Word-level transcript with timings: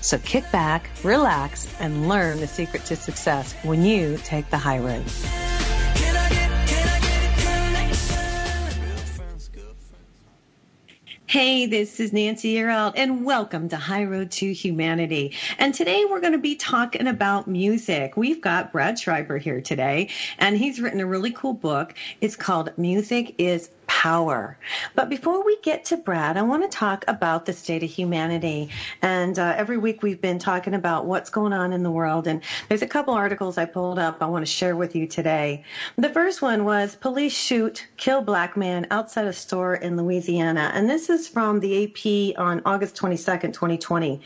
So 0.00 0.18
kick 0.18 0.50
back, 0.52 0.90
relax, 1.02 1.68
and 1.80 2.08
learn 2.08 2.40
the 2.40 2.46
secret 2.46 2.84
to 2.86 2.96
success 2.96 3.52
when 3.62 3.84
you 3.84 4.18
take 4.18 4.48
the 4.50 4.58
high 4.58 4.78
road. 4.78 5.04
Hey, 11.26 11.66
this 11.66 12.00
is 12.00 12.10
Nancy 12.14 12.54
Yearout, 12.54 12.94
and 12.96 13.22
welcome 13.22 13.68
to 13.68 13.76
High 13.76 14.04
Road 14.04 14.30
to 14.30 14.50
Humanity. 14.50 15.34
And 15.58 15.74
today 15.74 16.06
we're 16.08 16.22
going 16.22 16.32
to 16.32 16.38
be 16.38 16.56
talking 16.56 17.06
about 17.06 17.46
music. 17.46 18.16
We've 18.16 18.40
got 18.40 18.72
Brad 18.72 18.98
Schreiber 18.98 19.36
here 19.36 19.60
today, 19.60 20.08
and 20.38 20.56
he's 20.56 20.80
written 20.80 21.00
a 21.00 21.06
really 21.06 21.32
cool 21.32 21.52
book. 21.52 21.94
It's 22.22 22.34
called 22.34 22.72
Music 22.78 23.34
is 23.36 23.68
power. 23.88 24.56
But 24.94 25.08
before 25.08 25.44
we 25.44 25.58
get 25.62 25.86
to 25.86 25.96
Brad, 25.96 26.36
I 26.36 26.42
want 26.42 26.62
to 26.62 26.68
talk 26.68 27.04
about 27.08 27.46
the 27.46 27.52
state 27.52 27.82
of 27.82 27.90
humanity. 27.90 28.70
And 29.02 29.36
uh, 29.38 29.54
every 29.56 29.76
week 29.78 30.02
we've 30.02 30.20
been 30.20 30.38
talking 30.38 30.74
about 30.74 31.06
what's 31.06 31.30
going 31.30 31.52
on 31.52 31.72
in 31.72 31.82
the 31.82 31.90
world. 31.90 32.28
And 32.28 32.42
there's 32.68 32.82
a 32.82 32.86
couple 32.86 33.14
articles 33.14 33.58
I 33.58 33.64
pulled 33.64 33.98
up 33.98 34.22
I 34.22 34.26
want 34.26 34.46
to 34.46 34.50
share 34.50 34.76
with 34.76 34.94
you 34.94 35.06
today. 35.06 35.64
The 35.96 36.10
first 36.10 36.42
one 36.42 36.64
was 36.64 36.94
police 36.94 37.36
shoot, 37.36 37.86
kill 37.96 38.20
black 38.20 38.56
man 38.56 38.86
outside 38.90 39.26
a 39.26 39.32
store 39.32 39.74
in 39.74 39.96
Louisiana. 39.96 40.70
And 40.74 40.88
this 40.88 41.10
is 41.10 41.26
from 41.26 41.60
the 41.60 41.84
AP 41.84 42.38
on 42.38 42.62
August 42.64 42.94
22nd, 42.96 43.52
2020. 43.52 44.20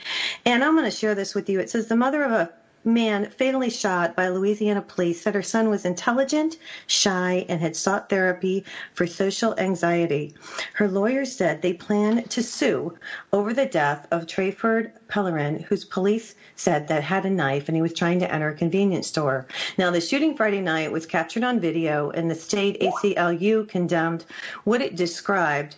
And 0.45 0.65
I'm 0.65 0.75
going 0.75 0.85
to 0.85 0.91
share 0.91 1.15
this 1.15 1.35
with 1.35 1.49
you. 1.49 1.61
It 1.61 1.71
says 1.71 1.87
the 1.87 1.97
mother 1.97 2.25
of 2.25 2.33
a 2.33 2.53
man 2.85 3.31
fatally 3.31 3.71
shot 3.71 4.17
by 4.17 4.29
Louisiana 4.29 4.83
police 4.83 5.21
said 5.21 5.35
her 5.35 5.43
son 5.43 5.71
was 5.71 5.85
intelligent, 5.85 6.57
shy, 6.87 7.45
and 7.49 7.61
had 7.61 7.77
sought 7.77 8.09
therapy 8.09 8.65
for 8.95 9.07
social 9.07 9.59
anxiety. 9.59 10.35
Her 10.75 10.89
lawyer 10.89 11.25
said 11.25 11.63
they 11.63 11.75
plan 11.75 12.23
to 12.29 12.43
sue 12.43 12.97
over 13.33 13.53
the 13.53 13.67
death 13.67 14.07
of 14.11 14.27
Trayford 14.27 14.93
Pellerin, 15.09 15.63
whose 15.69 15.85
police 15.85 16.35
said 16.57 16.89
that 16.89 17.03
had 17.03 17.25
a 17.25 17.31
knife 17.31 17.69
and 17.69 17.77
he 17.77 17.83
was 17.83 17.93
trying 17.93 18.19
to 18.21 18.33
enter 18.33 18.49
a 18.49 18.55
convenience 18.55 19.07
store. 19.07 19.47
Now, 19.79 19.91
the 19.91 20.01
shooting 20.01 20.37
Friday 20.37 20.61
night 20.61 20.93
was 20.93 21.07
captured 21.07 21.45
on 21.45 21.61
video, 21.61 22.11
and 22.11 22.31
the 22.31 22.35
state 22.35 22.81
ACLU 22.81 23.69
condemned 23.69 24.25
what 24.65 24.83
it 24.83 24.97
described 24.97 25.77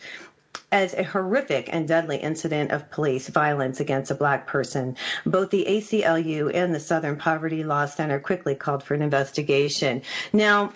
as 0.75 0.93
a 0.95 1.05
horrific 1.05 1.73
and 1.73 1.87
deadly 1.87 2.17
incident 2.17 2.73
of 2.73 2.91
police 2.91 3.29
violence 3.29 3.79
against 3.79 4.11
a 4.11 4.15
black 4.15 4.45
person. 4.45 4.97
Both 5.25 5.51
the 5.51 5.65
ACLU 5.69 6.53
and 6.53 6.75
the 6.75 6.81
Southern 6.81 7.17
Poverty 7.17 7.63
Law 7.63 7.87
Center 7.87 8.19
quickly 8.19 8.57
called 8.57 8.83
for 8.83 8.95
an 8.95 9.01
investigation. 9.01 10.03
Now, 10.33 10.73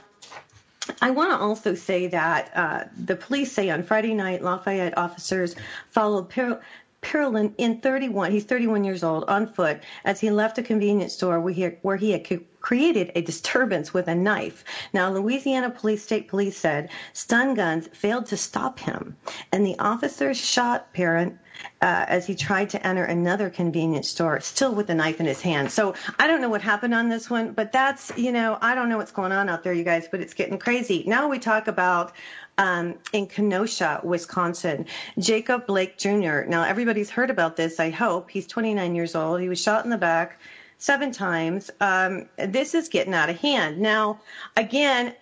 I 1.02 1.10
want 1.10 1.32
to 1.32 1.36
also 1.36 1.74
say 1.74 2.06
that 2.06 2.52
uh, 2.54 2.84
the 2.96 3.16
police 3.16 3.50
say 3.50 3.70
on 3.70 3.82
Friday 3.82 4.14
night, 4.14 4.40
Lafayette 4.40 4.96
officers 4.96 5.56
followed 5.90 6.28
per- 6.28 6.60
Perlin 7.02 7.52
in 7.58 7.80
31, 7.80 8.30
he's 8.30 8.44
31 8.44 8.84
years 8.84 9.02
old, 9.02 9.24
on 9.28 9.52
foot 9.52 9.80
as 10.04 10.20
he 10.20 10.30
left 10.30 10.58
a 10.58 10.62
convenience 10.62 11.12
store 11.12 11.40
where 11.40 11.52
he, 11.52 11.64
where 11.82 11.96
he 11.96 12.12
had 12.12 12.22
created 12.68 13.10
a 13.14 13.22
disturbance 13.22 13.94
with 13.94 14.08
a 14.08 14.14
knife. 14.14 14.62
Now, 14.92 15.10
Louisiana 15.10 15.70
Police 15.70 16.02
State 16.02 16.28
Police 16.28 16.54
said 16.54 16.90
stun 17.14 17.54
guns 17.54 17.88
failed 17.94 18.26
to 18.26 18.36
stop 18.36 18.78
him, 18.78 19.16
and 19.50 19.64
the 19.64 19.78
officers 19.78 20.36
shot 20.36 20.92
Parent 20.92 21.38
uh, 21.80 22.04
as 22.08 22.26
he 22.26 22.34
tried 22.34 22.68
to 22.68 22.86
enter 22.86 23.04
another 23.04 23.48
convenience 23.48 24.10
store, 24.10 24.38
still 24.40 24.74
with 24.74 24.90
a 24.90 24.94
knife 24.94 25.18
in 25.18 25.24
his 25.24 25.40
hand. 25.40 25.72
So 25.72 25.94
I 26.18 26.26
don't 26.26 26.42
know 26.42 26.50
what 26.50 26.60
happened 26.60 26.92
on 26.92 27.08
this 27.08 27.30
one, 27.30 27.52
but 27.52 27.72
that's, 27.72 28.12
you 28.18 28.32
know, 28.32 28.58
I 28.60 28.74
don't 28.74 28.90
know 28.90 28.98
what's 28.98 29.12
going 29.12 29.32
on 29.32 29.48
out 29.48 29.62
there, 29.64 29.72
you 29.72 29.82
guys, 29.82 30.06
but 30.06 30.20
it's 30.20 30.34
getting 30.34 30.58
crazy. 30.58 31.04
Now 31.06 31.26
we 31.26 31.38
talk 31.38 31.68
about 31.68 32.12
um, 32.58 32.96
in 33.14 33.28
Kenosha, 33.28 34.02
Wisconsin. 34.04 34.84
Jacob 35.18 35.66
Blake 35.66 35.96
Jr. 35.96 36.42
Now, 36.46 36.64
everybody's 36.64 37.08
heard 37.08 37.30
about 37.30 37.56
this, 37.56 37.80
I 37.80 37.88
hope. 37.88 38.28
He's 38.28 38.46
29 38.46 38.94
years 38.94 39.14
old. 39.14 39.40
He 39.40 39.48
was 39.48 39.58
shot 39.58 39.84
in 39.84 39.90
the 39.90 39.96
back 39.96 40.38
seven 40.78 41.12
times. 41.12 41.70
Um, 41.80 42.28
this 42.36 42.74
is 42.74 42.88
getting 42.88 43.14
out 43.14 43.28
of 43.30 43.38
hand. 43.38 43.78
Now, 43.78 44.20
again, 44.56 45.14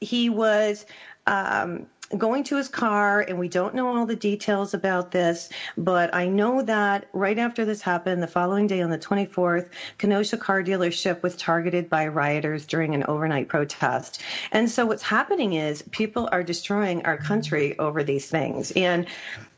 he 0.00 0.30
was 0.30 0.86
um, 1.26 1.86
going 2.16 2.44
to 2.44 2.56
his 2.56 2.68
car, 2.68 3.20
and 3.20 3.38
we 3.38 3.48
don't 3.48 3.74
know 3.74 3.96
all 3.96 4.06
the 4.06 4.16
details 4.16 4.74
about 4.74 5.10
this, 5.10 5.48
but 5.76 6.14
I 6.14 6.26
know 6.28 6.62
that 6.62 7.06
right 7.12 7.38
after 7.38 7.64
this 7.64 7.80
happened, 7.80 8.22
the 8.22 8.26
following 8.26 8.66
day 8.66 8.82
on 8.82 8.90
the 8.90 8.98
24th, 8.98 9.68
Kenosha 9.98 10.36
car 10.36 10.62
dealership 10.62 11.22
was 11.22 11.36
targeted 11.36 11.88
by 11.88 12.08
rioters 12.08 12.66
during 12.66 12.94
an 12.94 13.04
overnight 13.04 13.48
protest. 13.48 14.22
And 14.50 14.70
so 14.70 14.86
what's 14.86 15.02
happening 15.02 15.54
is 15.54 15.82
people 15.90 16.28
are 16.32 16.42
destroying 16.42 17.04
our 17.04 17.16
country 17.16 17.78
over 17.78 18.02
these 18.02 18.28
things. 18.28 18.72
And 18.72 19.06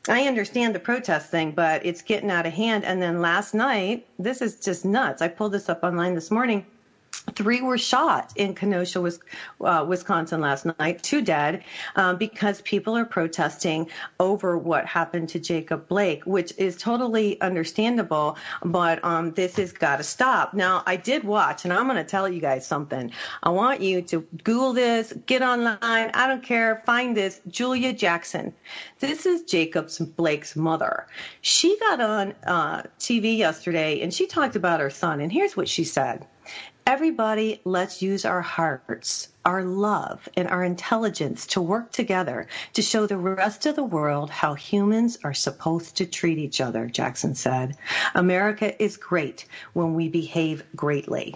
I 0.09 0.27
understand 0.27 0.75
the 0.75 0.81
protest 0.81 1.31
thing, 1.31 1.53
but 1.53 1.87
it's 1.87 2.03
getting 2.03 2.31
out 2.31 2.47
of 2.47 2.53
hand. 2.53 2.85
And 2.85 3.01
then 3.01 3.21
last 3.21 3.55
night, 3.55 4.07
this 4.19 4.43
is 4.43 4.61
just 4.61 4.85
nuts. 4.85 5.23
I 5.23 5.29
pulled 5.29 5.53
this 5.53 5.69
up 5.69 5.83
online 5.83 6.15
this 6.15 6.31
morning 6.31 6.67
Three 7.35 7.63
were 7.63 7.79
shot 7.79 8.33
in 8.37 8.55
Kenosha, 8.55 9.01
uh, 9.61 9.85
Wisconsin 9.89 10.41
last 10.41 10.67
night, 10.79 11.03
two 11.03 11.23
dead, 11.23 11.65
um, 11.97 12.17
because 12.17 12.61
people 12.63 12.97
are 12.97 13.05
protesting 13.05 13.91
over 14.21 14.59
what 14.59 14.87
happened 14.87 15.29
to 15.31 15.41
Jacob 15.41 15.89
Blake, 15.89 16.25
which 16.25 16.53
is 16.59 16.77
totally 16.77 17.41
understandable, 17.41 18.37
but 18.65 19.05
um, 19.05 19.33
this 19.33 19.57
has 19.57 19.73
got 19.73 19.97
to 19.97 20.03
stop. 20.03 20.55
Now, 20.55 20.83
I 20.87 20.97
did 20.97 21.25
watch, 21.25 21.65
and 21.65 21.73
I'm 21.73 21.87
going 21.87 21.97
to 21.97 22.05
tell 22.05 22.29
you 22.29 22.41
guys 22.41 22.67
something. 22.67 23.11
I 23.43 23.51
want 23.51 23.81
you 23.81 24.03
to 24.03 24.21
Google 24.43 24.73
this, 24.73 25.13
get 25.27 25.43
online, 25.43 25.79
I 25.83 26.27
don't 26.27 26.43
care, 26.43 26.83
find 26.87 27.17
this, 27.17 27.41
Julia 27.49 27.93
Jackson. 27.93 28.53
This 28.99 29.27
is 29.27 29.43
Jacob 29.43 29.91
Blake's 30.17 30.57
mother. 30.57 31.07
She 31.41 31.79
got 31.79 32.01
on 32.01 32.35
uh, 32.47 32.83
TV 32.99 33.37
yesterday, 33.37 34.01
and 34.03 34.13
she 34.13 34.27
talked 34.27 34.57
about 34.57 34.81
her 34.81 34.91
son, 34.91 35.21
and 35.21 35.33
here's 35.33 35.57
what 35.57 35.69
she 35.69 35.85
said. 35.85 36.27
Everybody, 36.87 37.63
let's 37.65 38.03
use 38.03 38.27
our 38.27 38.43
hearts, 38.43 39.29
our 39.43 39.65
love, 39.65 40.29
and 40.37 40.47
our 40.47 40.63
intelligence 40.63 41.47
to 41.47 41.63
work 41.63 41.91
together 41.93 42.47
to 42.75 42.83
show 42.83 43.07
the 43.07 43.17
rest 43.17 43.65
of 43.65 43.75
the 43.75 43.83
world 43.83 44.29
how 44.29 44.53
humans 44.53 45.17
are 45.25 45.33
supposed 45.33 45.97
to 45.97 46.07
treat 46.07 46.37
each 46.37 46.61
other, 46.61 46.85
Jackson 46.87 47.35
said. 47.35 47.79
America 48.15 48.83
is 48.83 48.99
great 48.99 49.47
when 49.73 49.95
we 49.95 50.11
behave 50.11 50.63
greatly. 50.77 51.35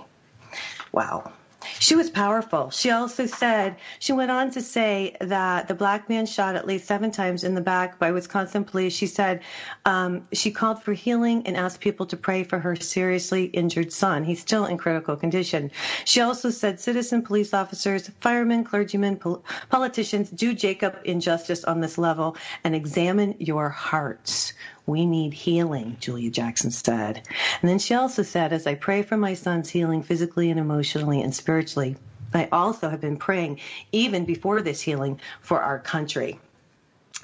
Wow. 0.92 1.32
She 1.78 1.94
was 1.94 2.10
powerful. 2.10 2.70
She 2.70 2.90
also 2.90 3.26
said, 3.26 3.76
she 3.98 4.12
went 4.12 4.30
on 4.30 4.50
to 4.52 4.60
say 4.60 5.16
that 5.20 5.68
the 5.68 5.74
black 5.74 6.08
man 6.08 6.26
shot 6.26 6.56
at 6.56 6.66
least 6.66 6.86
seven 6.86 7.10
times 7.10 7.44
in 7.44 7.54
the 7.54 7.60
back 7.60 7.98
by 7.98 8.10
Wisconsin 8.12 8.64
police. 8.64 8.92
She 8.92 9.06
said 9.06 9.42
um, 9.84 10.26
she 10.32 10.50
called 10.50 10.82
for 10.82 10.92
healing 10.92 11.46
and 11.46 11.56
asked 11.56 11.80
people 11.80 12.06
to 12.06 12.16
pray 12.16 12.44
for 12.44 12.58
her 12.58 12.76
seriously 12.76 13.44
injured 13.44 13.92
son. 13.92 14.24
He's 14.24 14.40
still 14.40 14.66
in 14.66 14.78
critical 14.78 15.16
condition. 15.16 15.70
She 16.04 16.20
also 16.20 16.50
said 16.50 16.80
citizen 16.80 17.22
police 17.22 17.54
officers, 17.54 18.10
firemen, 18.20 18.64
clergymen, 18.64 19.16
pol- 19.16 19.44
politicians 19.68 20.30
do 20.30 20.54
Jacob 20.54 20.98
injustice 21.04 21.64
on 21.64 21.80
this 21.80 21.98
level 21.98 22.36
and 22.64 22.74
examine 22.74 23.34
your 23.38 23.68
hearts. 23.68 24.52
We 24.88 25.04
need 25.04 25.34
healing, 25.34 25.98
Julia 26.00 26.30
Jackson 26.30 26.70
said. 26.70 27.20
And 27.60 27.68
then 27.68 27.78
she 27.78 27.92
also 27.92 28.22
said, 28.22 28.54
as 28.54 28.66
I 28.66 28.74
pray 28.74 29.02
for 29.02 29.18
my 29.18 29.34
son's 29.34 29.68
healing 29.68 30.02
physically 30.02 30.48
and 30.50 30.58
emotionally 30.58 31.20
and 31.20 31.34
spiritually, 31.34 31.96
I 32.32 32.48
also 32.50 32.88
have 32.88 33.02
been 33.02 33.18
praying, 33.18 33.60
even 33.92 34.24
before 34.24 34.62
this 34.62 34.80
healing, 34.80 35.20
for 35.42 35.60
our 35.60 35.78
country. 35.78 36.40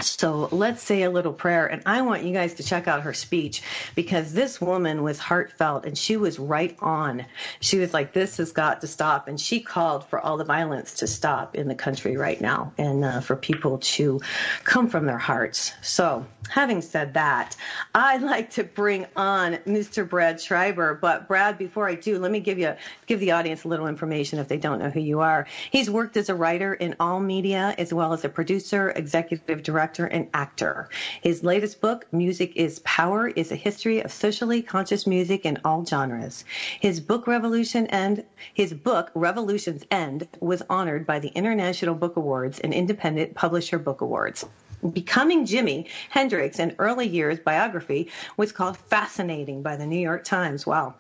So 0.01 0.49
let's 0.51 0.83
say 0.83 1.05
a 1.05 1.11
little 1.11 1.33
prayer. 1.33 1.67
And 1.67 1.83
I 1.87 2.03
want 2.03 2.25
you 2.25 2.33
guys 2.33 2.55
to 2.55 2.65
check 2.65 2.89
out 2.89 3.03
her 3.03 3.15
speech 3.15 3.63
because 3.95 4.33
this 4.33 4.61
woman 4.61 5.05
was 5.05 5.21
heartfelt 5.21 5.87
and 5.87 5.97
she 5.97 6.17
was 6.17 6.37
right 6.37 6.77
on. 6.81 7.27
She 7.61 7.79
was 7.79 7.95
like, 7.95 8.13
this 8.13 8.39
has 8.39 8.51
got 8.51 8.81
to 8.81 8.89
stop. 8.89 9.29
And 9.29 9.39
she 9.39 9.61
called 9.61 10.05
for 10.09 10.19
all 10.19 10.37
the 10.37 10.45
violence 10.45 10.95
to 10.95 11.07
stop 11.07 11.55
in 11.55 11.69
the 11.69 11.77
country 11.77 12.17
right 12.17 12.41
now 12.41 12.73
and 12.77 13.05
uh, 13.05 13.21
for 13.21 13.37
people 13.37 13.79
to 13.79 14.21
come 14.65 14.89
from 14.89 15.07
their 15.07 15.19
hearts. 15.19 15.73
So, 15.81 16.27
having 16.49 16.83
said 16.83 17.15
that, 17.15 17.57
I'd 17.95 18.23
like 18.23 18.51
to 18.51 18.65
bring 18.65 19.07
on 19.15 19.55
Mr. 19.59 20.09
Brad 20.09 20.41
Schreiber. 20.41 20.95
But, 20.95 21.29
Brad, 21.29 21.57
before 21.57 21.89
I 21.89 21.95
do, 21.95 22.19
let 22.19 22.33
me 22.33 22.41
give 22.41 22.59
you 22.59 22.75
give 23.07 23.21
the 23.21 23.31
audience 23.31 23.63
a 23.65 23.69
little 23.69 23.87
information 23.87 24.41
if 24.41 24.49
they 24.49 24.59
don't 24.59 24.81
know 24.81 24.91
who 24.91 25.01
you 25.01 25.21
are. 25.21 25.47
He's 25.71 25.89
worked 25.89 26.17
as 26.17 26.29
a 26.29 26.35
writer 26.35 26.75
in 26.75 26.97
all 26.99 27.21
media 27.21 27.77
as 27.79 27.95
well 27.95 28.13
as 28.13 28.25
a 28.25 28.29
producer, 28.29 28.91
executive 28.91 29.63
director 29.63 29.84
director, 29.85 30.07
and 30.07 30.29
actor. 30.33 30.89
His 31.21 31.45
latest 31.45 31.83
book, 31.83 32.07
Music 32.11 32.53
is 32.57 32.79
Power, 32.85 33.29
is 33.29 33.53
a 33.53 33.57
history 33.57 34.01
of 34.01 34.11
socially 34.11 34.63
conscious 34.63 35.07
music 35.07 35.45
in 35.45 35.59
all 35.63 35.85
genres. 35.85 36.45
His 36.81 37.01
book 37.01 37.27
Revolution 37.27 37.87
End, 37.89 38.25
his 38.55 38.73
book 38.73 39.11
Revolution's 39.15 39.85
End 39.91 40.27
was 40.41 40.63
honored 40.71 41.07
by 41.07 41.19
the 41.19 41.29
International 41.29 41.95
Book 41.95 42.17
Awards 42.17 42.61
and 42.61 42.73
Independent 42.73 43.35
Publisher 43.35 43.79
Book 43.79 44.01
Awards. 44.01 44.47
Becoming 44.93 45.45
Jimi 45.45 45.87
Hendrix, 46.09 46.59
an 46.59 46.75
early 46.79 47.07
years 47.07 47.39
biography, 47.39 48.11
was 48.39 48.53
called 48.53 48.79
fascinating 48.79 49.63
by 49.63 49.77
the 49.77 49.87
New 49.87 50.01
York 50.01 50.25
Times. 50.25 50.67
Wow 50.67 50.95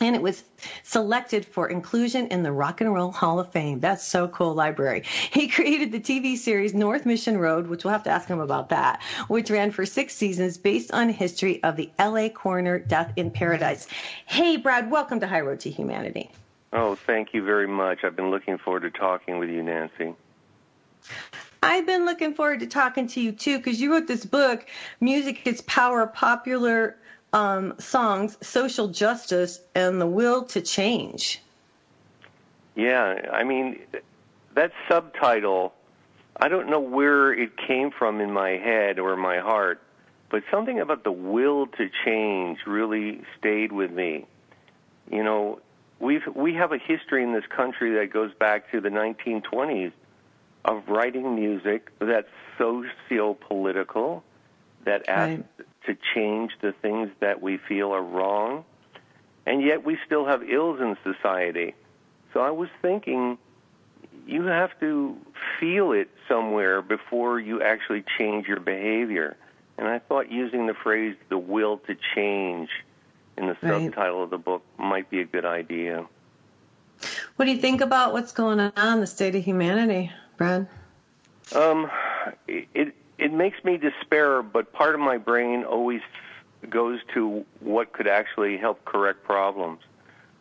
and 0.00 0.14
it 0.14 0.22
was 0.22 0.44
selected 0.82 1.44
for 1.44 1.68
inclusion 1.68 2.28
in 2.28 2.42
the 2.42 2.52
Rock 2.52 2.80
and 2.80 2.92
Roll 2.92 3.12
Hall 3.12 3.40
of 3.40 3.50
Fame. 3.50 3.80
That's 3.80 4.04
so 4.04 4.28
cool, 4.28 4.54
library. 4.54 5.02
He 5.30 5.48
created 5.56 5.92
the 5.92 6.00
TV 6.00 6.36
series 6.36 6.74
North 6.74 7.06
Mission 7.06 7.38
Road, 7.38 7.66
which 7.66 7.84
we'll 7.84 7.92
have 7.92 8.04
to 8.04 8.10
ask 8.10 8.28
him 8.28 8.40
about 8.40 8.70
that, 8.70 9.02
which 9.28 9.50
ran 9.50 9.70
for 9.70 9.86
six 9.86 10.14
seasons 10.14 10.58
based 10.58 10.92
on 10.92 11.08
history 11.08 11.62
of 11.62 11.76
the 11.76 11.90
LA 11.98 12.28
coroner 12.28 12.78
death 12.78 13.12
in 13.16 13.30
paradise. 13.30 13.88
Hey, 14.26 14.56
Brad, 14.56 14.90
welcome 14.90 15.20
to 15.20 15.26
High 15.26 15.40
Road 15.40 15.60
to 15.60 15.70
Humanity. 15.70 16.30
Oh, 16.72 16.94
thank 16.94 17.32
you 17.32 17.42
very 17.42 17.68
much. 17.68 18.04
I've 18.04 18.16
been 18.16 18.30
looking 18.30 18.58
forward 18.58 18.82
to 18.82 18.90
talking 18.90 19.38
with 19.38 19.48
you, 19.48 19.62
Nancy. 19.62 20.14
I've 21.62 21.86
been 21.86 22.04
looking 22.04 22.34
forward 22.34 22.60
to 22.60 22.66
talking 22.66 23.08
to 23.08 23.20
you 23.20 23.32
too 23.32 23.56
because 23.56 23.80
you 23.80 23.92
wrote 23.92 24.06
this 24.06 24.24
book, 24.24 24.66
Music 25.00 25.46
is 25.46 25.62
Power 25.62 26.06
Popular 26.06 26.96
um, 27.36 27.74
songs, 27.78 28.38
social 28.40 28.88
justice, 28.88 29.60
and 29.74 30.00
the 30.00 30.06
will 30.06 30.44
to 30.44 30.62
change. 30.62 31.42
Yeah, 32.74 33.28
I 33.30 33.44
mean, 33.44 33.80
that 34.54 34.72
subtitle, 34.88 35.74
I 36.34 36.48
don't 36.48 36.70
know 36.70 36.80
where 36.80 37.34
it 37.34 37.50
came 37.58 37.90
from 37.90 38.22
in 38.22 38.32
my 38.32 38.52
head 38.52 38.98
or 38.98 39.16
my 39.16 39.40
heart, 39.40 39.82
but 40.30 40.44
something 40.50 40.80
about 40.80 41.04
the 41.04 41.12
will 41.12 41.66
to 41.66 41.90
change 42.06 42.60
really 42.66 43.20
stayed 43.38 43.70
with 43.70 43.90
me. 43.90 44.24
You 45.10 45.22
know, 45.22 45.60
we've 46.00 46.26
we 46.34 46.54
have 46.54 46.72
a 46.72 46.78
history 46.78 47.22
in 47.22 47.34
this 47.34 47.46
country 47.54 47.96
that 47.96 48.14
goes 48.14 48.32
back 48.32 48.70
to 48.72 48.80
the 48.80 48.88
1920s 48.88 49.92
of 50.64 50.88
writing 50.88 51.34
music 51.34 51.92
that's 51.98 52.30
socio-political, 52.56 54.24
that 54.84 55.06
asks 55.06 55.42
right 55.58 55.66
to 55.86 55.96
change 56.14 56.52
the 56.60 56.72
things 56.72 57.10
that 57.20 57.42
we 57.42 57.56
feel 57.56 57.92
are 57.92 58.02
wrong, 58.02 58.64
and 59.46 59.62
yet 59.62 59.84
we 59.84 59.98
still 60.04 60.26
have 60.26 60.42
ills 60.42 60.80
in 60.80 60.96
society. 61.02 61.74
So 62.32 62.40
I 62.40 62.50
was 62.50 62.68
thinking, 62.82 63.38
you 64.26 64.44
have 64.44 64.78
to 64.80 65.16
feel 65.58 65.92
it 65.92 66.10
somewhere 66.28 66.82
before 66.82 67.38
you 67.40 67.62
actually 67.62 68.04
change 68.18 68.46
your 68.46 68.60
behavior. 68.60 69.36
And 69.78 69.86
I 69.86 69.98
thought 69.98 70.30
using 70.30 70.66
the 70.66 70.74
phrase 70.74 71.16
the 71.28 71.38
will 71.38 71.78
to 71.86 71.96
change 72.14 72.68
in 73.36 73.46
the 73.46 73.56
right. 73.62 73.84
subtitle 73.84 74.24
of 74.24 74.30
the 74.30 74.38
book 74.38 74.62
might 74.78 75.08
be 75.10 75.20
a 75.20 75.24
good 75.24 75.44
idea. 75.44 76.06
What 77.36 77.44
do 77.44 77.50
you 77.50 77.58
think 77.58 77.82
about 77.82 78.12
what's 78.12 78.32
going 78.32 78.58
on 78.58 78.72
in 78.94 79.00
the 79.00 79.06
state 79.06 79.34
of 79.34 79.44
humanity, 79.44 80.10
Brad? 80.36 80.66
Um, 81.54 81.90
it 82.48 82.94
it 83.18 83.32
makes 83.32 83.62
me 83.64 83.76
despair, 83.76 84.42
but 84.42 84.72
part 84.72 84.94
of 84.94 85.00
my 85.00 85.18
brain 85.18 85.64
always 85.64 86.02
goes 86.68 87.00
to 87.14 87.44
what 87.60 87.92
could 87.92 88.06
actually 88.06 88.56
help 88.56 88.84
correct 88.84 89.24
problems. 89.24 89.80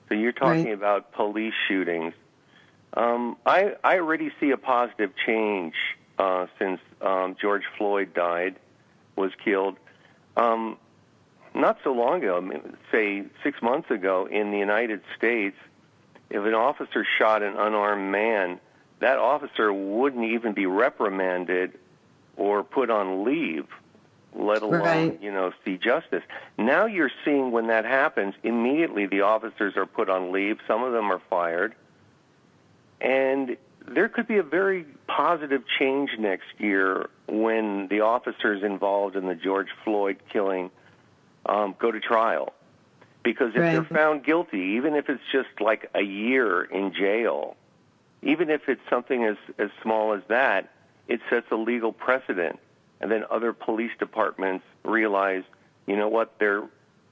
So 0.07 0.16
you're 0.16 0.31
talking 0.31 0.66
right. 0.66 0.74
about 0.74 1.13
police 1.13 1.54
shootings. 1.68 2.13
Um, 2.94 3.38
I 3.45 3.75
I 3.83 3.98
already 3.98 4.31
see 4.39 4.51
a 4.51 4.57
positive 4.57 5.12
change 5.25 5.74
uh, 6.18 6.48
since 6.60 6.80
um, 7.01 7.36
George 7.39 7.63
Floyd 7.77 8.13
died, 8.13 8.56
was 9.16 9.31
killed. 9.44 9.77
Um, 10.38 10.77
not 11.54 11.77
so 11.83 11.94
long 11.94 12.24
ago, 12.24 12.51
say 12.92 13.24
six 13.44 13.62
months 13.62 13.89
ago, 13.89 14.25
in 14.25 14.51
the 14.51 14.57
United 14.57 15.01
States, 15.18 15.56
if 16.30 16.44
an 16.44 16.54
officer 16.54 17.06
shot 17.18 17.42
an 17.44 17.56
unarmed 17.56 18.12
man, 18.12 18.60
that 19.00 19.18
officer 19.18 19.72
wouldn't 19.72 20.25
even 20.25 20.54
be 20.54 20.66
reprimanded 20.66 21.77
or 22.38 22.64
put 22.64 22.90
on 22.90 23.24
leave, 23.24 23.68
let 24.34 24.62
alone, 24.62 24.82
right. 24.82 25.22
you 25.22 25.32
know, 25.32 25.52
see 25.64 25.78
justice. 25.78 26.24
Now 26.58 26.86
you're 26.86 27.12
seeing 27.24 27.52
when 27.52 27.68
that 27.68 27.86
happens, 27.86 28.36
immediately 28.44 29.06
the 29.06 29.22
officers 29.22 29.78
are 29.78 29.86
put 29.86 30.10
on 30.10 30.32
leave, 30.32 30.58
some 30.68 30.84
of 30.84 30.92
them 30.92 31.12
are 31.12 31.22
fired. 31.30 31.76
And 33.00 33.58
there 33.88 34.10
could 34.10 34.28
be 34.28 34.38
a 34.38 34.44
very 34.44 34.86
positive 35.08 35.64
change 35.80 36.12
next 36.18 36.48
year 36.58 37.10
when 37.28 37.88
the 37.88 38.02
officers 38.02 38.64
involved 38.64 39.16
in 39.16 39.28
the 39.28 39.36
George 39.36 39.70
Floyd 39.84 40.18
killing 40.32 40.72
um, 41.46 41.76
go 41.78 41.92
to 41.92 42.00
trial. 42.00 42.54
Because 43.24 43.50
if 43.56 43.62
right. 43.62 43.72
they're 43.74 43.84
found 43.84 44.24
guilty, 44.24 44.76
even 44.78 44.96
if 44.96 45.10
it's 45.10 45.24
just 45.32 45.50
like 45.60 45.90
a 45.96 46.02
year 46.02 46.64
in 46.64 46.94
jail, 46.94 47.56
even 48.22 48.50
if 48.50 48.68
it's 48.68 48.82
something 48.90 49.24
as, 49.24 49.38
as 49.58 49.70
small 49.82 50.14
as 50.14 50.22
that, 50.30 50.72
it 51.07 51.19
sets 51.30 51.48
a 51.52 51.56
legal 51.56 51.92
precedent. 51.94 52.60
And 53.02 53.12
then 53.12 53.25
other 53.30 53.54
police 53.54 53.92
departments 54.00 54.66
realize, 54.84 55.44
you 55.86 55.96
know 55.96 56.07
what, 56.07 56.40
they're 56.40 56.63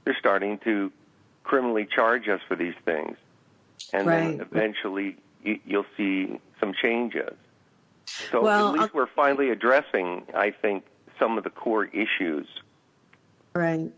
they're 0.05 0.17
starting 0.17 0.57
to 0.59 0.91
criminally 1.43 1.85
charge 1.85 2.27
us 2.29 2.41
for 2.47 2.55
these 2.55 2.73
things, 2.85 3.17
and 3.91 4.07
right. 4.07 4.37
then 4.37 4.41
eventually 4.41 5.17
you, 5.43 5.59
you'll 5.65 5.85
see 5.97 6.39
some 6.59 6.73
changes. 6.73 7.33
So 8.31 8.41
well, 8.41 8.69
at 8.69 8.73
least 8.73 8.91
I'll, 8.93 9.01
we're 9.01 9.07
finally 9.07 9.49
addressing, 9.49 10.23
I 10.33 10.51
think, 10.51 10.85
some 11.19 11.37
of 11.37 11.43
the 11.43 11.49
core 11.49 11.85
issues. 11.85 12.47
Right. 13.53 13.91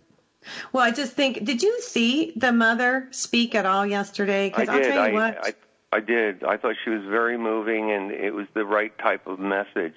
Well, 0.71 0.83
I 0.83 0.91
just 0.91 1.13
think, 1.13 1.43
did 1.43 1.63
you 1.63 1.81
see 1.81 2.33
the 2.35 2.51
mother 2.51 3.07
speak 3.11 3.55
at 3.55 3.65
all 3.65 3.85
yesterday? 3.85 4.49
Because 4.49 4.69
I'll 4.69 4.81
tell 4.81 4.93
you 4.93 4.99
I, 4.99 5.11
what. 5.11 5.45
I, 5.45 5.53
I 5.91 5.99
did. 5.99 6.43
I 6.43 6.57
thought 6.57 6.75
she 6.83 6.89
was 6.89 7.03
very 7.03 7.37
moving, 7.37 7.91
and 7.91 8.11
it 8.11 8.33
was 8.33 8.47
the 8.53 8.65
right 8.65 8.95
type 8.97 9.27
of 9.27 9.39
message. 9.39 9.95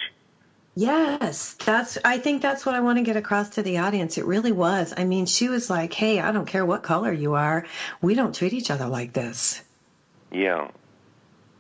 Yes, 0.75 1.55
that's. 1.55 1.99
I 2.05 2.19
think 2.19 2.41
that's 2.41 2.65
what 2.65 2.77
I 2.77 2.81
want 2.81 2.99
to 2.99 3.03
get 3.05 3.17
across 3.17 3.51
to 3.51 3.63
the 3.63 3.79
audience. 3.79 4.17
It 4.17 4.25
really 4.25 4.53
was. 4.53 4.95
I 4.97 5.05
mean, 5.05 5.27
she 5.27 5.49
was 5.49 5.69
like, 5.69 5.93
"Hey, 5.93 6.21
I 6.21 6.31
don't 6.31 6.47
care 6.47 6.65
what 6.65 6.85
color 6.85 7.13
you 7.13 7.35
are. 7.35 7.67
We 8.01 8.15
don't 8.15 8.33
treat 8.33 8.53
each 8.53 8.71
other 8.71 8.87
like 8.87 9.13
this." 9.13 9.61
Yeah. 10.31 10.69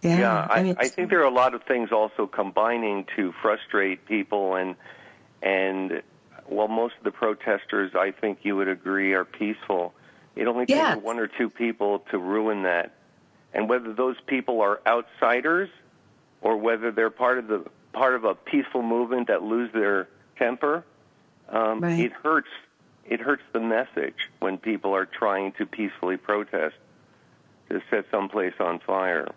Yeah. 0.02 0.18
yeah 0.18 0.46
I, 0.48 0.60
I, 0.60 0.62
mean, 0.62 0.76
I 0.78 0.86
think 0.86 1.10
there 1.10 1.20
are 1.20 1.24
a 1.24 1.30
lot 1.30 1.54
of 1.54 1.64
things 1.64 1.90
also 1.90 2.28
combining 2.28 3.06
to 3.16 3.32
frustrate 3.42 4.06
people, 4.06 4.54
and 4.54 4.76
and 5.42 6.02
well, 6.48 6.68
most 6.68 6.94
of 6.98 7.04
the 7.04 7.10
protesters, 7.10 7.92
I 7.96 8.12
think 8.12 8.40
you 8.42 8.54
would 8.54 8.68
agree, 8.68 9.14
are 9.14 9.24
peaceful. 9.24 9.94
It 10.36 10.46
only 10.46 10.66
takes 10.66 11.02
one 11.02 11.18
or 11.18 11.26
two 11.26 11.50
people 11.50 12.04
to 12.10 12.18
ruin 12.18 12.62
that 12.62 12.94
and 13.52 13.68
whether 13.68 13.92
those 13.92 14.16
people 14.26 14.60
are 14.60 14.80
outsiders 14.86 15.70
or 16.40 16.56
whether 16.56 16.90
they're 16.92 17.10
part 17.10 17.38
of 17.38 17.48
the 17.48 17.64
part 17.92 18.14
of 18.14 18.24
a 18.24 18.34
peaceful 18.34 18.82
movement 18.82 19.28
that 19.28 19.42
lose 19.42 19.72
their 19.72 20.08
temper, 20.36 20.84
um, 21.48 21.80
right. 21.80 21.98
it 21.98 22.12
hurts. 22.12 22.48
It 23.06 23.20
hurts 23.20 23.42
the 23.52 23.60
message 23.60 24.28
when 24.40 24.58
people 24.58 24.94
are 24.94 25.06
trying 25.06 25.52
to 25.52 25.64
peacefully 25.64 26.18
protest 26.18 26.74
to 27.70 27.80
set 27.90 28.04
some 28.10 28.28
place 28.28 28.52
on 28.60 28.80
fire. 28.80 29.28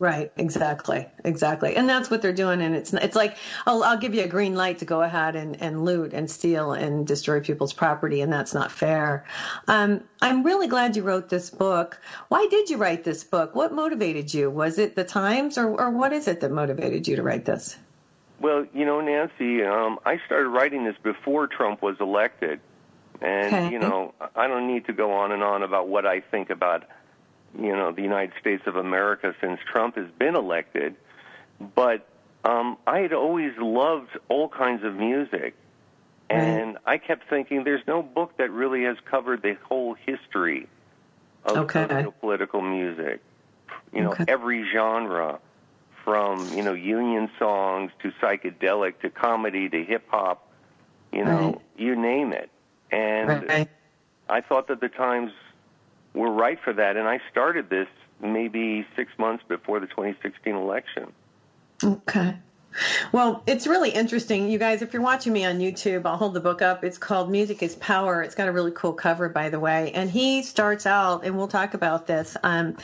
Right, 0.00 0.32
exactly, 0.38 1.06
exactly, 1.26 1.76
and 1.76 1.86
that's 1.86 2.08
what 2.10 2.22
they're 2.22 2.32
doing. 2.32 2.62
And 2.62 2.74
it's 2.74 2.94
it's 2.94 3.14
like 3.14 3.36
I'll, 3.66 3.84
I'll 3.84 3.98
give 3.98 4.14
you 4.14 4.24
a 4.24 4.28
green 4.28 4.54
light 4.54 4.78
to 4.78 4.86
go 4.86 5.02
ahead 5.02 5.36
and, 5.36 5.60
and 5.60 5.84
loot 5.84 6.14
and 6.14 6.30
steal 6.30 6.72
and 6.72 7.06
destroy 7.06 7.40
people's 7.40 7.74
property, 7.74 8.22
and 8.22 8.32
that's 8.32 8.54
not 8.54 8.72
fair. 8.72 9.26
Um, 9.68 10.02
I'm 10.22 10.42
really 10.42 10.68
glad 10.68 10.96
you 10.96 11.02
wrote 11.02 11.28
this 11.28 11.50
book. 11.50 12.00
Why 12.28 12.46
did 12.50 12.70
you 12.70 12.78
write 12.78 13.04
this 13.04 13.24
book? 13.24 13.54
What 13.54 13.74
motivated 13.74 14.32
you? 14.32 14.48
Was 14.48 14.78
it 14.78 14.96
the 14.96 15.04
times, 15.04 15.58
or, 15.58 15.78
or 15.78 15.90
what 15.90 16.14
is 16.14 16.28
it 16.28 16.40
that 16.40 16.50
motivated 16.50 17.06
you 17.06 17.16
to 17.16 17.22
write 17.22 17.44
this? 17.44 17.76
Well, 18.40 18.66
you 18.72 18.86
know, 18.86 19.02
Nancy, 19.02 19.62
um, 19.64 19.98
I 20.06 20.18
started 20.24 20.48
writing 20.48 20.84
this 20.84 20.96
before 21.02 21.46
Trump 21.46 21.82
was 21.82 21.96
elected, 22.00 22.58
and 23.20 23.46
okay. 23.54 23.70
you 23.70 23.78
know, 23.78 24.14
I 24.34 24.48
don't 24.48 24.66
need 24.66 24.86
to 24.86 24.94
go 24.94 25.12
on 25.12 25.30
and 25.30 25.42
on 25.42 25.62
about 25.62 25.88
what 25.88 26.06
I 26.06 26.20
think 26.20 26.48
about 26.48 26.84
you 27.58 27.72
know 27.72 27.92
the 27.92 28.02
United 28.02 28.32
States 28.40 28.62
of 28.66 28.76
America 28.76 29.34
since 29.40 29.60
Trump 29.70 29.96
has 29.96 30.08
been 30.18 30.36
elected, 30.36 30.96
but 31.74 32.06
um, 32.44 32.78
I 32.86 33.00
had 33.00 33.12
always 33.12 33.52
loved 33.58 34.18
all 34.28 34.48
kinds 34.48 34.84
of 34.84 34.94
music, 34.94 35.54
and 36.28 36.78
I 36.86 36.98
kept 36.98 37.28
thinking 37.28 37.64
there's 37.64 37.86
no 37.86 38.02
book 38.02 38.36
that 38.38 38.50
really 38.50 38.84
has 38.84 38.96
covered 39.04 39.42
the 39.42 39.56
whole 39.64 39.94
history 39.94 40.68
of 41.44 41.56
okay. 41.56 42.06
political 42.20 42.62
music. 42.62 43.20
You 43.92 44.02
know, 44.02 44.12
okay. 44.12 44.24
every 44.28 44.64
genre, 44.72 45.40
from 46.04 46.52
you 46.56 46.62
know 46.62 46.72
union 46.72 47.30
songs 47.38 47.90
to 48.02 48.10
psychedelic 48.22 49.00
to 49.00 49.10
comedy 49.10 49.68
to 49.68 49.84
hip 49.84 50.04
hop, 50.08 50.48
you 51.12 51.24
know, 51.24 51.50
right. 51.50 51.60
you 51.76 51.96
name 51.96 52.32
it. 52.32 52.50
And 52.90 53.48
right. 53.48 53.68
I 54.28 54.40
thought 54.40 54.68
that 54.68 54.80
the 54.80 54.88
Times 54.88 55.32
were 56.14 56.30
right 56.30 56.58
for 56.62 56.72
that. 56.72 56.96
And 56.96 57.08
I 57.08 57.20
started 57.30 57.70
this 57.70 57.88
maybe 58.20 58.86
six 58.96 59.10
months 59.18 59.44
before 59.48 59.80
the 59.80 59.86
2016 59.86 60.54
election. 60.54 61.12
Okay. 61.82 62.36
Well, 63.12 63.42
it's 63.46 63.66
really 63.66 63.90
interesting. 63.90 64.48
You 64.48 64.58
guys, 64.58 64.82
if 64.82 64.92
you're 64.92 65.02
watching 65.02 65.32
me 65.32 65.44
on 65.44 65.58
YouTube, 65.58 66.06
I'll 66.06 66.16
hold 66.16 66.34
the 66.34 66.40
book 66.40 66.62
up. 66.62 66.84
It's 66.84 66.98
called 66.98 67.30
Music 67.30 67.62
is 67.62 67.74
Power. 67.76 68.22
It's 68.22 68.34
got 68.34 68.48
a 68.48 68.52
really 68.52 68.70
cool 68.70 68.92
cover, 68.92 69.28
by 69.28 69.48
the 69.48 69.58
way. 69.58 69.90
And 69.92 70.08
he 70.08 70.42
starts 70.42 70.86
out, 70.86 71.24
and 71.24 71.36
we'll 71.36 71.48
talk 71.48 71.74
about 71.74 72.06
this, 72.06 72.36
um, 72.44 72.76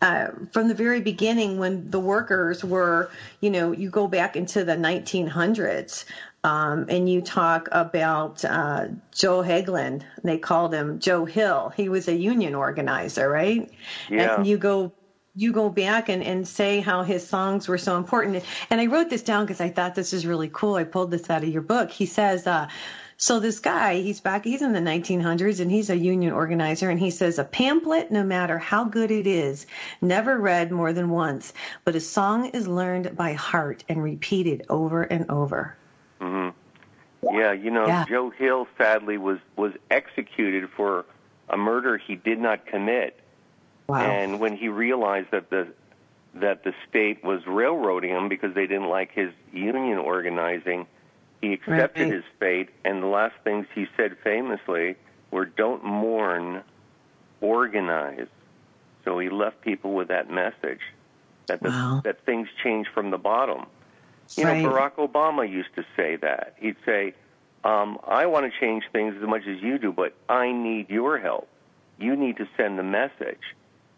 uh, 0.00 0.28
from 0.50 0.68
the 0.68 0.74
very 0.74 1.02
beginning 1.02 1.58
when 1.58 1.90
the 1.90 2.00
workers 2.00 2.64
were, 2.64 3.10
you 3.40 3.50
know, 3.50 3.72
you 3.72 3.90
go 3.90 4.06
back 4.06 4.36
into 4.36 4.64
the 4.64 4.76
1900s. 4.76 6.06
Um, 6.44 6.86
and 6.90 7.08
you 7.08 7.22
talk 7.22 7.68
about 7.72 8.44
uh, 8.44 8.88
Joe 9.12 9.42
Hagelin. 9.42 10.02
They 10.22 10.36
called 10.36 10.74
him 10.74 10.98
Joe 10.98 11.24
Hill. 11.24 11.72
He 11.74 11.88
was 11.88 12.06
a 12.06 12.14
union 12.14 12.54
organizer, 12.54 13.28
right? 13.28 13.70
Yeah. 14.10 14.36
And 14.36 14.46
you 14.46 14.58
go 14.58 14.92
you 15.36 15.50
go 15.52 15.68
back 15.68 16.08
and, 16.08 16.22
and 16.22 16.46
say 16.46 16.78
how 16.78 17.02
his 17.02 17.26
songs 17.26 17.66
were 17.66 17.78
so 17.78 17.96
important. 17.96 18.44
And 18.70 18.80
I 18.80 18.86
wrote 18.86 19.10
this 19.10 19.22
down 19.22 19.44
because 19.44 19.60
I 19.60 19.68
thought 19.68 19.96
this 19.96 20.12
is 20.12 20.24
really 20.24 20.48
cool. 20.52 20.76
I 20.76 20.84
pulled 20.84 21.10
this 21.10 21.28
out 21.28 21.42
of 21.42 21.48
your 21.48 21.62
book. 21.62 21.90
He 21.90 22.06
says, 22.06 22.46
uh, 22.46 22.68
so 23.16 23.40
this 23.40 23.58
guy, 23.58 23.96
he's 23.96 24.20
back, 24.20 24.44
he's 24.44 24.62
in 24.62 24.72
the 24.72 24.80
1900s 24.80 25.58
and 25.58 25.72
he's 25.72 25.90
a 25.90 25.96
union 25.96 26.32
organizer 26.32 26.88
and 26.88 27.00
he 27.00 27.10
says 27.10 27.40
a 27.40 27.44
pamphlet, 27.44 28.12
no 28.12 28.22
matter 28.22 28.58
how 28.58 28.84
good 28.84 29.10
it 29.10 29.26
is, 29.26 29.66
never 30.00 30.38
read 30.38 30.70
more 30.70 30.92
than 30.92 31.10
once, 31.10 31.52
but 31.84 31.96
a 31.96 32.00
song 32.00 32.46
is 32.46 32.68
learned 32.68 33.16
by 33.16 33.32
heart 33.32 33.82
and 33.88 34.02
repeated 34.02 34.66
over 34.68 35.02
and 35.02 35.30
over. 35.30 35.76
Mm-hmm. 36.24 37.36
Yeah, 37.36 37.52
you 37.52 37.70
know, 37.70 37.86
yeah. 37.86 38.04
Joe 38.08 38.30
Hill 38.30 38.66
sadly 38.76 39.18
was 39.18 39.38
was 39.56 39.72
executed 39.90 40.68
for 40.76 41.06
a 41.48 41.56
murder 41.56 41.96
he 41.98 42.16
did 42.16 42.38
not 42.38 42.66
commit. 42.66 43.18
Wow. 43.86 44.00
And 44.00 44.40
when 44.40 44.56
he 44.56 44.68
realized 44.68 45.30
that 45.30 45.50
the 45.50 45.68
that 46.34 46.64
the 46.64 46.74
state 46.88 47.22
was 47.22 47.46
railroading 47.46 48.10
him 48.10 48.28
because 48.28 48.54
they 48.54 48.66
didn't 48.66 48.88
like 48.88 49.12
his 49.12 49.30
union 49.52 49.98
organizing, 49.98 50.86
he 51.40 51.52
accepted 51.52 52.02
right. 52.02 52.12
his 52.12 52.24
fate. 52.40 52.70
And 52.84 53.02
the 53.02 53.06
last 53.06 53.34
things 53.44 53.66
he 53.74 53.86
said 53.96 54.16
famously 54.22 54.96
were, 55.30 55.44
"Don't 55.44 55.84
mourn, 55.84 56.62
organize." 57.40 58.28
So 59.04 59.18
he 59.18 59.28
left 59.28 59.60
people 59.60 59.92
with 59.92 60.08
that 60.08 60.30
message 60.30 60.80
that 61.46 61.62
the, 61.62 61.68
wow. 61.68 62.00
that 62.04 62.24
things 62.24 62.48
change 62.62 62.86
from 62.92 63.10
the 63.10 63.18
bottom. 63.18 63.66
You 64.36 64.44
right. 64.44 64.62
know, 64.62 64.70
Barack 64.70 64.94
Obama 64.96 65.48
used 65.48 65.74
to 65.76 65.84
say 65.96 66.16
that. 66.16 66.54
He'd 66.58 66.76
say, 66.84 67.14
um, 67.62 67.98
"I 68.06 68.26
want 68.26 68.52
to 68.52 68.60
change 68.60 68.84
things 68.92 69.14
as 69.20 69.28
much 69.28 69.46
as 69.46 69.62
you 69.62 69.78
do, 69.78 69.92
but 69.92 70.14
I 70.28 70.52
need 70.52 70.90
your 70.90 71.18
help. 71.18 71.48
You 71.98 72.16
need 72.16 72.36
to 72.38 72.48
send 72.56 72.78
the 72.78 72.82
message." 72.82 73.42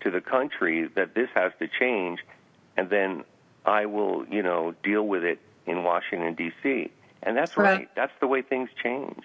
to 0.07 0.11
the 0.13 0.21
country 0.21 0.89
that 0.95 1.15
this 1.15 1.29
has 1.35 1.53
to 1.59 1.67
change, 1.67 2.21
and 2.77 2.89
then 2.91 3.25
I 3.65 3.87
will, 3.87 4.25
you 4.31 4.43
know, 4.43 4.75
deal 4.85 5.03
with 5.03 5.25
it 5.25 5.41
in 5.67 5.83
Washington 5.83 6.35
D.C. 6.35 6.91
And 7.25 7.37
that's 7.37 7.57
right. 7.57 7.79
right. 7.79 7.89
That's 7.97 8.13
the 8.21 8.29
way 8.29 8.43
things 8.43 8.69
change. 8.81 9.23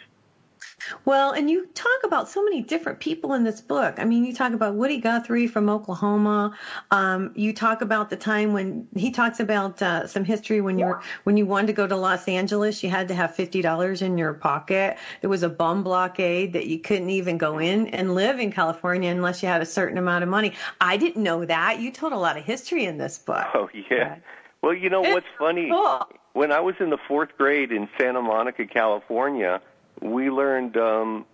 Well, 1.05 1.31
and 1.31 1.49
you 1.49 1.67
talk 1.73 2.03
about 2.03 2.29
so 2.29 2.43
many 2.43 2.61
different 2.61 2.99
people 2.99 3.33
in 3.33 3.43
this 3.43 3.61
book. 3.61 3.95
I 3.97 4.05
mean, 4.05 4.23
you 4.25 4.33
talk 4.33 4.53
about 4.53 4.75
Woody 4.75 4.97
Guthrie 4.97 5.47
from 5.47 5.69
Oklahoma. 5.69 6.57
Um, 6.91 7.31
you 7.35 7.53
talk 7.53 7.81
about 7.81 8.09
the 8.09 8.15
time 8.15 8.53
when 8.53 8.87
he 8.95 9.11
talks 9.11 9.39
about 9.39 9.81
uh, 9.81 10.07
some 10.07 10.23
history 10.23 10.61
when 10.61 10.77
you 10.77 10.85
were 10.85 11.01
when 11.23 11.37
you 11.37 11.45
wanted 11.45 11.67
to 11.67 11.73
go 11.73 11.87
to 11.87 11.95
Los 11.95 12.27
Angeles, 12.27 12.83
you 12.83 12.89
had 12.89 13.07
to 13.07 13.13
have 13.13 13.35
fifty 13.35 13.61
dollars 13.61 14.01
in 14.01 14.17
your 14.17 14.33
pocket. 14.33 14.97
There 15.21 15.29
was 15.29 15.43
a 15.43 15.49
bum 15.49 15.83
blockade 15.83 16.53
that 16.53 16.67
you 16.67 16.79
couldn't 16.79 17.09
even 17.09 17.37
go 17.37 17.59
in 17.59 17.87
and 17.87 18.15
live 18.15 18.39
in 18.39 18.51
California 18.51 19.09
unless 19.11 19.41
you 19.43 19.49
had 19.49 19.61
a 19.61 19.65
certain 19.65 19.97
amount 19.97 20.23
of 20.23 20.29
money. 20.29 20.53
I 20.79 20.97
didn't 20.97 21.23
know 21.23 21.45
that. 21.45 21.79
You 21.79 21.91
told 21.91 22.13
a 22.13 22.17
lot 22.17 22.37
of 22.37 22.43
history 22.43 22.85
in 22.85 22.97
this 22.97 23.17
book. 23.17 23.45
Oh 23.53 23.69
yeah. 23.89 24.17
Well, 24.61 24.73
you 24.73 24.89
know 24.89 25.03
it's 25.03 25.13
what's 25.13 25.27
funny? 25.39 25.69
Cool. 25.69 26.07
When 26.33 26.51
I 26.51 26.61
was 26.61 26.75
in 26.79 26.91
the 26.91 26.99
fourth 27.07 27.29
grade 27.37 27.71
in 27.71 27.89
Santa 27.97 28.21
Monica, 28.21 28.65
California 28.65 29.61
we 29.99 30.29
learned 30.29 30.77
um, 30.77 31.25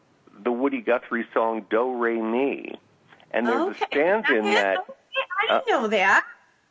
the 0.44 0.52
Woody 0.52 0.82
Guthrie 0.82 1.26
song 1.34 1.66
"Do 1.70 1.96
Re 1.96 2.22
Mi," 2.22 2.76
and 3.32 3.48
there's 3.48 3.76
okay. 3.76 3.84
a 3.84 3.88
stanza 3.88 4.38
in 4.38 4.46
that. 4.46 4.80
I 5.40 5.60
didn't 5.60 5.74
uh, 5.76 5.82
know 5.82 5.88
that. 5.88 6.24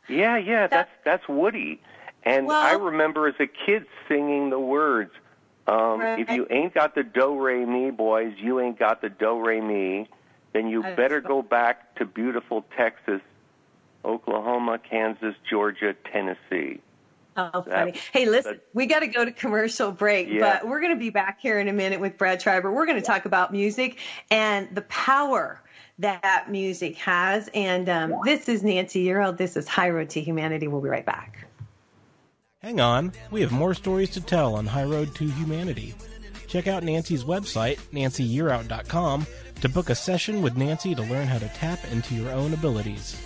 Yeah, 0.09 0.37
yeah, 0.37 0.67
that's 0.67 0.91
that's 1.05 1.29
Woody, 1.29 1.81
and 2.23 2.47
well, 2.47 2.61
I 2.61 2.73
remember 2.73 3.29
as 3.29 3.35
a 3.41 3.47
kid 3.47 3.87
singing 4.09 4.51
the 4.51 4.61
words. 4.61 5.13
Um, 5.67 6.01
right. 6.01 6.21
If 6.21 6.31
you 6.31 6.47
ain't 6.49 6.75
got 6.75 6.95
the 6.95 7.03
do 7.03 7.41
re 7.41 7.65
mi, 7.65 7.91
boys, 7.91 8.35
you 8.39 8.61
ain't 8.61 8.79
got 8.79 9.03
the 9.03 9.09
do 9.09 9.45
re 9.45 9.61
mi. 9.61 10.09
Then 10.53 10.69
you 10.69 10.83
better 10.83 11.21
go 11.21 11.43
back 11.43 11.97
to 11.97 12.07
beautiful 12.07 12.65
Texas, 12.77 13.21
Oklahoma, 14.05 14.79
Kansas, 14.79 15.35
Georgia, 15.49 15.95
Tennessee. 16.11 16.81
Oh, 17.37 17.63
funny. 17.63 17.93
That, 17.93 18.01
hey, 18.13 18.27
listen, 18.27 18.53
that, 18.53 18.67
we 18.73 18.87
got 18.87 19.01
to 19.01 19.07
go 19.07 19.25
to 19.25 19.33
commercial 19.33 19.93
break, 19.93 20.29
yeah. 20.29 20.41
but 20.41 20.69
we're 20.69 20.81
going 20.81 20.95
to 20.95 20.99
be 20.99 21.11
back 21.11 21.41
here 21.41 21.61
in 21.61 21.69
a 21.69 21.73
minute 21.73 22.01
with 22.01 22.17
Brad 22.17 22.41
Schreiber. 22.41 22.73
We're 22.73 22.87
going 22.87 22.99
to 22.99 23.07
talk 23.07 23.27
about 23.27 23.53
music 23.53 23.99
and 24.31 24.75
the 24.75 24.83
power 24.83 25.63
that 25.99 26.51
music 26.51 26.97
has. 26.97 27.49
And 27.55 27.89
um, 27.89 28.15
this 28.25 28.49
is 28.49 28.63
Nancy 28.63 29.05
Yearout. 29.05 29.37
This 29.37 29.57
is 29.57 29.69
High 29.69 29.91
Road 29.91 30.11
to 30.11 30.21
Humanity. 30.21 30.67
We'll 30.67 30.81
be 30.81 30.89
right 30.89 31.07
back. 31.07 31.47
Hang 32.61 32.81
on. 32.81 33.13
We 33.31 33.43
have 33.43 33.53
more 33.53 33.75
stories 33.75 34.11
to 34.11 34.21
tell 34.21 34.57
on 34.57 34.67
High 34.67 34.85
Road 34.85 35.15
to 35.17 35.25
Humanity. 35.25 35.95
Check 36.49 36.67
out 36.67 36.85
Nancy's 36.85 37.25
website, 37.25 37.79
nancyyearout.com, 37.93 39.27
to 39.61 39.69
book 39.69 39.91
a 39.91 39.95
session 39.95 40.43
with 40.43 40.57
Nancy 40.57 40.95
to 40.95 41.03
learn 41.03 41.27
how 41.27 41.39
to 41.39 41.49
tap 41.49 41.81
into 41.91 42.15
your 42.15 42.31
own 42.31 42.55
abilities. 42.55 43.21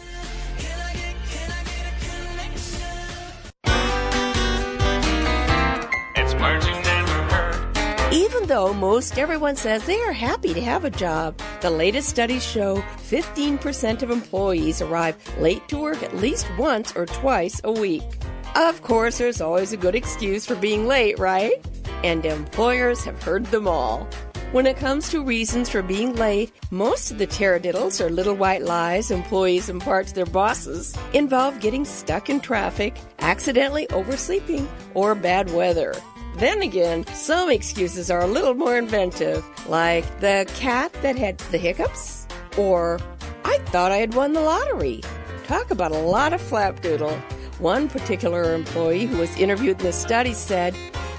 Even 8.51 8.65
though 8.65 8.75
most 8.75 9.17
everyone 9.17 9.55
says 9.55 9.87
they 9.87 10.01
are 10.01 10.13
happy 10.13 10.53
to 10.53 10.61
have 10.61 10.85
a 10.85 10.91
job, 10.91 11.41
the 11.61 11.71
latest 11.71 12.09
studies 12.09 12.45
show 12.45 12.83
15% 13.09 14.03
of 14.03 14.11
employees 14.11 14.83
arrive 14.83 15.15
late 15.39 15.69
to 15.69 15.79
work 15.79 16.03
at 16.03 16.17
least 16.17 16.49
once 16.59 16.93
or 16.97 17.07
twice 17.07 17.61
a 17.63 17.71
week. 17.71 18.03
Of 18.57 18.83
course, 18.83 19.19
there's 19.19 19.41
always 19.41 19.73
a 19.73 19.77
good 19.77 19.95
excuse 19.95 20.47
for 20.47 20.57
being 20.57 20.89
late, 20.89 21.17
right? 21.21 21.65
And 22.03 22.27
employers 22.27 23.05
have 23.05 23.23
heard 23.23 23.47
them 23.47 23.69
all. 23.69 24.09
When 24.51 24.67
it 24.67 24.77
comes 24.77 25.11
to 25.11 25.23
reasons 25.23 25.69
for 25.69 25.81
being 25.81 26.17
late, 26.17 26.53
most 26.73 27.13
of 27.13 27.19
the 27.19 27.29
taradiddles 27.29 28.05
or 28.05 28.11
little 28.11 28.35
white 28.35 28.63
lies 28.63 29.13
employees 29.13 29.69
impart 29.69 30.09
to 30.09 30.15
their 30.15 30.27
bosses 30.27 30.93
involve 31.13 31.61
getting 31.61 31.85
stuck 31.85 32.29
in 32.29 32.41
traffic, 32.41 32.99
accidentally 33.21 33.87
oversleeping, 33.91 34.67
or 34.95 35.15
bad 35.15 35.53
weather. 35.53 35.95
Then 36.37 36.63
again, 36.63 37.07
some 37.09 37.51
excuses 37.51 38.11
are 38.11 38.21
a 38.21 38.27
little 38.27 38.55
more 38.55 38.79
inventive, 38.79 39.45
like 39.69 40.05
the 40.21 40.51
cat 40.55 40.93
that 41.03 41.17
had 41.17 41.39
the 41.51 41.59
hiccups, 41.59 42.27
or 42.57 42.99
I 43.45 43.59
thought 43.67 43.93
I 43.93 43.99
had 43.99 44.15
won 44.15 44.33
the 44.33 44.41
lottery. 44.41 45.03
Talk 45.45 45.71
about 45.71 45.93
a 45.93 45.99
lot 45.99 46.33
of 46.33 46.41
flapdoodle. 46.41 47.21
One 47.59 47.89
particular 47.89 48.55
employee 48.55 49.05
who 49.07 49.19
was 49.19 49.37
interviewed 49.37 49.81
in 49.81 49.87
the 49.87 49.93
study 49.93 50.33
said 50.33 50.75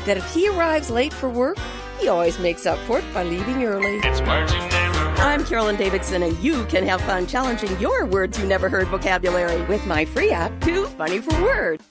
that 0.05 0.17
if 0.17 0.33
he 0.33 0.49
arrives 0.49 0.89
late 0.89 1.13
for 1.13 1.29
work, 1.29 1.57
he 1.99 2.07
always 2.07 2.39
makes 2.39 2.65
up 2.65 2.79
for 2.87 2.97
it 2.97 3.13
by 3.13 3.23
leaving 3.23 3.63
early. 3.63 3.97
It's 3.97 4.21
Marching 4.21 4.67
Tamar. 4.69 5.11
I'm 5.17 5.45
Carolyn 5.45 5.75
Davidson, 5.75 6.23
and 6.23 6.35
you 6.39 6.65
can 6.65 6.87
have 6.87 6.99
fun 7.01 7.27
challenging 7.27 7.79
your 7.79 8.07
words 8.07 8.39
you 8.39 8.47
never 8.47 8.69
heard 8.69 8.87
vocabulary 8.87 9.61
with 9.67 9.85
my 9.85 10.03
free 10.03 10.31
app, 10.31 10.59
Too 10.61 10.87
Funny 10.87 11.19
for 11.19 11.39
Words. 11.43 11.83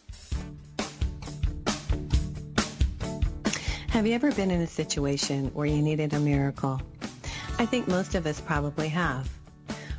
Have 3.90 4.06
you 4.06 4.14
ever 4.14 4.30
been 4.30 4.52
in 4.52 4.60
a 4.60 4.68
situation 4.68 5.46
where 5.52 5.66
you 5.66 5.82
needed 5.82 6.14
a 6.14 6.20
miracle? 6.20 6.80
I 7.58 7.66
think 7.66 7.88
most 7.88 8.14
of 8.14 8.24
us 8.24 8.40
probably 8.40 8.88
have. 8.88 9.28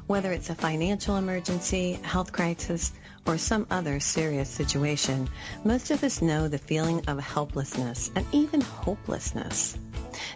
Whether 0.07 0.31
it's 0.31 0.50
a 0.50 0.55
financial 0.55 1.17
emergency, 1.17 2.00
health 2.01 2.31
crisis, 2.31 2.93
or 3.27 3.38
some 3.38 3.67
other 3.69 4.00
serious 4.00 4.50
situation, 4.50 5.29
most 5.65 5.91
of 5.91 6.05
us 6.05 6.21
know 6.21 6.48
the 6.48 6.57
feeling 6.57 7.05
of 7.07 7.19
helplessness 7.19 8.10
and 8.15 8.25
even 8.31 8.62
hopelessness. 8.62 9.77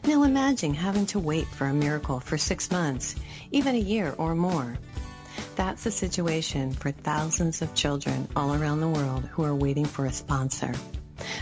Now 0.03 0.23
imagine 0.23 0.73
having 0.73 1.05
to 1.07 1.19
wait 1.19 1.47
for 1.47 1.67
a 1.67 1.73
miracle 1.73 2.19
for 2.19 2.37
six 2.37 2.69
months, 2.69 3.15
even 3.51 3.73
a 3.75 3.79
year 3.79 4.13
or 4.17 4.35
more. 4.35 4.77
That's 5.55 5.85
the 5.85 5.91
situation 5.91 6.73
for 6.73 6.91
thousands 6.91 7.61
of 7.61 7.73
children 7.73 8.27
all 8.35 8.53
around 8.53 8.81
the 8.81 8.89
world 8.89 9.23
who 9.31 9.45
are 9.45 9.55
waiting 9.55 9.85
for 9.85 10.05
a 10.05 10.11
sponsor. 10.11 10.73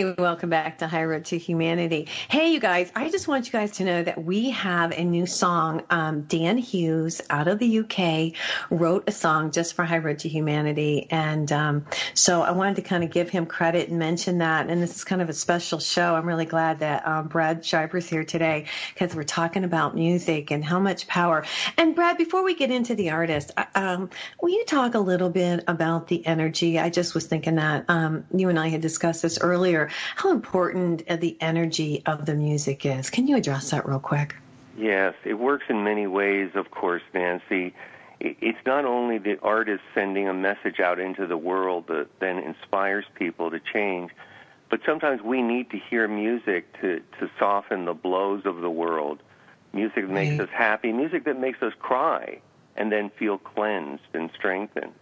Welcome 0.00 0.48
back 0.48 0.78
to 0.78 0.88
High 0.88 1.04
Road 1.04 1.26
to 1.26 1.36
Humanity. 1.36 2.08
Hey, 2.30 2.52
you 2.52 2.60
guys, 2.60 2.90
I 2.94 3.10
just 3.10 3.28
want 3.28 3.44
you 3.46 3.52
guys 3.52 3.72
to 3.72 3.84
know 3.84 4.02
that 4.02 4.24
we 4.24 4.50
have 4.50 4.92
a 4.92 5.04
new 5.04 5.26
song. 5.26 5.82
Um, 5.90 6.22
Dan 6.22 6.56
Hughes 6.56 7.20
out 7.28 7.48
of 7.48 7.58
the 7.58 7.80
UK 7.80 8.32
wrote 8.70 9.04
a 9.08 9.12
song 9.12 9.50
just 9.50 9.74
for 9.74 9.84
High 9.84 9.98
Road 9.98 10.20
to 10.20 10.28
Humanity. 10.30 11.06
And 11.10 11.52
um, 11.52 11.84
so 12.14 12.40
I 12.40 12.52
wanted 12.52 12.76
to 12.76 12.82
kind 12.82 13.04
of 13.04 13.10
give 13.10 13.28
him 13.28 13.44
credit 13.44 13.90
and 13.90 13.98
mention 13.98 14.38
that. 14.38 14.70
And 14.70 14.82
this 14.82 14.96
is 14.96 15.04
kind 15.04 15.20
of 15.20 15.28
a 15.28 15.34
special 15.34 15.80
show. 15.80 16.14
I'm 16.14 16.24
really 16.24 16.46
glad 16.46 16.78
that 16.78 17.06
um, 17.06 17.28
Brad 17.28 17.62
Schreiber's 17.62 18.08
here 18.08 18.24
today 18.24 18.66
because 18.94 19.14
we're 19.14 19.24
talking 19.24 19.64
about 19.64 19.94
music 19.94 20.50
and 20.50 20.64
how 20.64 20.78
much 20.78 21.08
power. 21.08 21.44
And 21.76 21.94
Brad, 21.94 22.16
before 22.16 22.42
we 22.42 22.54
get 22.54 22.70
into 22.70 22.94
the 22.94 23.10
artist, 23.10 23.50
um, 23.74 24.08
will 24.40 24.50
you 24.50 24.64
talk 24.64 24.94
a 24.94 25.00
little 25.00 25.30
bit 25.30 25.64
about 25.68 26.08
the 26.08 26.26
energy? 26.26 26.78
I 26.78 26.88
just 26.88 27.14
was 27.14 27.26
thinking 27.26 27.56
that 27.56 27.84
um, 27.88 28.24
you 28.34 28.48
and 28.48 28.58
I 28.58 28.68
had 28.68 28.80
discussed 28.80 29.20
this 29.20 29.38
earlier 29.38 29.89
how 30.16 30.30
important 30.30 31.02
uh, 31.08 31.16
the 31.16 31.36
energy 31.40 32.02
of 32.06 32.26
the 32.26 32.34
music 32.34 32.86
is. 32.86 33.10
Can 33.10 33.26
you 33.26 33.36
address 33.36 33.70
that 33.70 33.86
real 33.86 33.98
quick? 33.98 34.36
Yes, 34.76 35.14
it 35.24 35.34
works 35.34 35.64
in 35.68 35.84
many 35.84 36.06
ways, 36.06 36.50
of 36.54 36.70
course, 36.70 37.02
Nancy. 37.12 37.74
It's 38.20 38.58
not 38.66 38.84
only 38.84 39.18
the 39.18 39.38
artist 39.40 39.82
sending 39.94 40.28
a 40.28 40.34
message 40.34 40.78
out 40.80 40.98
into 41.00 41.26
the 41.26 41.36
world 41.36 41.86
that 41.88 42.08
then 42.20 42.38
inspires 42.38 43.04
people 43.14 43.50
to 43.50 43.60
change, 43.60 44.10
but 44.68 44.80
sometimes 44.86 45.22
we 45.22 45.42
need 45.42 45.70
to 45.70 45.78
hear 45.78 46.06
music 46.06 46.72
to, 46.80 47.00
to 47.18 47.30
soften 47.38 47.86
the 47.86 47.94
blows 47.94 48.42
of 48.44 48.60
the 48.60 48.70
world. 48.70 49.20
Music 49.72 50.06
that 50.06 50.12
makes 50.12 50.38
right. 50.38 50.40
us 50.40 50.48
happy, 50.52 50.92
music 50.92 51.24
that 51.24 51.38
makes 51.38 51.62
us 51.62 51.72
cry 51.78 52.40
and 52.76 52.92
then 52.92 53.10
feel 53.18 53.38
cleansed 53.38 54.02
and 54.14 54.30
strengthened. 54.36 54.92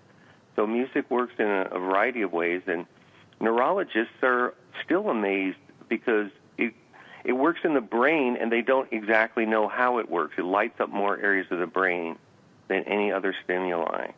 So 0.57 0.67
music 0.67 1.11
works 1.11 1.35
in 1.39 1.47
a, 1.47 1.69
a 1.71 1.79
variety 1.79 2.23
of 2.23 2.33
ways, 2.33 2.63
and 2.67 2.87
neurologists 3.41 4.15
are 4.23 4.55
still 4.85 5.09
amazed 5.09 5.59
because 5.89 6.31
it 6.57 6.75
it 7.25 7.33
works 7.33 7.61
in 7.65 7.75
the 7.75 7.81
brain 7.81 8.37
and 8.41 8.51
they 8.51 8.63
don't 8.63 8.93
exactly 8.93 9.47
know 9.47 9.69
how 9.69 9.99
it 9.99 10.11
works. 10.11 10.35
It 10.39 10.45
lights 10.45 10.81
up 10.81 10.91
more 10.91 11.17
areas 11.19 11.47
of 11.51 11.59
the 11.59 11.67
brain 11.67 12.17
than 12.69 12.85
any 12.85 13.13
other 13.13 13.35
stimuli. 13.45 14.09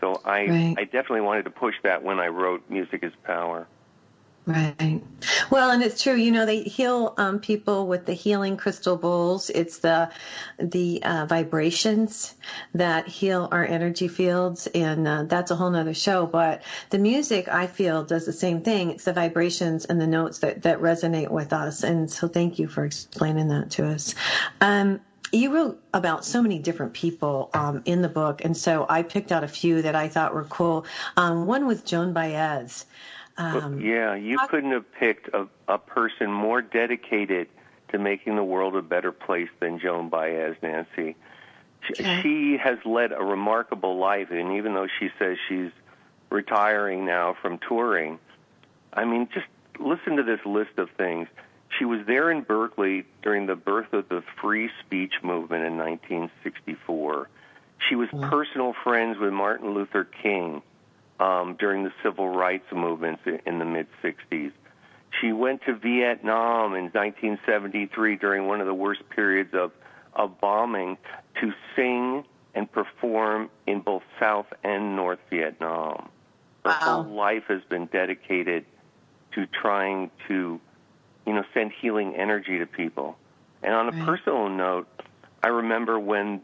So 0.00 0.20
I 0.24 0.46
right. 0.46 0.74
I 0.78 0.84
definitely 0.84 1.20
wanted 1.22 1.44
to 1.44 1.50
push 1.50 1.74
that 1.82 2.02
when 2.02 2.18
I 2.18 2.28
wrote 2.28 2.68
Music 2.68 3.02
is 3.02 3.12
Power. 3.24 3.66
Right. 4.44 5.00
Well, 5.50 5.70
and 5.70 5.84
it's 5.84 6.02
true. 6.02 6.16
You 6.16 6.32
know, 6.32 6.46
they 6.46 6.64
heal 6.64 7.14
um, 7.16 7.38
people 7.38 7.86
with 7.86 8.06
the 8.06 8.12
healing 8.12 8.56
crystal 8.56 8.96
bowls. 8.96 9.50
It's 9.50 9.78
the 9.78 10.10
the 10.58 11.00
uh, 11.04 11.26
vibrations 11.26 12.34
that 12.74 13.06
heal 13.06 13.48
our 13.52 13.64
energy 13.64 14.08
fields, 14.08 14.66
and 14.74 15.06
uh, 15.06 15.22
that's 15.24 15.52
a 15.52 15.54
whole 15.56 15.70
nother 15.70 15.94
show. 15.94 16.26
But 16.26 16.62
the 16.90 16.98
music, 16.98 17.46
I 17.46 17.68
feel, 17.68 18.02
does 18.02 18.26
the 18.26 18.32
same 18.32 18.62
thing. 18.62 18.90
It's 18.90 19.04
the 19.04 19.12
vibrations 19.12 19.84
and 19.84 20.00
the 20.00 20.08
notes 20.08 20.40
that 20.40 20.62
that 20.62 20.80
resonate 20.80 21.30
with 21.30 21.52
us. 21.52 21.84
And 21.84 22.10
so, 22.10 22.26
thank 22.26 22.58
you 22.58 22.66
for 22.66 22.84
explaining 22.84 23.46
that 23.48 23.70
to 23.72 23.86
us. 23.86 24.16
Um, 24.60 25.00
you 25.30 25.54
wrote 25.54 25.80
about 25.94 26.24
so 26.24 26.42
many 26.42 26.58
different 26.58 26.94
people 26.94 27.48
um, 27.54 27.82
in 27.84 28.02
the 28.02 28.08
book, 28.08 28.44
and 28.44 28.56
so 28.56 28.86
I 28.88 29.02
picked 29.02 29.30
out 29.30 29.44
a 29.44 29.48
few 29.48 29.82
that 29.82 29.94
I 29.94 30.08
thought 30.08 30.34
were 30.34 30.44
cool. 30.44 30.84
Um, 31.16 31.46
one 31.46 31.66
was 31.66 31.82
Joan 31.82 32.12
Baez. 32.12 32.86
Um, 33.36 33.80
yeah, 33.80 34.14
you 34.14 34.38
I, 34.40 34.46
couldn't 34.46 34.72
have 34.72 34.90
picked 34.92 35.28
a, 35.34 35.48
a 35.68 35.78
person 35.78 36.30
more 36.30 36.60
dedicated 36.60 37.48
to 37.90 37.98
making 37.98 38.36
the 38.36 38.44
world 38.44 38.76
a 38.76 38.82
better 38.82 39.12
place 39.12 39.48
than 39.60 39.78
Joan 39.78 40.08
Baez, 40.08 40.56
Nancy. 40.62 41.16
She, 41.86 42.02
okay. 42.02 42.22
she 42.22 42.56
has 42.58 42.78
led 42.84 43.12
a 43.12 43.22
remarkable 43.22 43.98
life, 43.98 44.28
and 44.30 44.56
even 44.56 44.74
though 44.74 44.88
she 44.98 45.10
says 45.18 45.36
she's 45.48 45.70
retiring 46.30 47.04
now 47.04 47.36
from 47.40 47.58
touring, 47.58 48.18
I 48.92 49.04
mean, 49.04 49.28
just 49.32 49.46
listen 49.78 50.16
to 50.16 50.22
this 50.22 50.40
list 50.44 50.78
of 50.78 50.90
things. 50.96 51.28
She 51.78 51.84
was 51.84 52.00
there 52.06 52.30
in 52.30 52.42
Berkeley 52.42 53.04
during 53.22 53.46
the 53.46 53.56
birth 53.56 53.92
of 53.92 54.08
the 54.08 54.22
free 54.40 54.70
speech 54.84 55.14
movement 55.22 55.64
in 55.64 55.78
1964. 55.78 57.28
She 57.88 57.96
was 57.96 58.08
personal 58.10 58.74
friends 58.84 59.18
with 59.18 59.32
Martin 59.32 59.74
Luther 59.74 60.04
King 60.04 60.62
um, 61.22 61.56
during 61.58 61.84
the 61.84 61.92
civil 62.02 62.28
rights 62.28 62.64
movements 62.72 63.22
in 63.46 63.58
the 63.60 63.64
mid 63.64 63.86
60s. 64.02 64.50
She 65.20 65.32
went 65.32 65.62
to 65.66 65.74
Vietnam 65.74 66.74
in 66.74 66.84
1973 66.86 68.16
during 68.16 68.48
one 68.48 68.60
of 68.60 68.66
the 68.66 68.74
worst 68.74 69.02
periods 69.10 69.54
of, 69.54 69.70
of 70.14 70.40
bombing 70.40 70.98
to 71.40 71.52
sing 71.76 72.24
and 72.54 72.70
perform 72.70 73.50
in 73.66 73.80
both 73.80 74.02
South 74.18 74.46
and 74.64 74.96
North 74.96 75.20
Vietnam. 75.30 76.08
Her 76.64 76.70
wow. 76.70 76.78
whole 76.80 77.04
life 77.04 77.44
has 77.48 77.62
been 77.68 77.86
dedicated 77.86 78.64
to 79.34 79.46
trying 79.46 80.10
to, 80.26 80.60
you 81.26 81.32
know, 81.32 81.44
send 81.54 81.70
healing 81.80 82.16
energy 82.16 82.58
to 82.58 82.66
people. 82.66 83.16
And 83.62 83.74
on 83.74 83.88
a 83.88 83.92
right. 83.92 84.06
personal 84.06 84.48
note, 84.48 84.88
I 85.42 85.48
remember 85.48 86.00
when 86.00 86.40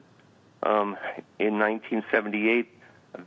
um, 0.63 0.97
in 1.39 1.59
1978 1.59 2.78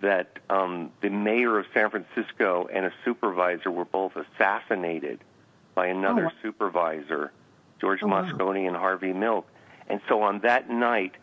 that 0.01 0.39
um, 0.49 0.91
the 1.01 1.09
mayor 1.09 1.59
of 1.59 1.65
San 1.73 1.89
Francisco 1.89 2.67
and 2.71 2.85
a 2.85 2.93
supervisor 3.03 3.69
were 3.69 3.85
both 3.85 4.13
assassinated 4.15 5.19
by 5.75 5.87
another 5.87 6.27
oh. 6.27 6.37
supervisor, 6.41 7.31
George 7.79 7.99
oh, 8.03 8.07
Moscone 8.07 8.61
wow. 8.61 8.67
and 8.67 8.75
Harvey 8.75 9.13
Milk. 9.13 9.47
And 9.87 9.99
so 10.07 10.21
on 10.21 10.39
that 10.39 10.69
night, 10.69 11.13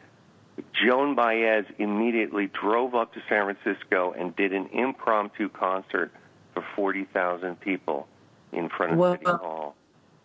Joan 0.72 1.14
Baez 1.14 1.64
immediately 1.78 2.48
drove 2.48 2.94
up 2.94 3.14
to 3.14 3.22
San 3.28 3.54
Francisco 3.54 4.14
and 4.18 4.34
did 4.36 4.52
an 4.52 4.68
impromptu 4.72 5.48
concert 5.48 6.12
for 6.52 6.64
40,000 6.76 7.60
people 7.60 8.08
in 8.52 8.68
front 8.68 8.92
of 8.92 8.98
Whoa. 8.98 9.12
City 9.12 9.24
Hall. 9.26 9.74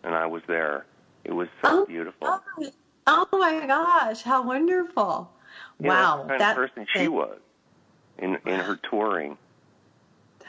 And 0.02 0.14
I 0.14 0.26
was 0.26 0.42
there. 0.46 0.84
It 1.24 1.32
was 1.32 1.48
so 1.62 1.82
oh, 1.82 1.86
beautiful. 1.86 2.40
Oh 3.06 3.28
my 3.32 3.66
gosh, 3.66 4.22
how 4.22 4.42
wonderful. 4.42 5.30
Yeah, 5.78 5.88
wow. 5.88 6.16
That's 6.16 6.22
the 6.22 6.28
kind 6.28 6.40
that, 6.40 6.50
of 6.50 6.56
person 6.56 6.86
she 6.94 7.08
was 7.08 7.38
in 8.18 8.38
in 8.46 8.60
her 8.60 8.76
touring. 8.76 9.36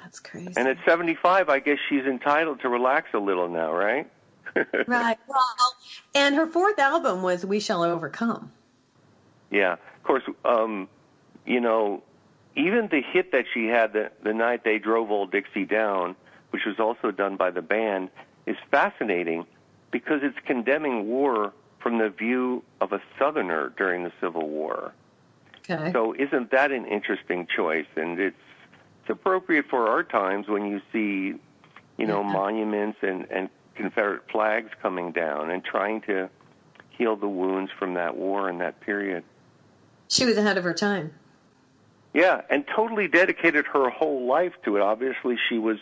That's 0.04 0.20
crazy. 0.20 0.54
And 0.56 0.68
at 0.68 0.78
75, 0.86 1.50
I 1.50 1.60
guess 1.60 1.80
she's 1.90 2.06
entitled 2.06 2.62
to 2.62 2.70
relax 2.70 3.10
a 3.14 3.18
little 3.18 3.50
now, 3.50 3.74
right? 3.74 4.08
right. 4.88 5.18
Well, 5.28 5.76
and 6.14 6.36
her 6.36 6.46
fourth 6.46 6.78
album 6.80 7.24
was 7.24 7.46
"We 7.46 7.60
Shall 7.60 7.84
Overcome." 7.84 8.52
Yeah, 9.50 9.74
of 9.74 10.04
course. 10.04 10.24
Um, 10.44 10.88
you 11.46 11.60
know, 11.60 12.04
even 12.56 12.88
the 12.88 13.02
hit 13.02 13.32
that 13.32 13.46
she 13.54 13.66
had 13.66 13.94
the 13.94 14.12
the 14.24 14.34
night 14.34 14.64
they 14.64 14.78
drove 14.78 15.12
Old 15.12 15.32
Dixie 15.32 15.66
down, 15.66 16.16
which 16.52 16.66
was 16.66 16.80
also 16.80 17.12
done 17.12 17.36
by 17.36 17.52
the 17.52 17.62
band, 17.62 18.10
is 18.46 18.58
fascinating 18.72 19.46
because 19.92 20.22
it's 20.24 20.38
condemning 20.46 21.08
war 21.08 21.54
from 21.80 21.98
the 21.98 22.10
view 22.10 22.64
of 22.82 22.94
a 22.94 23.02
Southerner 23.18 23.74
during 23.78 24.04
the 24.04 24.12
Civil 24.22 24.48
War. 24.48 24.94
Okay. 25.70 25.92
So 25.92 26.14
isn't 26.14 26.52
that 26.52 26.72
an 26.72 26.86
interesting 26.86 27.48
choice? 27.54 27.88
And 27.96 28.20
it's 28.20 28.36
it's 29.02 29.10
appropriate 29.10 29.66
for 29.70 29.88
our 29.88 30.04
times 30.04 30.48
when 30.48 30.66
you 30.66 30.82
see, 30.92 31.40
you 31.98 32.08
know, 32.08 32.22
yeah. 32.22 32.32
monuments 32.32 32.98
and 33.02 33.28
and 33.32 33.50
Confederate 33.76 34.24
flags 34.32 34.72
coming 34.82 35.12
down 35.12 35.52
and 35.52 35.64
trying 35.64 36.02
to 36.02 36.30
heal 36.90 37.16
the 37.16 37.28
wounds 37.28 37.72
from 37.78 37.96
that 37.96 38.16
war 38.16 38.50
and 38.50 38.62
that 38.62 38.80
period. 38.82 39.24
She 40.08 40.26
was 40.26 40.38
ahead 40.38 40.58
of 40.58 40.64
her 40.64 40.74
time. 40.74 41.14
Yeah, 42.14 42.42
and 42.50 42.66
totally 42.74 43.10
dedicated 43.10 43.66
her 43.68 43.90
whole 43.90 44.26
life 44.26 44.54
to 44.64 44.78
it. 44.78 44.82
Obviously, 44.82 45.38
she 45.50 45.58
was 45.58 45.78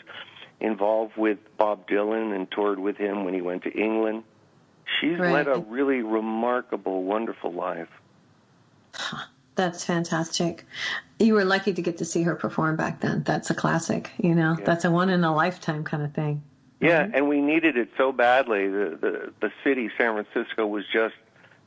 involved 0.59 1.15
with 1.15 1.37
Bob 1.57 1.87
Dylan 1.87 2.35
and 2.35 2.49
toured 2.49 2.79
with 2.79 2.97
him 2.97 3.23
when 3.23 3.35
he 3.35 3.41
went 3.41 3.63
to 3.63 3.71
England. 3.71 4.23
She's 4.99 5.19
right. 5.19 5.31
led 5.31 5.47
a 5.47 5.59
really 5.59 6.01
remarkable, 6.01 7.03
wonderful 7.03 7.53
life. 7.53 7.89
Huh. 8.95 9.25
That's 9.55 9.83
fantastic. 9.83 10.65
You 11.19 11.35
were 11.35 11.45
lucky 11.45 11.73
to 11.73 11.81
get 11.81 11.99
to 11.99 12.05
see 12.05 12.23
her 12.23 12.35
perform 12.35 12.75
back 12.75 13.01
then. 13.01 13.23
That's 13.23 13.49
a 13.49 13.55
classic, 13.55 14.11
you 14.17 14.33
know. 14.33 14.55
Yeah. 14.57 14.65
That's 14.65 14.85
a 14.85 14.91
one 14.91 15.09
in 15.09 15.23
a 15.23 15.33
lifetime 15.33 15.83
kind 15.83 16.03
of 16.03 16.13
thing. 16.13 16.41
Yeah, 16.79 17.07
and 17.13 17.29
we 17.29 17.39
needed 17.39 17.77
it 17.77 17.89
so 17.97 18.11
badly. 18.11 18.67
The 18.67 18.97
the 18.99 19.33
the 19.39 19.51
city, 19.63 19.89
San 19.97 20.13
Francisco, 20.13 20.67
was 20.67 20.83
just 20.91 21.15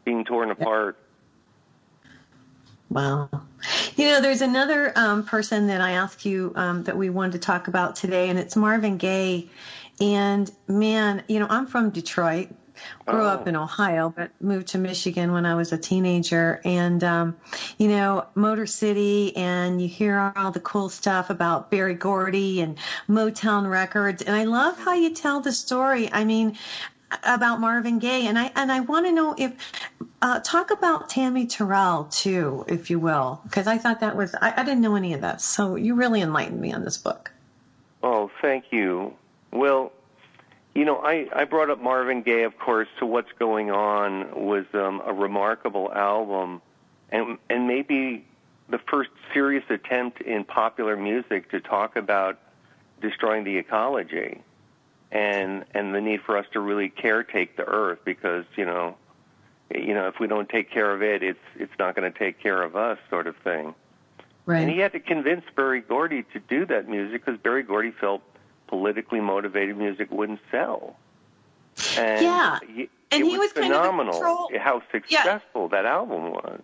being 0.04 0.24
torn 0.24 0.50
apart. 0.50 0.98
Wow. 2.90 3.28
You 3.96 4.08
know, 4.08 4.20
there's 4.20 4.42
another 4.42 4.92
um, 4.96 5.24
person 5.24 5.66
that 5.68 5.80
I 5.80 5.92
asked 5.92 6.24
you 6.24 6.52
um, 6.54 6.84
that 6.84 6.96
we 6.96 7.10
wanted 7.10 7.32
to 7.32 7.38
talk 7.38 7.66
about 7.66 7.96
today, 7.96 8.28
and 8.28 8.38
it's 8.38 8.56
Marvin 8.56 8.96
Gaye. 8.96 9.48
And 10.00 10.50
man, 10.68 11.24
you 11.28 11.40
know, 11.40 11.46
I'm 11.48 11.66
from 11.66 11.90
Detroit, 11.90 12.48
grew 13.06 13.22
oh. 13.22 13.26
up 13.26 13.48
in 13.48 13.56
Ohio, 13.56 14.12
but 14.14 14.30
moved 14.40 14.68
to 14.68 14.78
Michigan 14.78 15.32
when 15.32 15.46
I 15.46 15.54
was 15.54 15.72
a 15.72 15.78
teenager. 15.78 16.60
And, 16.64 17.02
um, 17.04 17.36
you 17.78 17.88
know, 17.88 18.26
Motor 18.34 18.66
City, 18.66 19.36
and 19.36 19.80
you 19.80 19.88
hear 19.88 20.32
all 20.36 20.50
the 20.50 20.60
cool 20.60 20.88
stuff 20.88 21.30
about 21.30 21.70
Berry 21.70 21.94
Gordy 21.94 22.60
and 22.60 22.78
Motown 23.08 23.68
Records. 23.70 24.22
And 24.22 24.34
I 24.34 24.44
love 24.44 24.78
how 24.78 24.94
you 24.94 25.14
tell 25.14 25.40
the 25.40 25.52
story. 25.52 26.10
I 26.12 26.24
mean, 26.24 26.56
about 27.22 27.60
Marvin 27.60 27.98
Gaye, 27.98 28.26
and 28.26 28.38
I 28.38 28.50
and 28.56 28.70
I 28.70 28.80
want 28.80 29.06
to 29.06 29.12
know 29.12 29.34
if 29.38 29.52
uh, 30.22 30.40
talk 30.40 30.70
about 30.70 31.08
Tammy 31.08 31.46
Terrell 31.46 32.04
too, 32.04 32.64
if 32.68 32.90
you 32.90 32.98
will, 32.98 33.40
because 33.44 33.66
I 33.66 33.78
thought 33.78 34.00
that 34.00 34.16
was 34.16 34.34
I, 34.34 34.52
I 34.56 34.64
didn't 34.64 34.80
know 34.80 34.96
any 34.96 35.14
of 35.14 35.20
that, 35.20 35.40
so 35.40 35.76
you 35.76 35.94
really 35.94 36.20
enlightened 36.20 36.60
me 36.60 36.72
on 36.72 36.84
this 36.84 36.98
book. 36.98 37.30
Oh, 38.02 38.30
thank 38.42 38.66
you. 38.72 39.14
Well, 39.52 39.92
you 40.76 40.84
know, 40.84 40.98
I, 40.98 41.26
I 41.34 41.44
brought 41.44 41.70
up 41.70 41.80
Marvin 41.80 42.20
Gaye, 42.20 42.42
of 42.42 42.58
course, 42.58 42.88
to 42.98 43.06
What's 43.06 43.32
Going 43.38 43.70
On 43.70 44.44
was 44.44 44.66
um, 44.74 45.00
a 45.06 45.12
remarkable 45.12 45.90
album, 45.90 46.60
and 47.08 47.38
and 47.48 47.66
maybe 47.66 48.26
the 48.68 48.78
first 48.78 49.08
serious 49.32 49.64
attempt 49.70 50.20
in 50.20 50.44
popular 50.44 50.94
music 50.94 51.50
to 51.52 51.60
talk 51.60 51.96
about 51.96 52.38
destroying 53.00 53.44
the 53.44 53.56
ecology, 53.56 54.42
and 55.10 55.64
and 55.74 55.94
the 55.94 56.00
need 56.02 56.20
for 56.20 56.36
us 56.36 56.44
to 56.52 56.60
really 56.60 56.90
caretake 56.90 57.56
the 57.56 57.64
earth 57.64 58.00
because 58.04 58.44
you 58.54 58.66
know, 58.66 58.96
you 59.74 59.94
know, 59.94 60.08
if 60.08 60.20
we 60.20 60.26
don't 60.26 60.50
take 60.50 60.70
care 60.70 60.92
of 60.92 61.02
it, 61.02 61.22
it's 61.22 61.38
it's 61.58 61.72
not 61.78 61.96
going 61.96 62.12
to 62.12 62.18
take 62.18 62.38
care 62.38 62.62
of 62.62 62.76
us, 62.76 62.98
sort 63.08 63.26
of 63.26 63.36
thing. 63.38 63.74
Right. 64.44 64.60
And 64.60 64.70
he 64.70 64.80
had 64.80 64.92
to 64.92 65.00
convince 65.00 65.42
Berry 65.56 65.80
Gordy 65.80 66.22
to 66.34 66.38
do 66.38 66.66
that 66.66 66.86
music 66.86 67.24
because 67.24 67.40
Berry 67.40 67.62
Gordy 67.62 67.92
felt 67.92 68.22
politically 68.66 69.20
motivated 69.20 69.76
music 69.76 70.10
wouldn't 70.10 70.40
sell. 70.50 70.96
And 71.96 72.22
yeah, 72.22 72.58
he, 72.66 72.88
and 73.10 73.24
he 73.24 73.38
was, 73.38 73.52
was 73.54 73.64
phenomenal 73.64 74.20
kind 74.20 74.56
of 74.56 74.60
how 74.60 74.82
successful 74.90 75.68
yeah. 75.70 75.82
that 75.82 75.86
album 75.86 76.30
was. 76.30 76.60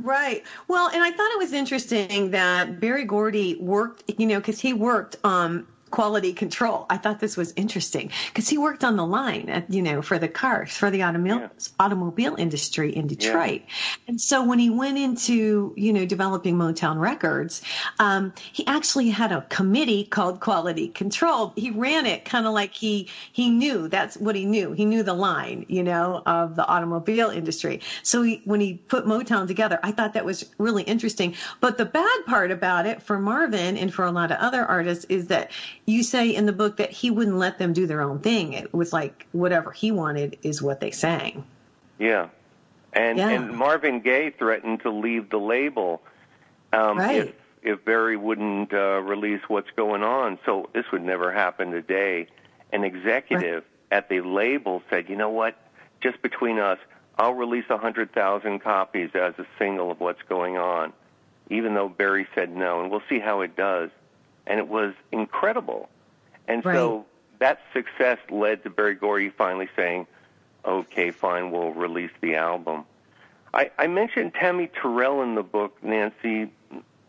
Right. 0.00 0.42
Well, 0.66 0.88
and 0.88 1.02
I 1.02 1.10
thought 1.10 1.30
it 1.32 1.38
was 1.38 1.52
interesting 1.52 2.32
that 2.32 2.80
Berry 2.80 3.04
Gordy 3.04 3.56
worked, 3.56 4.04
you 4.18 4.26
know, 4.26 4.38
because 4.38 4.60
he 4.60 4.72
worked 4.72 5.16
um, 5.24 5.68
quality 5.94 6.32
control. 6.32 6.86
I 6.90 6.96
thought 6.96 7.20
this 7.20 7.36
was 7.36 7.52
interesting 7.54 8.10
because 8.26 8.48
he 8.48 8.58
worked 8.58 8.82
on 8.82 8.96
the 8.96 9.06
line, 9.06 9.48
at, 9.48 9.70
you 9.70 9.80
know, 9.80 10.02
for 10.02 10.18
the 10.18 10.26
cars, 10.26 10.76
for 10.76 10.90
the 10.90 11.02
automobile, 11.02 11.38
yeah. 11.38 11.48
automobile 11.78 12.34
industry 12.36 12.90
in 12.96 13.06
Detroit. 13.06 13.62
Yeah. 13.64 13.74
And 14.08 14.20
so 14.20 14.44
when 14.44 14.58
he 14.58 14.70
went 14.70 14.98
into, 14.98 15.72
you 15.76 15.92
know, 15.92 16.04
developing 16.04 16.56
Motown 16.56 16.98
Records, 16.98 17.62
um, 18.00 18.32
he 18.52 18.66
actually 18.66 19.10
had 19.10 19.30
a 19.30 19.42
committee 19.42 20.02
called 20.02 20.40
Quality 20.40 20.88
Control. 20.88 21.52
He 21.54 21.70
ran 21.70 22.06
it 22.06 22.24
kind 22.24 22.48
of 22.48 22.54
like 22.54 22.74
he, 22.74 23.08
he 23.32 23.50
knew 23.50 23.86
that's 23.86 24.16
what 24.16 24.34
he 24.34 24.46
knew. 24.46 24.72
He 24.72 24.86
knew 24.86 25.04
the 25.04 25.14
line, 25.14 25.64
you 25.68 25.84
know, 25.84 26.24
of 26.26 26.56
the 26.56 26.66
automobile 26.66 27.30
industry. 27.30 27.82
So 28.02 28.22
he, 28.22 28.42
when 28.44 28.58
he 28.58 28.74
put 28.74 29.06
Motown 29.06 29.46
together, 29.46 29.78
I 29.84 29.92
thought 29.92 30.14
that 30.14 30.24
was 30.24 30.50
really 30.58 30.82
interesting. 30.82 31.36
But 31.60 31.78
the 31.78 31.84
bad 31.84 32.26
part 32.26 32.50
about 32.50 32.86
it 32.86 33.00
for 33.00 33.16
Marvin 33.20 33.76
and 33.76 33.94
for 33.94 34.04
a 34.04 34.10
lot 34.10 34.32
of 34.32 34.38
other 34.38 34.64
artists 34.64 35.04
is 35.08 35.28
that 35.28 35.52
you 35.86 36.02
say 36.02 36.34
in 36.34 36.46
the 36.46 36.52
book 36.52 36.78
that 36.78 36.90
he 36.90 37.10
wouldn't 37.10 37.36
let 37.36 37.58
them 37.58 37.72
do 37.72 37.86
their 37.86 38.00
own 38.00 38.20
thing. 38.20 38.52
It 38.54 38.72
was 38.72 38.92
like 38.92 39.26
whatever 39.32 39.70
he 39.70 39.92
wanted 39.92 40.38
is 40.42 40.62
what 40.62 40.80
they 40.80 40.90
sang. 40.90 41.44
Yeah. 41.98 42.28
And 42.92 43.18
yeah. 43.18 43.28
and 43.30 43.54
Marvin 43.54 44.00
Gaye 44.00 44.30
threatened 44.30 44.80
to 44.80 44.90
leave 44.90 45.30
the 45.30 45.38
label 45.38 46.00
um, 46.72 46.98
right. 46.98 47.28
if 47.28 47.34
if 47.62 47.84
Berry 47.84 48.16
wouldn't 48.16 48.72
uh, 48.72 49.00
release 49.02 49.40
what's 49.48 49.70
going 49.74 50.02
on. 50.02 50.38
So 50.46 50.70
this 50.72 50.84
would 50.92 51.02
never 51.02 51.32
happen 51.32 51.70
today. 51.70 52.28
An 52.72 52.84
executive 52.84 53.64
right. 53.64 53.96
at 53.96 54.08
the 54.08 54.20
label 54.20 54.82
said, 54.90 55.08
"You 55.08 55.16
know 55.16 55.30
what? 55.30 55.56
Just 56.00 56.22
between 56.22 56.58
us, 56.58 56.78
I'll 57.18 57.34
release 57.34 57.64
a 57.68 57.78
hundred 57.78 58.12
thousand 58.12 58.60
copies 58.60 59.10
as 59.14 59.34
a 59.38 59.46
single 59.58 59.90
of 59.90 60.00
what's 60.00 60.22
going 60.22 60.56
on." 60.56 60.92
Even 61.50 61.74
though 61.74 61.88
Berry 61.88 62.26
said 62.34 62.56
no, 62.56 62.80
and 62.80 62.90
we'll 62.90 63.02
see 63.08 63.18
how 63.18 63.40
it 63.40 63.54
does 63.56 63.90
and 64.46 64.58
it 64.58 64.68
was 64.68 64.94
incredible. 65.12 65.88
And 66.48 66.64
right. 66.64 66.74
so 66.74 67.06
that 67.38 67.60
success 67.72 68.18
led 68.30 68.62
to 68.64 68.70
Berry 68.70 68.94
Gordy 68.94 69.30
finally 69.30 69.68
saying, 69.76 70.06
"Okay, 70.64 71.10
fine, 71.10 71.50
we'll 71.50 71.72
release 71.72 72.12
the 72.20 72.36
album." 72.36 72.84
I, 73.52 73.70
I 73.78 73.86
mentioned 73.86 74.34
Tammy 74.34 74.68
Terrell 74.80 75.22
in 75.22 75.36
the 75.36 75.42
book, 75.44 75.76
Nancy, 75.82 76.50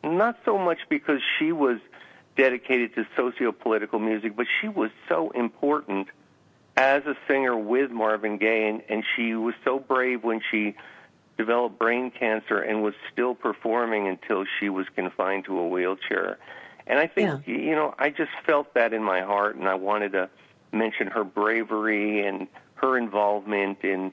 not 0.04 0.38
so 0.46 0.60
much 0.60 0.80
because 0.90 1.20
she 1.40 1.52
was 1.52 1.80
dedicated 2.38 2.94
to 2.96 3.08
socio-political 3.16 3.98
music, 3.98 4.36
but 4.36 4.46
she 4.62 4.68
was 4.68 4.92
so 5.10 5.32
important 5.32 6.08
as 6.78 7.06
a 7.06 7.16
singer 7.28 7.58
with 7.58 7.90
Marvin 7.90 8.38
Gaye, 8.38 8.68
and, 8.68 8.84
and 8.90 9.04
she 9.16 9.34
was 9.34 9.56
so 9.64 9.80
brave 9.80 10.24
when 10.24 10.42
she 10.52 10.76
developed 11.38 11.80
brain 11.80 12.12
cancer 12.12 12.60
and 12.60 12.84
was 12.84 12.94
still 13.12 13.34
performing 13.34 14.08
until 14.08 14.46
she 14.60 14.70
was 14.70 14.86
confined 14.96 15.46
to 15.46 15.58
a 15.58 15.68
wheelchair. 15.68 16.38
And 16.88 17.00
I 17.00 17.08
think, 17.08 17.48
yeah. 17.48 17.56
you 17.56 17.76
know, 17.76 17.96
I 17.98 18.10
just 18.10 18.32
felt 18.46 18.74
that 18.76 18.94
in 18.94 19.04
my 19.04 19.22
heart, 19.22 19.56
and 19.56 19.68
I 19.68 19.76
wanted 19.76 20.12
to 20.14 20.30
mention 20.72 21.08
her 21.08 21.24
bravery 21.24 22.26
and 22.26 22.48
her 22.76 22.98
involvement 22.98 23.84
in, 23.84 24.12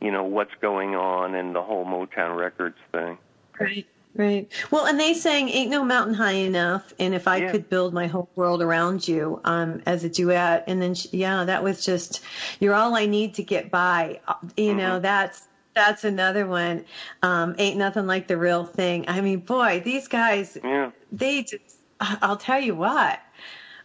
you 0.00 0.10
know, 0.10 0.24
what's 0.24 0.54
going 0.60 0.94
on 0.94 1.34
and 1.34 1.54
the 1.54 1.62
whole 1.62 1.84
Motown 1.84 2.36
Records 2.36 2.78
thing. 2.92 3.18
Right. 3.58 3.86
Right. 4.14 4.46
Well, 4.70 4.84
and 4.84 5.00
they 5.00 5.14
sang 5.14 5.48
"Ain't 5.48 5.70
No 5.70 5.82
Mountain 5.82 6.12
High 6.12 6.32
Enough" 6.32 6.92
and 6.98 7.14
"If 7.14 7.26
I 7.26 7.38
yeah. 7.38 7.50
Could 7.50 7.70
Build 7.70 7.94
My 7.94 8.06
Whole 8.06 8.28
World 8.36 8.60
Around 8.60 9.08
You" 9.08 9.40
um, 9.44 9.80
as 9.86 10.04
a 10.04 10.08
duet, 10.10 10.64
and 10.66 10.82
then 10.82 10.94
yeah, 11.12 11.44
that 11.44 11.64
was 11.64 11.82
just 11.82 12.20
"You're 12.60 12.74
All 12.74 12.94
I 12.94 13.06
Need 13.06 13.32
to 13.34 13.42
Get 13.42 13.70
By." 13.70 14.20
Uh, 14.28 14.34
you 14.54 14.70
mm-hmm. 14.70 14.76
know, 14.76 14.98
that's 15.00 15.48
that's 15.74 16.04
another 16.04 16.46
one. 16.46 16.84
Um, 17.22 17.54
"Ain't 17.56 17.78
Nothing 17.78 18.06
Like 18.06 18.26
the 18.26 18.36
Real 18.36 18.66
Thing." 18.66 19.06
I 19.08 19.22
mean, 19.22 19.38
boy, 19.38 19.80
these 19.82 20.08
guys, 20.08 20.58
yeah. 20.62 20.90
they 21.10 21.42
just 21.44 21.71
I'll 22.22 22.36
tell 22.36 22.60
you 22.60 22.74
what. 22.74 23.20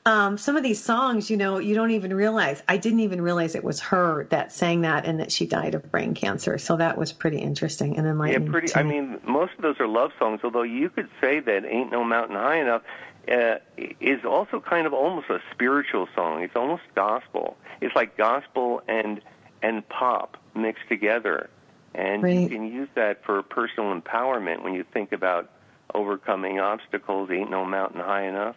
Um, 0.06 0.38
some 0.38 0.56
of 0.56 0.64
these 0.64 0.82
songs, 0.82 1.30
you 1.30 1.36
know, 1.36 1.60
you 1.60 1.76
don't 1.76 1.92
even 1.92 2.14
realize. 2.14 2.64
I 2.66 2.78
didn't 2.78 3.02
even 3.02 3.22
realize 3.22 3.56
it 3.56 3.64
was 3.64 3.82
her 3.82 4.26
that 4.30 4.54
sang 4.54 4.82
that 4.82 5.06
and 5.06 5.20
that 5.20 5.34
she 5.34 5.46
died 5.46 5.76
of 5.76 5.92
brain 5.92 6.14
cancer. 6.14 6.58
So 6.58 6.78
that 6.78 6.98
was 6.98 7.12
pretty 7.12 7.40
interesting 7.40 7.98
and 7.98 8.08
enlightening. 8.08 8.46
Yeah, 8.46 8.52
pretty. 8.52 8.76
I 8.76 8.84
mean, 8.84 9.20
most 9.26 9.52
of 9.58 9.64
those 9.64 9.82
are 9.82 9.88
love 9.88 10.12
songs. 10.18 10.40
Although 10.46 10.64
you 10.64 10.90
could 10.90 11.10
say 11.20 11.42
that 11.42 11.66
"Ain't 11.66 11.92
No 11.92 12.06
Mountain 12.06 12.38
High 12.38 12.62
Enough" 12.62 12.84
uh, 13.30 13.56
is 14.00 14.24
also 14.24 14.62
kind 14.62 14.88
of 14.88 14.94
almost 14.94 15.30
a 15.30 15.42
spiritual 15.52 16.08
song. 16.16 16.42
It's 16.42 16.56
almost 16.56 16.84
gospel. 16.96 17.58
It's 17.82 17.94
like 17.94 18.16
gospel 18.16 18.82
and 18.88 19.20
and 19.62 19.88
pop 19.90 20.38
mixed 20.56 20.88
together, 20.88 21.50
and 21.94 22.24
right. 22.24 22.40
you 22.40 22.48
can 22.48 22.72
use 22.72 22.88
that 22.96 23.26
for 23.26 23.44
personal 23.44 23.94
empowerment 23.94 24.64
when 24.64 24.74
you 24.74 24.86
think 24.94 25.12
about 25.12 25.52
overcoming 25.94 26.60
obstacles. 26.60 27.30
Ain't 27.32 27.50
no 27.50 27.66
mountain 27.66 28.02
high 28.02 28.28
enough. 28.28 28.56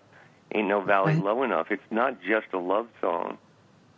Ain't 0.54 0.68
no 0.68 0.80
valley 0.80 1.14
right. 1.14 1.24
low 1.24 1.42
enough. 1.42 1.68
It's 1.70 1.82
not 1.90 2.20
just 2.22 2.46
a 2.52 2.58
love 2.58 2.88
song. 3.00 3.38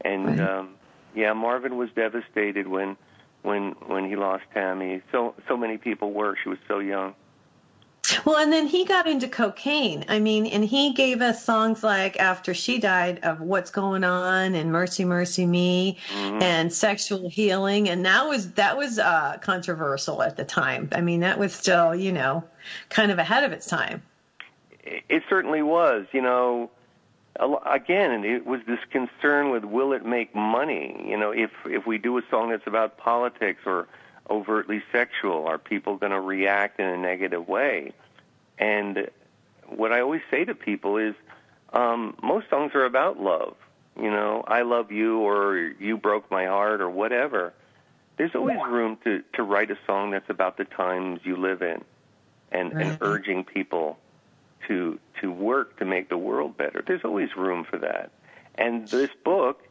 And 0.04 0.26
right. 0.26 0.40
um, 0.40 0.74
yeah, 1.14 1.32
Marvin 1.32 1.76
was 1.76 1.88
devastated 1.94 2.66
when 2.66 2.96
when 3.42 3.74
when 3.86 4.08
he 4.08 4.16
lost 4.16 4.44
Tammy. 4.52 5.02
So 5.10 5.34
so 5.48 5.56
many 5.56 5.78
people 5.78 6.12
were. 6.12 6.36
She 6.42 6.48
was 6.48 6.58
so 6.68 6.78
young. 6.78 7.14
Well, 8.24 8.36
and 8.36 8.52
then 8.52 8.66
he 8.66 8.84
got 8.84 9.06
into 9.06 9.28
cocaine. 9.28 10.04
I 10.08 10.18
mean, 10.18 10.46
and 10.46 10.64
he 10.64 10.92
gave 10.92 11.22
us 11.22 11.44
songs 11.44 11.84
like 11.84 12.18
after 12.18 12.52
she 12.52 12.78
died 12.78 13.20
of 13.22 13.40
What's 13.40 13.70
Going 13.70 14.02
On 14.02 14.54
and 14.54 14.72
Mercy 14.72 15.04
Mercy 15.04 15.46
Me 15.46 15.98
mm-hmm. 16.12 16.42
and 16.42 16.72
Sexual 16.72 17.28
Healing 17.28 17.88
and 17.88 18.04
that 18.04 18.26
was 18.28 18.52
that 18.52 18.76
was 18.76 18.98
uh 18.98 19.38
controversial 19.40 20.22
at 20.22 20.36
the 20.36 20.44
time. 20.44 20.88
I 20.92 21.00
mean, 21.00 21.20
that 21.20 21.38
was 21.38 21.52
still, 21.52 21.94
you 21.94 22.12
know, 22.12 22.44
kind 22.88 23.12
of 23.12 23.18
ahead 23.18 23.44
of 23.44 23.52
its 23.52 23.66
time. 23.66 24.02
It 24.82 25.22
certainly 25.28 25.62
was, 25.62 26.06
you 26.12 26.22
know, 26.22 26.70
again, 27.38 28.24
it 28.24 28.44
was 28.44 28.60
this 28.66 28.80
concern 28.90 29.50
with 29.50 29.64
will 29.64 29.92
it 29.92 30.04
make 30.04 30.34
money? 30.34 31.04
You 31.08 31.16
know, 31.16 31.30
if 31.30 31.50
if 31.66 31.86
we 31.86 31.98
do 31.98 32.18
a 32.18 32.22
song 32.30 32.50
that's 32.50 32.66
about 32.66 32.98
politics 32.98 33.60
or 33.64 33.86
overtly 34.28 34.82
sexual? 34.92 35.46
Are 35.46 35.58
people 35.58 35.96
going 35.96 36.12
to 36.12 36.20
react 36.20 36.80
in 36.80 36.86
a 36.86 36.96
negative 36.96 37.48
way? 37.48 37.92
And 38.58 39.08
what 39.66 39.92
I 39.92 40.00
always 40.00 40.22
say 40.30 40.44
to 40.44 40.54
people 40.54 40.96
is, 40.96 41.14
um, 41.72 42.16
most 42.22 42.50
songs 42.50 42.72
are 42.74 42.84
about 42.84 43.20
love. 43.20 43.56
You 44.00 44.10
know, 44.10 44.44
I 44.46 44.62
love 44.62 44.90
you, 44.90 45.18
or 45.20 45.56
you 45.78 45.96
broke 45.96 46.30
my 46.30 46.46
heart, 46.46 46.80
or 46.80 46.88
whatever. 46.88 47.52
There's 48.16 48.34
always 48.34 48.58
room 48.68 48.98
to 49.04 49.22
to 49.34 49.42
write 49.42 49.70
a 49.70 49.78
song 49.86 50.10
that's 50.12 50.28
about 50.30 50.56
the 50.56 50.64
times 50.64 51.20
you 51.24 51.36
live 51.36 51.62
in, 51.62 51.82
and, 52.50 52.74
Right. 52.74 52.86
and 52.86 52.98
urging 53.00 53.44
people 53.44 53.98
to 54.68 54.98
to 55.20 55.30
work 55.30 55.78
to 55.78 55.84
make 55.84 56.08
the 56.08 56.16
world 56.18 56.56
better. 56.56 56.82
There's 56.86 57.04
always 57.04 57.36
room 57.36 57.64
for 57.64 57.78
that. 57.78 58.10
And 58.54 58.86
this 58.88 59.10
book, 59.24 59.62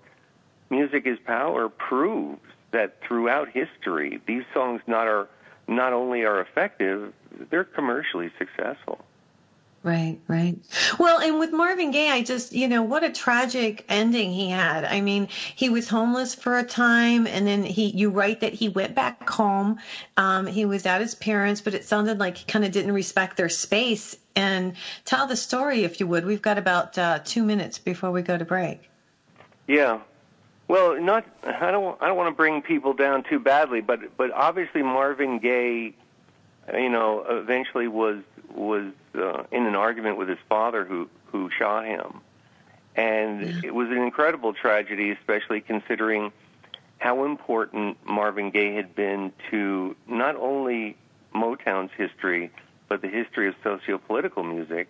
Music 0.69 1.05
is 1.05 1.17
Power, 1.19 1.69
proves 1.69 2.41
that 2.71 3.01
throughout 3.01 3.49
history, 3.49 4.21
these 4.25 4.43
songs 4.53 4.81
not 4.87 5.07
are 5.07 5.27
not 5.67 5.93
only 5.93 6.23
are 6.23 6.41
effective, 6.41 7.13
they're 7.49 7.63
commercially 7.63 8.31
successful. 8.37 9.05
Right, 9.83 10.19
right. 10.27 10.59
Well, 10.99 11.19
and 11.19 11.39
with 11.39 11.51
Marvin 11.51 11.89
Gaye, 11.89 12.11
I 12.11 12.21
just, 12.21 12.53
you 12.53 12.67
know, 12.67 12.83
what 12.83 13.03
a 13.03 13.09
tragic 13.09 13.83
ending 13.89 14.31
he 14.31 14.47
had. 14.47 14.85
I 14.85 15.01
mean, 15.01 15.27
he 15.55 15.69
was 15.69 15.87
homeless 15.89 16.35
for 16.35 16.59
a 16.59 16.63
time, 16.63 17.25
and 17.25 17.47
then 17.47 17.63
he, 17.63 17.87
you 17.87 18.11
write 18.11 18.41
that 18.41 18.53
he 18.53 18.69
went 18.69 18.93
back 18.93 19.27
home. 19.27 19.79
Um, 20.17 20.45
he 20.45 20.65
was 20.65 20.85
at 20.85 21.01
his 21.01 21.15
parents, 21.15 21.61
but 21.61 21.73
it 21.73 21.83
sounded 21.83 22.19
like 22.19 22.37
he 22.37 22.45
kind 22.45 22.63
of 22.63 22.71
didn't 22.71 22.91
respect 22.91 23.37
their 23.37 23.49
space. 23.49 24.15
And 24.35 24.73
tell 25.03 25.25
the 25.25 25.35
story, 25.35 25.83
if 25.83 25.99
you 25.99 26.05
would. 26.05 26.25
We've 26.25 26.41
got 26.43 26.59
about 26.59 26.95
uh, 26.99 27.19
two 27.23 27.43
minutes 27.43 27.79
before 27.79 28.11
we 28.11 28.21
go 28.21 28.37
to 28.37 28.45
break. 28.45 28.87
Yeah. 29.67 30.01
Well, 30.71 31.01
not 31.01 31.25
I 31.43 31.69
don't 31.69 32.01
I 32.01 32.07
don't 32.07 32.15
want 32.15 32.29
to 32.29 32.35
bring 32.35 32.61
people 32.61 32.93
down 32.93 33.23
too 33.23 33.39
badly, 33.39 33.81
but 33.81 34.15
but 34.15 34.31
obviously 34.31 34.81
Marvin 34.81 35.37
Gaye, 35.39 35.93
you 36.73 36.89
know, 36.89 37.25
eventually 37.27 37.89
was 37.89 38.19
was 38.55 38.93
uh, 39.13 39.43
in 39.51 39.65
an 39.65 39.75
argument 39.75 40.15
with 40.15 40.29
his 40.29 40.37
father 40.47 40.85
who 40.85 41.09
who 41.25 41.49
shot 41.49 41.83
him, 41.83 42.21
and 42.95 43.65
it 43.65 43.75
was 43.75 43.89
an 43.89 43.97
incredible 43.97 44.53
tragedy, 44.53 45.11
especially 45.11 45.59
considering 45.59 46.31
how 46.99 47.25
important 47.25 47.97
Marvin 48.05 48.49
Gaye 48.49 48.73
had 48.73 48.95
been 48.95 49.33
to 49.49 49.93
not 50.07 50.37
only 50.37 50.95
Motown's 51.35 51.91
history 51.97 52.49
but 52.87 53.01
the 53.01 53.09
history 53.09 53.49
of 53.49 53.55
socio-political 53.61 54.43
music. 54.43 54.87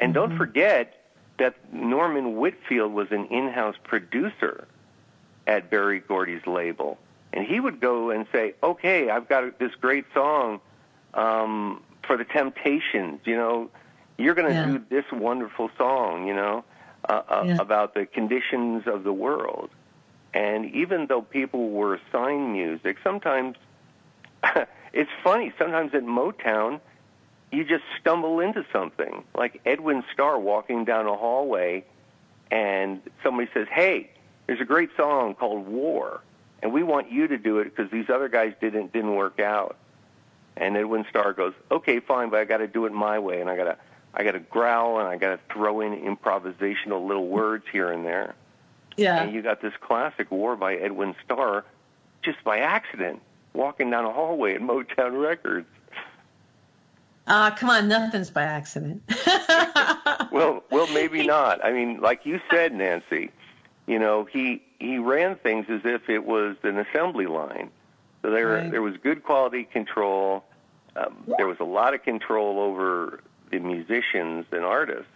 And 0.00 0.12
don't 0.12 0.36
forget 0.36 1.02
that 1.38 1.54
Norman 1.72 2.36
Whitfield 2.36 2.92
was 2.92 3.10
an 3.10 3.24
in-house 3.28 3.76
producer 3.84 4.68
at 5.48 5.70
Berry 5.70 5.98
Gordy's 5.98 6.46
label, 6.46 6.98
and 7.32 7.44
he 7.44 7.58
would 7.58 7.80
go 7.80 8.10
and 8.10 8.26
say, 8.30 8.54
"Okay, 8.62 9.10
I've 9.10 9.28
got 9.28 9.58
this 9.58 9.74
great 9.74 10.04
song 10.14 10.60
um, 11.14 11.82
for 12.06 12.16
the 12.16 12.24
Temptations. 12.24 13.20
You 13.24 13.36
know, 13.36 13.70
you're 14.18 14.34
going 14.34 14.54
to 14.54 14.60
Yeah. 14.60 14.78
do 14.78 14.84
this 14.90 15.10
wonderful 15.10 15.70
song. 15.76 16.28
You 16.28 16.34
know, 16.34 16.64
uh, 17.08 17.22
uh, 17.28 17.44
Yeah. 17.46 17.56
about 17.60 17.94
the 17.94 18.06
conditions 18.06 18.86
of 18.86 19.02
the 19.02 19.12
world." 19.12 19.70
And 20.34 20.66
even 20.74 21.06
though 21.06 21.22
people 21.22 21.70
were 21.70 21.94
assigned 21.94 22.52
music, 22.52 22.98
sometimes 23.02 23.56
it's 24.92 25.10
funny. 25.24 25.52
Sometimes 25.58 25.94
at 25.94 26.02
Motown, 26.04 26.80
you 27.50 27.64
just 27.64 27.84
stumble 27.98 28.38
into 28.40 28.64
something, 28.70 29.24
like 29.34 29.60
Edwin 29.64 30.04
Starr 30.12 30.38
walking 30.38 30.84
down 30.84 31.06
a 31.06 31.16
hallway, 31.16 31.84
and 32.50 33.00
somebody 33.22 33.48
says, 33.54 33.66
"Hey, 33.70 34.10
there's 34.48 34.60
a 34.60 34.64
great 34.64 34.90
song 34.96 35.34
called 35.34 35.68
War, 35.68 36.20
and 36.60 36.72
we 36.72 36.82
want 36.82 37.12
you 37.12 37.28
to 37.28 37.38
do 37.38 37.58
it 37.58 37.64
because 37.64 37.92
these 37.92 38.10
other 38.10 38.28
guys 38.28 38.54
didn't 38.60 38.92
didn't 38.92 39.14
work 39.14 39.38
out." 39.38 39.76
And 40.56 40.76
Edwin 40.76 41.04
Starr 41.08 41.34
goes, 41.34 41.54
"Okay, 41.70 42.00
fine, 42.00 42.30
but 42.30 42.40
I 42.40 42.44
got 42.44 42.56
to 42.56 42.66
do 42.66 42.86
it 42.86 42.92
my 42.92 43.20
way, 43.20 43.40
and 43.40 43.48
I 43.48 43.56
got 43.56 43.64
to 43.64 43.76
I 44.14 44.24
got 44.24 44.32
to 44.32 44.40
growl, 44.40 44.98
and 44.98 45.06
I 45.06 45.16
got 45.18 45.30
to 45.30 45.54
throw 45.54 45.82
in 45.82 45.92
improvisational 46.16 47.06
little 47.06 47.28
words 47.28 47.64
here 47.70 47.92
and 47.92 48.04
there." 48.04 48.34
Yeah. 48.96 49.22
And 49.22 49.32
you 49.32 49.42
got 49.42 49.62
this 49.62 49.74
classic 49.80 50.30
War 50.32 50.56
by 50.56 50.74
Edwin 50.74 51.14
Starr, 51.24 51.64
just 52.22 52.42
by 52.42 52.58
accident, 52.58 53.22
walking 53.52 53.90
down 53.90 54.04
a 54.04 54.12
hallway 54.12 54.54
at 54.54 54.60
Motown 54.60 55.22
Records. 55.22 55.68
Ah, 57.28 57.54
come 57.56 57.68
on, 57.68 57.88
nothing's 57.88 58.30
by 58.30 58.42
accident. 58.42 59.02
well, 60.32 60.64
well, 60.70 60.86
maybe 60.94 61.24
not. 61.26 61.62
I 61.64 61.72
mean, 61.72 62.00
like 62.00 62.24
you 62.24 62.40
said, 62.50 62.72
Nancy, 62.72 63.30
you 63.88 63.98
know, 63.98 64.24
he 64.24 64.62
he 64.78 64.98
ran 64.98 65.36
things 65.36 65.66
as 65.68 65.82
if 65.84 66.08
it 66.08 66.24
was 66.24 66.56
an 66.62 66.78
assembly 66.78 67.26
line. 67.26 67.70
So 68.22 68.30
there 68.30 68.62
Right. 68.62 68.70
there 68.70 68.82
was 68.82 68.96
good 68.98 69.24
quality 69.24 69.64
control. 69.64 70.44
Um, 70.96 71.24
there 71.36 71.46
was 71.46 71.58
a 71.60 71.64
lot 71.64 71.94
of 71.94 72.02
control 72.02 72.60
over 72.60 73.20
the 73.50 73.58
musicians 73.60 74.46
and 74.52 74.64
artists. 74.64 75.10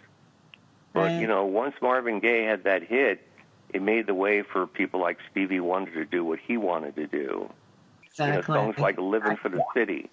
But 0.93 1.13
Right. 1.13 1.19
you 1.19 1.27
know, 1.27 1.45
once 1.45 1.75
Marvin 1.81 2.19
Gaye 2.19 2.43
had 2.43 2.63
that 2.65 2.83
hit, 2.83 3.27
it 3.69 3.81
made 3.81 4.07
the 4.07 4.13
way 4.15 4.41
for 4.43 4.67
people 4.67 4.99
like 5.01 5.19
Stevie 5.31 5.59
Wonder 5.59 5.91
to 5.93 6.05
do 6.05 6.25
what 6.25 6.39
he 6.39 6.57
wanted 6.57 6.95
to 6.95 7.07
do. 7.07 7.51
exactly. 8.05 8.25
You 8.27 8.31
know, 8.33 8.41
songs 8.41 8.79
like 8.79 8.97
"Living 8.99 9.37
for 9.37 9.49
the 9.49 9.63
City." 9.73 10.09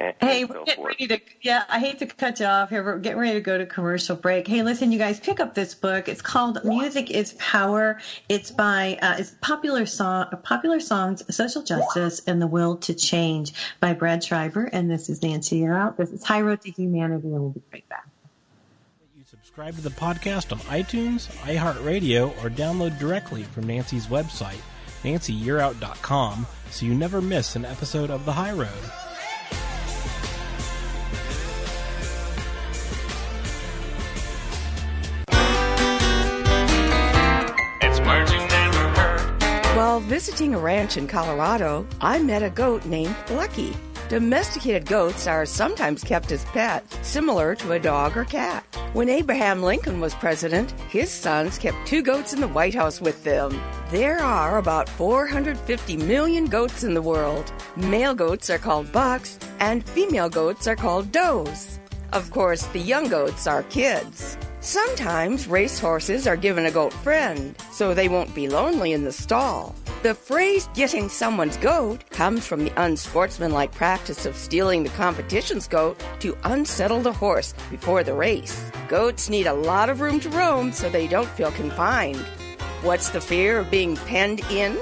And, 0.00 0.14
Hey, 0.20 0.40
and 0.42 0.50
we're 0.50 0.64
getting 0.64 0.84
forth. 0.84 0.96
ready 1.00 1.06
to, 1.08 1.20
yeah, 1.42 1.64
I 1.68 1.78
hate 1.78 1.98
to 1.98 2.06
cut 2.06 2.40
you 2.40 2.46
off 2.46 2.70
here. 2.70 2.82
We're 2.82 2.98
getting 2.98 3.18
ready 3.18 3.34
to 3.34 3.40
go 3.40 3.58
to 3.58 3.66
commercial 3.66 4.16
break. 4.16 4.48
Hey, 4.48 4.62
listen, 4.62 4.90
you 4.90 4.98
guys, 4.98 5.20
pick 5.20 5.38
up 5.40 5.54
this 5.54 5.74
book. 5.74 6.08
It's 6.08 6.22
called 6.22 6.64
Music 6.64 7.10
is 7.10 7.34
Power. 7.34 8.00
It's 8.28 8.50
by, 8.50 8.98
uh, 9.02 9.16
it's 9.18 9.34
popular 9.42 9.84
song, 9.86 10.26
popular 10.42 10.80
songs, 10.80 11.22
social 11.34 11.62
justice, 11.62 12.22
and 12.26 12.40
the 12.40 12.46
will 12.46 12.76
to 12.78 12.94
change 12.94 13.52
by 13.80 13.92
Brad 13.92 14.24
Schreiber. 14.24 14.64
And 14.64 14.90
this 14.90 15.08
is 15.10 15.22
Nancy 15.22 15.60
Yearout. 15.60 15.96
This 15.96 16.10
is 16.10 16.24
High 16.24 16.40
Road 16.40 16.62
to 16.62 16.70
Humanity, 16.70 17.28
and 17.28 17.40
we'll 17.40 17.50
be 17.50 17.62
right 17.72 17.88
back. 17.88 18.08
You 19.16 19.24
subscribe 19.26 19.74
to 19.76 19.82
the 19.82 19.90
podcast 19.90 20.52
on 20.52 20.58
iTunes, 20.60 21.28
iHeartRadio, 21.42 22.28
or 22.42 22.48
download 22.48 22.98
directly 22.98 23.42
from 23.42 23.66
Nancy's 23.66 24.06
website, 24.06 24.60
nancyyearout.com, 25.04 26.46
so 26.70 26.86
you 26.86 26.94
never 26.94 27.20
miss 27.20 27.56
an 27.56 27.64
episode 27.64 28.10
of 28.10 28.24
The 28.24 28.32
High 28.32 28.52
Road. 28.52 28.68
Visiting 40.12 40.54
a 40.54 40.58
ranch 40.58 40.98
in 40.98 41.08
Colorado, 41.08 41.86
I 42.02 42.18
met 42.18 42.42
a 42.42 42.50
goat 42.50 42.84
named 42.84 43.16
Lucky. 43.30 43.74
Domesticated 44.10 44.84
goats 44.84 45.26
are 45.26 45.46
sometimes 45.46 46.04
kept 46.04 46.30
as 46.32 46.44
pets, 46.44 46.98
similar 47.00 47.54
to 47.54 47.72
a 47.72 47.78
dog 47.78 48.14
or 48.14 48.26
cat. 48.26 48.62
When 48.92 49.08
Abraham 49.08 49.62
Lincoln 49.62 50.00
was 50.00 50.14
president, 50.16 50.72
his 50.90 51.10
sons 51.10 51.56
kept 51.56 51.86
two 51.86 52.02
goats 52.02 52.34
in 52.34 52.42
the 52.42 52.54
White 52.56 52.74
House 52.74 53.00
with 53.00 53.24
them. 53.24 53.58
There 53.88 54.18
are 54.18 54.58
about 54.58 54.86
450 54.86 55.96
million 55.96 56.44
goats 56.44 56.84
in 56.84 56.92
the 56.92 57.00
world. 57.00 57.50
Male 57.76 58.14
goats 58.14 58.50
are 58.50 58.58
called 58.58 58.92
bucks, 58.92 59.38
and 59.60 59.82
female 59.82 60.28
goats 60.28 60.66
are 60.66 60.76
called 60.76 61.10
does. 61.10 61.80
Of 62.12 62.30
course, 62.30 62.66
the 62.74 62.80
young 62.80 63.08
goats 63.08 63.46
are 63.46 63.62
kids. 63.62 64.36
Sometimes 64.60 65.48
racehorses 65.48 66.26
are 66.26 66.36
given 66.36 66.66
a 66.66 66.70
goat 66.70 66.92
friend, 66.92 67.56
so 67.72 67.94
they 67.94 68.08
won't 68.10 68.34
be 68.34 68.46
lonely 68.46 68.92
in 68.92 69.04
the 69.04 69.10
stall. 69.10 69.74
The 70.02 70.16
phrase 70.16 70.68
getting 70.74 71.08
someone's 71.08 71.56
goat 71.58 72.10
comes 72.10 72.44
from 72.44 72.64
the 72.64 72.72
unsportsmanlike 72.82 73.70
practice 73.70 74.26
of 74.26 74.34
stealing 74.34 74.82
the 74.82 74.88
competition's 74.88 75.68
goat 75.68 75.96
to 76.18 76.36
unsettle 76.42 77.02
the 77.02 77.12
horse 77.12 77.54
before 77.70 78.02
the 78.02 78.12
race. 78.12 78.68
Goats 78.88 79.30
need 79.30 79.46
a 79.46 79.54
lot 79.54 79.88
of 79.88 80.00
room 80.00 80.18
to 80.18 80.28
roam 80.30 80.72
so 80.72 80.90
they 80.90 81.06
don't 81.06 81.28
feel 81.28 81.52
confined. 81.52 82.18
What's 82.82 83.10
the 83.10 83.20
fear 83.20 83.60
of 83.60 83.70
being 83.70 83.94
penned 83.94 84.40
in? 84.50 84.76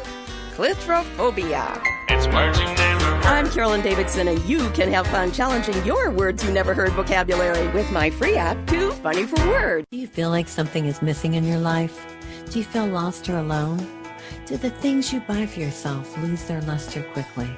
Cleithrophobia. 0.57 1.83
It's 2.09 2.27
words 2.29 2.59
you 2.59 2.65
never 2.65 3.05
heard. 3.05 3.27
I'm 3.27 3.51
Carolyn 3.51 3.83
Davidson, 3.83 4.27
and 4.27 4.43
you 4.45 4.71
can 4.71 4.91
have 4.91 5.07
fun 5.09 5.33
challenging 5.33 5.85
your 5.85 6.11
words 6.11 6.43
you 6.43 6.51
never 6.51 6.73
heard 6.73 6.93
vocabulary 6.93 7.69
with 7.75 7.93
my 7.93 8.09
free 8.09 8.37
app, 8.37 8.67
Too 8.67 8.91
Funny 8.93 9.25
for 9.25 9.47
Words. 9.51 9.87
Do 9.91 9.99
you 9.99 10.07
feel 10.07 10.31
like 10.31 10.49
something 10.49 10.87
is 10.87 11.03
missing 11.03 11.35
in 11.35 11.45
your 11.45 11.59
life? 11.59 12.07
Do 12.49 12.59
you 12.59 12.65
feel 12.65 12.87
lost 12.87 13.29
or 13.29 13.37
alone? 13.37 14.00
Do 14.51 14.57
the 14.57 14.69
things 14.69 15.13
you 15.13 15.21
buy 15.21 15.47
for 15.47 15.61
yourself 15.61 16.19
lose 16.19 16.43
their 16.43 16.61
luster 16.63 17.05
quickly? 17.13 17.49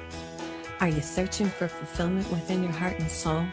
Are 0.79 0.89
you 0.89 1.01
searching 1.01 1.47
for 1.47 1.67
fulfillment 1.67 2.29
within 2.29 2.61
your 2.61 2.71
heart 2.71 2.99
and 2.99 3.09
soul? 3.09 3.43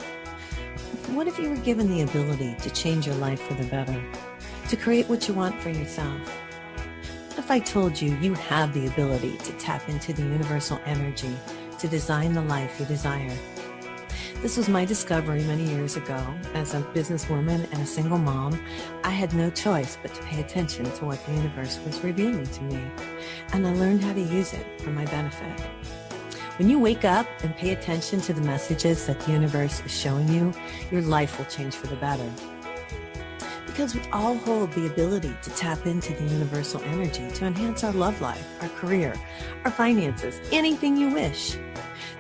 What 1.14 1.26
if 1.26 1.38
you 1.38 1.48
were 1.48 1.57
given 1.57 1.88
the 1.88 2.03
ability 2.03 2.55
to 2.61 2.68
change 2.68 3.07
your 3.07 3.14
life 3.14 3.40
for 3.40 3.55
the 3.55 3.64
better? 3.64 3.98
To 4.68 4.76
create 4.76 5.09
what 5.09 5.26
you 5.26 5.33
want 5.33 5.59
for 5.62 5.70
yourself? 5.70 6.20
What 7.29 7.38
if 7.38 7.50
I 7.50 7.61
told 7.61 7.98
you 7.98 8.14
you 8.18 8.35
have 8.35 8.74
the 8.74 8.87
ability 8.88 9.38
to 9.38 9.53
tap 9.53 9.88
into 9.88 10.12
the 10.12 10.20
universal 10.20 10.79
energy 10.85 11.35
to 11.79 11.88
design 11.88 12.35
the 12.35 12.42
life 12.42 12.79
you 12.79 12.85
desire? 12.85 13.35
This 14.42 14.57
was 14.57 14.70
my 14.70 14.87
discovery 14.87 15.44
many 15.44 15.64
years 15.64 15.98
ago. 15.98 16.18
As 16.55 16.72
a 16.72 16.81
businesswoman 16.94 17.70
and 17.72 17.83
a 17.83 17.85
single 17.85 18.16
mom, 18.16 18.59
I 19.05 19.11
had 19.11 19.35
no 19.35 19.50
choice 19.50 19.98
but 20.00 20.14
to 20.14 20.22
pay 20.22 20.40
attention 20.40 20.90
to 20.92 21.05
what 21.05 21.22
the 21.26 21.35
universe 21.35 21.79
was 21.85 22.03
revealing 22.03 22.46
to 22.46 22.62
me. 22.62 22.83
And 23.53 23.66
I 23.68 23.74
learned 23.74 24.03
how 24.03 24.14
to 24.14 24.20
use 24.20 24.55
it 24.55 24.81
for 24.81 24.92
my 24.92 25.05
benefit. 25.05 25.61
When 26.57 26.70
you 26.70 26.79
wake 26.79 27.05
up 27.05 27.26
and 27.42 27.55
pay 27.55 27.72
attention 27.72 28.22
to 28.22 28.33
the 28.33 28.40
messages 28.40 29.07
that 29.07 29.20
the 29.20 29.33
universe 29.33 29.83
is 29.85 29.92
showing 29.92 30.26
you, 30.29 30.55
your 30.90 31.03
life 31.03 31.37
will 31.37 31.44
change 31.44 31.74
for 31.74 31.88
the 31.88 31.96
better. 31.96 32.33
Because 33.66 33.94
we 33.94 34.00
all 34.11 34.37
hold 34.37 34.72
the 34.72 34.87
ability 34.87 35.37
to 35.42 35.50
tap 35.50 35.85
into 35.85 36.14
the 36.14 36.24
universal 36.24 36.81
energy 36.85 37.31
to 37.33 37.44
enhance 37.44 37.85
our 37.85 37.92
love 37.92 38.18
life, 38.22 38.46
our 38.62 38.70
career, 38.70 39.14
our 39.66 39.70
finances, 39.70 40.40
anything 40.50 40.96
you 40.96 41.11
wish. 41.11 41.59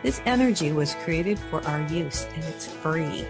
This 0.02 0.22
energy 0.24 0.72
was 0.72 0.94
created 1.04 1.38
for 1.38 1.62
our 1.66 1.82
use 1.88 2.26
and 2.34 2.42
it's 2.44 2.66
free. 2.66 3.26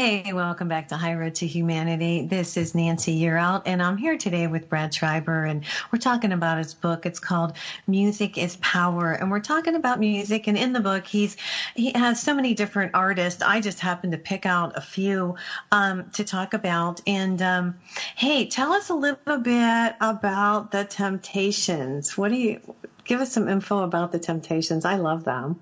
Hey, 0.00 0.32
welcome 0.32 0.66
back 0.66 0.88
to 0.88 0.96
High 0.96 1.12
Road 1.12 1.34
to 1.34 1.46
Humanity. 1.46 2.26
This 2.26 2.56
is 2.56 2.74
Nancy 2.74 3.20
Yearout, 3.20 3.64
and 3.66 3.82
I'm 3.82 3.98
here 3.98 4.16
today 4.16 4.46
with 4.46 4.66
Brad 4.70 4.94
Schreiber, 4.94 5.44
and 5.44 5.62
we're 5.92 5.98
talking 5.98 6.32
about 6.32 6.56
his 6.56 6.72
book. 6.72 7.04
It's 7.04 7.18
called 7.18 7.52
Music 7.86 8.38
is 8.38 8.56
Power, 8.62 9.12
and 9.12 9.30
we're 9.30 9.40
talking 9.40 9.74
about 9.74 10.00
music. 10.00 10.46
And 10.46 10.56
in 10.56 10.72
the 10.72 10.80
book, 10.80 11.06
he's 11.06 11.36
he 11.74 11.92
has 11.94 12.18
so 12.18 12.32
many 12.32 12.54
different 12.54 12.92
artists. 12.94 13.42
I 13.42 13.60
just 13.60 13.78
happened 13.78 14.12
to 14.12 14.18
pick 14.18 14.46
out 14.46 14.74
a 14.74 14.80
few 14.80 15.36
um, 15.70 16.08
to 16.12 16.24
talk 16.24 16.54
about. 16.54 17.02
And 17.06 17.42
um, 17.42 17.74
hey, 18.16 18.46
tell 18.46 18.72
us 18.72 18.88
a 18.88 18.94
little 18.94 19.36
bit 19.36 19.96
about 20.00 20.70
the 20.70 20.86
Temptations. 20.86 22.16
What 22.16 22.30
do 22.30 22.38
you 22.38 22.58
give 23.04 23.20
us 23.20 23.32
some 23.32 23.50
info 23.50 23.82
about 23.82 24.12
the 24.12 24.18
Temptations? 24.18 24.86
I 24.86 24.94
love 24.94 25.24
them. 25.24 25.60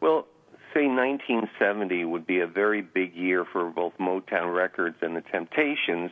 Well, 0.00 0.26
say 0.78 0.86
1970 0.86 2.04
would 2.04 2.26
be 2.26 2.40
a 2.40 2.46
very 2.46 2.82
big 2.82 3.14
year 3.14 3.44
for 3.44 3.68
both 3.70 3.92
Motown 3.98 4.54
Records 4.54 4.96
and 5.02 5.16
the 5.16 5.22
Temptations 5.22 6.10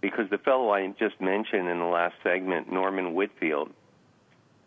because 0.00 0.28
the 0.30 0.38
fellow 0.38 0.70
I 0.70 0.86
just 0.98 1.20
mentioned 1.20 1.68
in 1.68 1.78
the 1.78 1.84
last 1.84 2.14
segment, 2.22 2.72
Norman 2.72 3.14
Whitfield, 3.14 3.70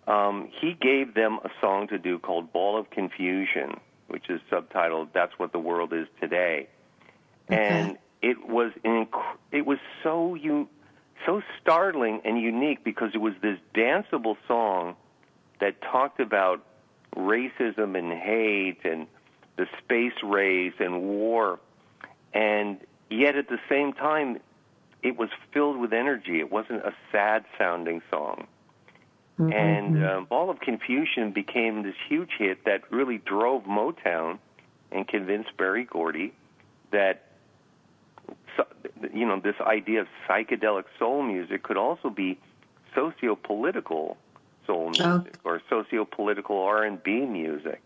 um, 0.08 0.50
he 0.60 0.74
gave 0.74 1.13
them 1.13 1.39
a 1.43 1.50
song 1.60 1.88
to 1.89 1.97
do 1.97 2.19
called 2.19 2.52
Ball 2.52 2.80
of 2.80 2.89
Confusion, 2.89 3.80
which 4.08 4.30
is 4.30 4.41
subtitled 4.52 5.10
That's 5.13 5.34
What 5.38 5.52
the 5.52 5.60
World 5.60 5.93
Is 5.93 6.08
Today. 6.19 6.67
Okay. 7.50 7.62
And 7.62 7.97
it 8.21 8.47
was 8.47 8.71
inc- 8.86 9.38
it 9.52 9.65
was 9.65 9.78
so 10.04 10.36
you 10.36 10.67
so 11.26 11.41
startling 11.62 12.21
and 12.26 12.41
unique 12.41 12.84
because 12.84 13.12
it 13.13 13.19
was 13.19 13.34
this 13.41 13.58
danceable 13.76 14.38
song 14.47 14.95
that 15.60 15.82
talked 15.82 16.19
about 16.19 16.65
racism 17.15 17.97
and 17.97 18.12
hate 18.12 18.80
and 18.84 19.08
the 19.58 19.67
space 19.84 20.24
race 20.24 20.74
and 20.80 21.02
war. 21.04 21.60
And 22.34 22.78
yet 23.10 23.36
at 23.36 23.50
the 23.50 23.60
same 23.69 23.93
time, 23.93 24.39
it 25.04 25.17
was 25.17 25.30
filled 25.54 25.78
with 25.78 25.93
energy. 25.93 26.39
It 26.39 26.52
wasn't 26.52 26.86
a 26.86 26.93
sad 27.12 27.45
sounding 27.58 28.02
song. 28.10 28.47
Mm-hmm. 29.39 29.54
And 29.54 30.04
uh, 30.04 30.21
Ball 30.30 30.50
of 30.50 30.60
Confusion 30.60 31.32
became 31.32 31.84
this 31.84 31.95
huge 32.08 32.32
hit 32.38 32.65
that 32.65 32.91
really 32.91 33.17
drove 33.17 33.63
Motown 33.63 34.38
and 34.91 35.08
convinced 35.08 35.56
Berry 35.58 35.86
Gordy 35.86 36.34
that 36.91 37.24
you 39.13 39.26
know 39.26 39.39
this 39.39 39.56
idea 39.62 40.02
of 40.02 40.08
psychedelic 40.28 40.84
soul 41.00 41.24
music 41.24 41.63
could 41.63 41.78
also 41.78 42.10
be 42.10 42.38
socio-political 42.93 44.17
soul 44.65 44.91
Oh. 45.00 45.17
music 45.17 45.36
or 45.43 45.62
socio-political 45.69 46.58
R&B 46.58 47.26
music. 47.26 47.82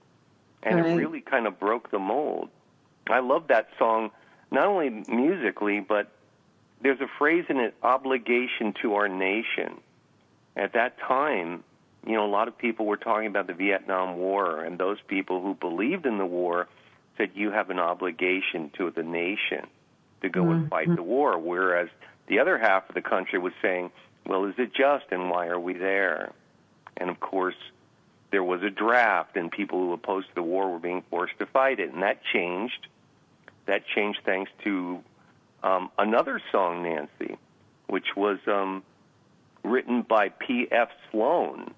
And 0.63 0.79
it 0.79 0.95
really 0.95 1.21
kind 1.21 1.45
of 1.45 1.59
broke 1.59 1.91
the 1.91 1.99
mold. 1.99 2.49
I 3.07 3.19
love 3.19 3.47
that 3.47 3.69
song 3.77 4.11
not 4.51 4.65
only 4.65 4.89
musically 5.07 5.79
but 5.79 6.11
there's 6.81 7.01
a 7.01 7.07
phrase 7.19 7.45
in 7.49 7.57
it 7.57 7.75
obligation 7.83 8.73
to 8.81 8.95
our 8.95 9.07
nation. 9.07 9.79
At 10.55 10.73
that 10.73 10.97
time, 10.99 11.63
you 12.05 12.13
know, 12.13 12.25
a 12.25 12.29
lot 12.29 12.47
of 12.47 12.57
people 12.57 12.85
were 12.85 12.97
talking 12.97 13.27
about 13.27 13.47
the 13.47 13.53
Vietnam 13.53 14.17
War 14.17 14.63
and 14.63 14.77
those 14.77 14.97
people 15.07 15.41
who 15.41 15.53
believed 15.55 16.05
in 16.05 16.17
the 16.17 16.25
war 16.25 16.67
said 17.17 17.31
you 17.33 17.51
have 17.51 17.69
an 17.69 17.79
obligation 17.79 18.71
to 18.77 18.91
the 18.91 19.03
nation 19.03 19.67
to 20.21 20.29
go 20.29 20.49
and 20.49 20.69
fight 20.69 20.88
the 20.88 20.95
mm-hmm. 20.95 21.05
war 21.05 21.38
whereas 21.38 21.89
the 22.27 22.39
other 22.39 22.57
half 22.57 22.89
of 22.89 22.95
the 22.95 23.01
country 23.01 23.39
was 23.39 23.53
saying, 23.61 23.91
well, 24.25 24.45
is 24.45 24.55
it 24.57 24.73
just 24.73 25.05
and 25.11 25.29
why 25.29 25.47
are 25.47 25.59
we 25.59 25.73
there? 25.73 26.31
And 26.97 27.10
of 27.10 27.19
course, 27.19 27.55
there 28.31 28.43
was 28.43 28.63
a 28.63 28.69
draft, 28.69 29.36
and 29.38 29.51
people 29.51 29.79
who 29.79 29.93
opposed 29.93 30.27
the 30.36 30.43
war 30.43 30.71
were 30.71 30.79
being 30.79 31.03
forced 31.10 31.38
to 31.39 31.45
fight 31.45 31.79
it, 31.79 31.93
and 31.93 32.03
that 32.03 32.21
changed. 32.34 32.88
That 33.65 33.84
changed 33.88 34.19
thanks 34.25 34.51
to 34.63 35.03
um, 35.63 35.89
another 35.97 36.41
song, 36.51 36.84
Nancy, 36.84 37.38
which 37.88 38.15
was 38.15 38.38
um, 38.47 38.84
written 39.63 40.03
by 40.03 40.29
P.F. 40.29 40.89
Sloan, 41.12 41.73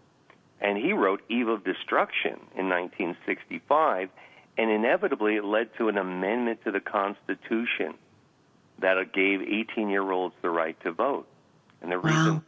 and 0.59 0.77
he 0.77 0.93
wrote 0.93 1.21
"Eve 1.29 1.47
of 1.47 1.63
Destruction" 1.63 2.39
in 2.55 2.69
1965, 2.69 4.09
and 4.57 4.71
inevitably 4.71 5.35
it 5.35 5.45
led 5.45 5.69
to 5.77 5.89
an 5.89 5.97
amendment 5.97 6.63
to 6.65 6.71
the 6.71 6.79
Constitution 6.79 7.93
that 8.79 8.97
gave 9.13 9.39
18-year-olds 9.39 10.35
the 10.41 10.49
right 10.49 10.79
to 10.83 10.91
vote. 10.91 11.27
And 11.81 11.91
the 11.91 11.97
reason 11.97 12.33
Wow. 12.33 12.41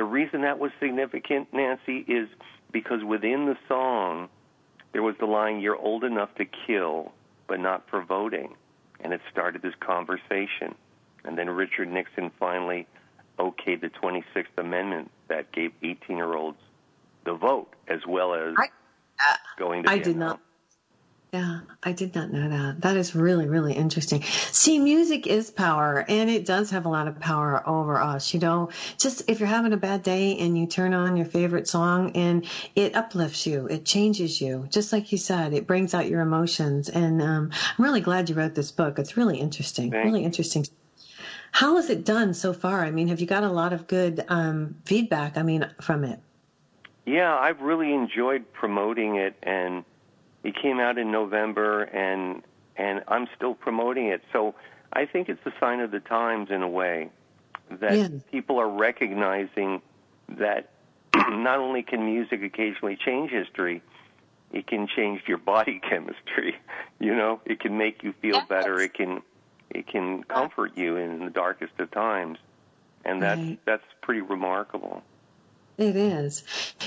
The 0.00 0.04
reason 0.04 0.40
that 0.40 0.58
was 0.58 0.72
significant, 0.80 1.52
Nancy, 1.52 1.98
is 2.08 2.26
because 2.72 3.04
within 3.04 3.44
the 3.44 3.56
song 3.68 4.30
there 4.92 5.02
was 5.02 5.14
the 5.20 5.26
line 5.26 5.60
"You're 5.60 5.76
old 5.76 6.04
enough 6.04 6.34
to 6.36 6.46
kill, 6.46 7.12
but 7.46 7.60
not 7.60 7.86
for 7.90 8.00
voting," 8.00 8.54
and 9.00 9.12
it 9.12 9.20
started 9.30 9.60
this 9.60 9.74
conversation. 9.78 10.74
And 11.22 11.36
then 11.36 11.50
Richard 11.50 11.92
Nixon 11.92 12.30
finally 12.38 12.86
okayed 13.38 13.82
the 13.82 13.90
26th 13.90 14.56
Amendment 14.56 15.10
that 15.28 15.52
gave 15.52 15.70
18-year-olds 15.82 16.56
the 17.24 17.34
vote 17.34 17.74
as 17.86 18.00
well 18.08 18.32
as 18.32 18.54
I- 18.56 18.70
uh, 19.28 19.36
going 19.58 19.82
to 19.82 19.90
I 19.90 19.98
did 19.98 20.16
not. 20.16 20.40
Yeah, 21.32 21.60
I 21.80 21.92
did 21.92 22.16
not 22.16 22.32
know 22.32 22.48
that. 22.48 22.80
That 22.80 22.96
is 22.96 23.14
really, 23.14 23.48
really 23.48 23.72
interesting. 23.72 24.22
See, 24.22 24.80
music 24.80 25.28
is 25.28 25.48
power 25.48 26.04
and 26.08 26.28
it 26.28 26.44
does 26.44 26.70
have 26.70 26.86
a 26.86 26.88
lot 26.88 27.06
of 27.06 27.20
power 27.20 27.62
over 27.68 28.00
us. 28.00 28.34
You 28.34 28.40
know, 28.40 28.70
just 28.98 29.30
if 29.30 29.38
you're 29.38 29.48
having 29.48 29.72
a 29.72 29.76
bad 29.76 30.02
day 30.02 30.38
and 30.38 30.58
you 30.58 30.66
turn 30.66 30.92
on 30.92 31.16
your 31.16 31.26
favorite 31.26 31.68
song 31.68 32.12
and 32.16 32.48
it 32.74 32.96
uplifts 32.96 33.46
you, 33.46 33.66
it 33.68 33.84
changes 33.84 34.40
you. 34.40 34.66
Just 34.70 34.92
like 34.92 35.12
you 35.12 35.18
said, 35.18 35.52
it 35.52 35.68
brings 35.68 35.94
out 35.94 36.08
your 36.08 36.20
emotions. 36.20 36.88
And 36.88 37.22
um, 37.22 37.50
I'm 37.78 37.84
really 37.84 38.00
glad 38.00 38.28
you 38.28 38.34
wrote 38.34 38.56
this 38.56 38.72
book. 38.72 38.98
It's 38.98 39.16
really 39.16 39.38
interesting. 39.38 39.92
Thank 39.92 40.06
really 40.06 40.24
interesting. 40.24 40.66
How 41.52 41.76
is 41.76 41.90
it 41.90 42.04
done 42.04 42.34
so 42.34 42.52
far? 42.52 42.84
I 42.84 42.90
mean, 42.90 43.06
have 43.06 43.20
you 43.20 43.26
got 43.26 43.44
a 43.44 43.50
lot 43.50 43.72
of 43.72 43.86
good 43.86 44.24
um, 44.28 44.76
feedback? 44.84 45.36
I 45.36 45.44
mean, 45.44 45.68
from 45.80 46.04
it. 46.04 46.18
Yeah, 47.06 47.36
I've 47.36 47.60
really 47.60 47.92
enjoyed 47.92 48.52
promoting 48.52 49.16
it, 49.16 49.34
and 49.42 49.84
it 50.44 50.54
came 50.60 50.80
out 50.80 50.98
in 50.98 51.10
November, 51.10 51.82
and 51.84 52.42
and 52.76 53.02
I'm 53.08 53.26
still 53.36 53.54
promoting 53.54 54.06
it. 54.08 54.22
So 54.32 54.54
I 54.92 55.06
think 55.06 55.28
it's 55.28 55.44
a 55.46 55.52
sign 55.60 55.80
of 55.80 55.90
the 55.90 56.00
times 56.00 56.50
in 56.50 56.62
a 56.62 56.68
way 56.68 57.10
that 57.70 57.92
Yeah. 57.98 58.08
people 58.30 58.58
are 58.58 58.68
recognizing 58.68 59.82
that 60.28 60.70
not 61.14 61.58
only 61.58 61.82
can 61.82 62.04
music 62.04 62.42
occasionally 62.42 62.96
change 62.96 63.30
history, 63.30 63.82
it 64.52 64.66
can 64.66 64.86
change 64.88 65.22
your 65.26 65.38
body 65.38 65.80
chemistry. 65.88 66.56
You 66.98 67.14
know, 67.14 67.40
it 67.44 67.60
can 67.60 67.76
make 67.78 68.02
you 68.02 68.12
feel 68.20 68.36
Yes. 68.38 68.48
better. 68.48 68.80
It 68.82 68.94
can 68.94 69.22
it 69.70 69.86
can 69.86 70.24
comfort 70.24 70.72
you 70.76 70.96
in 70.96 71.24
the 71.24 71.30
darkest 71.30 71.78
of 71.78 71.90
times, 71.90 72.38
and 73.04 73.22
that's 73.22 73.40
Right. 73.46 73.58
that's 73.66 73.84
pretty 74.02 74.20
remarkable. 74.22 75.02
It 75.80 75.96
is. 75.96 76.44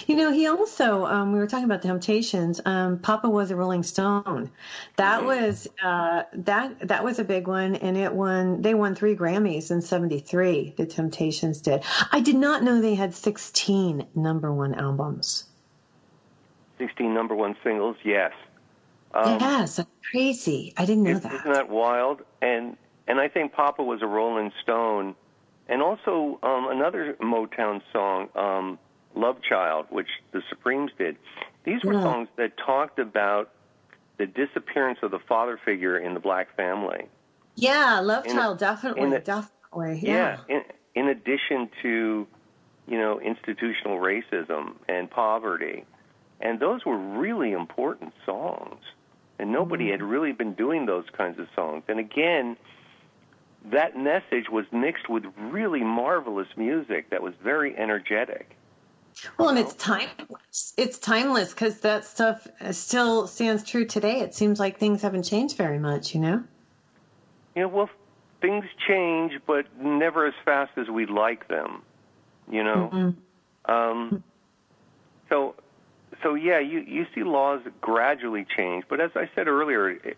You 0.08 0.16
know, 0.16 0.32
he 0.32 0.48
also, 0.48 1.06
um, 1.06 1.34
we 1.34 1.40
were 1.40 1.48
talking 1.48 1.66
about 1.66 1.82
the 1.82 1.88
Temptations. 1.88 2.62
Um, 2.64 3.00
Papa 3.00 3.28
was 3.28 3.52
a 3.52 3.56
Rolling 3.56 3.84
Stone. 3.84 4.52
That 4.98 5.26
was, 5.26 5.68
uh, 5.84 6.24
that, 6.34 6.88
that 6.88 7.04
was 7.04 7.20
a 7.20 7.24
big 7.24 7.48
one. 7.48 7.76
And 7.76 7.98
it 7.98 8.14
won, 8.14 8.62
they 8.62 8.76
won 8.76 8.94
three 8.94 9.16
Grammys 9.16 9.72
in 9.72 9.82
73. 9.82 10.76
The 10.78 10.86
Temptations 10.86 11.62
did. 11.62 11.84
I 12.12 12.22
did 12.22 12.36
not 12.36 12.64
know 12.64 12.82
they 12.82 12.96
had 12.96 13.16
16 13.16 14.06
number 14.14 14.54
one 14.54 14.76
albums. 14.76 15.46
16 16.78 17.14
number 17.14 17.36
one 17.36 17.56
singles, 17.64 17.96
yes. 18.04 18.32
Um, 19.14 19.40
yes. 19.40 19.78
That's 19.78 19.90
crazy. 20.12 20.74
I 20.78 20.86
didn't 20.86 21.04
know 21.04 21.18
that. 21.18 21.34
isn't 21.34 21.54
that 21.54 21.70
wild? 21.70 22.22
And 22.42 22.78
and 23.08 23.20
I 23.20 23.28
think 23.28 23.54
Papa 23.54 23.84
was 23.84 24.02
a 24.02 24.08
Rolling 24.08 24.52
Stone, 24.62 25.16
and 25.68 25.82
also 25.82 26.40
um, 26.42 26.70
another 26.70 27.18
Motown 27.22 27.82
song, 27.92 28.30
um, 28.36 28.80
"Love 29.16 29.42
Child," 29.42 29.88
which 29.90 30.10
the 30.32 30.42
Supremes 30.50 30.92
did. 30.98 31.18
These 31.64 31.84
were 31.84 31.94
Yeah. 31.94 32.02
songs 32.02 32.28
that 32.36 32.58
talked 32.58 33.00
about 33.00 33.50
the 34.18 34.26
disappearance 34.26 35.00
of 35.02 35.12
the 35.12 35.20
father 35.20 35.58
figure 35.58 35.98
in 35.98 36.14
the 36.14 36.20
black 36.20 36.56
family. 36.56 37.08
Yeah, 37.56 38.00
love 38.00 38.26
In 38.26 38.34
child, 38.34 38.60
the- 38.60 38.66
definitely, 38.66 39.10
the- 39.10 39.20
definitely. 39.20 40.00
Yeah. 40.02 40.38
In, 40.48 40.64
in 40.96 41.08
addition 41.08 41.70
to, 41.82 42.28
you 42.88 42.98
know, 42.98 43.20
institutional 43.20 44.00
racism 44.00 44.76
and 44.88 45.10
poverty, 45.10 45.86
and 46.42 46.60
those 46.60 46.86
were 46.86 46.98
really 46.98 47.52
important 47.52 48.14
songs, 48.26 48.84
and 49.40 49.52
nobody 49.52 49.90
had 49.90 50.00
mm-hmm. 50.00 50.10
really 50.10 50.32
been 50.32 50.54
doing 50.54 50.86
those 50.86 51.06
kinds 51.12 51.40
of 51.40 51.48
songs. 51.56 51.84
And 51.88 52.00
again, 52.00 52.58
that 53.72 53.98
message 53.98 54.50
was 54.52 54.66
mixed 54.72 55.10
with 55.10 55.24
really 55.38 55.84
marvelous 55.84 56.48
music 56.58 57.10
that 57.12 57.22
was 57.22 57.34
very 57.42 57.76
energetic. 57.78 58.58
Well, 59.38 59.50
and 59.50 59.60
it's 59.60 59.74
timeless. 59.76 60.74
It's 60.78 61.00
timeless 61.00 61.54
because 61.54 61.80
that 61.82 62.06
stuff 62.06 62.48
still 62.72 63.28
stands 63.28 63.64
true 63.64 63.86
today. 63.86 64.20
It 64.22 64.34
seems 64.34 64.60
like 64.60 64.80
things 64.80 65.02
haven't 65.02 65.24
changed 65.24 65.58
very 65.58 65.80
much, 65.80 66.14
you 66.14 66.22
know? 66.22 66.44
Know, 67.56 67.68
well, 67.68 67.90
things 68.42 68.66
change, 68.88 69.34
but 69.46 69.66
never 69.80 70.26
as 70.26 70.34
fast 70.44 70.72
as 70.78 70.88
we'd 70.88 71.10
like 71.10 71.48
them. 71.48 71.84
You 72.52 72.64
know. 72.64 72.90
Mhm. 72.92 73.16
Um, 73.66 74.24
so, 75.30 75.56
so 76.22 76.34
yeah, 76.34 76.60
you 76.60 76.80
you 76.80 77.06
see 77.16 77.24
laws 77.24 77.62
gradually 77.82 78.46
change, 78.56 78.86
but 78.90 79.00
as 79.00 79.12
I 79.16 79.30
said 79.34 79.48
earlier, 79.48 79.90
it, 79.92 80.18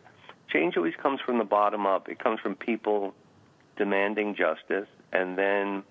change 0.49 0.75
always 0.77 0.95
comes 0.95 1.21
from 1.21 1.37
the 1.37 1.43
bottom 1.43 1.85
up. 1.85 2.09
It 2.09 2.19
comes 2.19 2.39
from 2.39 2.55
people 2.55 3.13
demanding 3.77 4.35
justice, 4.35 4.87
and 5.11 5.37
then 5.37 5.83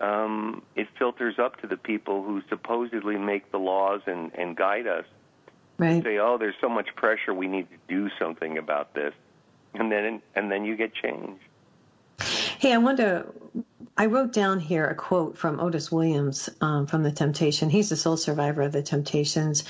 um, 0.00 0.62
it 0.74 0.88
filters 0.98 1.38
up 1.38 1.60
to 1.60 1.66
the 1.66 1.76
people 1.76 2.22
who 2.22 2.42
supposedly 2.48 3.16
make 3.16 3.50
the 3.50 3.58
laws 3.58 4.00
and, 4.06 4.32
and 4.34 4.56
guide 4.56 4.86
us. 4.86 5.04
Right. 5.78 6.02
Say, 6.02 6.18
oh, 6.18 6.38
there's 6.38 6.54
so 6.60 6.68
much 6.68 6.94
pressure, 6.96 7.34
we 7.34 7.48
need 7.48 7.68
to 7.70 7.76
do 7.88 8.10
something 8.18 8.56
about 8.56 8.94
this, 8.94 9.12
and 9.74 9.92
then 9.92 10.22
and 10.34 10.50
then 10.50 10.64
you 10.64 10.74
get 10.74 10.94
change. 10.94 11.38
Hey, 12.58 12.72
I 12.72 12.78
wonder. 12.78 13.26
I 13.98 14.06
wrote 14.06 14.32
down 14.32 14.60
here 14.60 14.84
a 14.84 14.94
quote 14.94 15.38
from 15.38 15.58
Otis 15.58 15.90
Williams 15.90 16.50
um, 16.60 16.86
from 16.86 17.02
The 17.02 17.10
Temptation. 17.12 17.70
He's 17.70 17.88
the 17.88 17.96
sole 17.96 18.18
survivor 18.18 18.60
of 18.60 18.72
The 18.72 18.82
Temptations. 18.82 19.64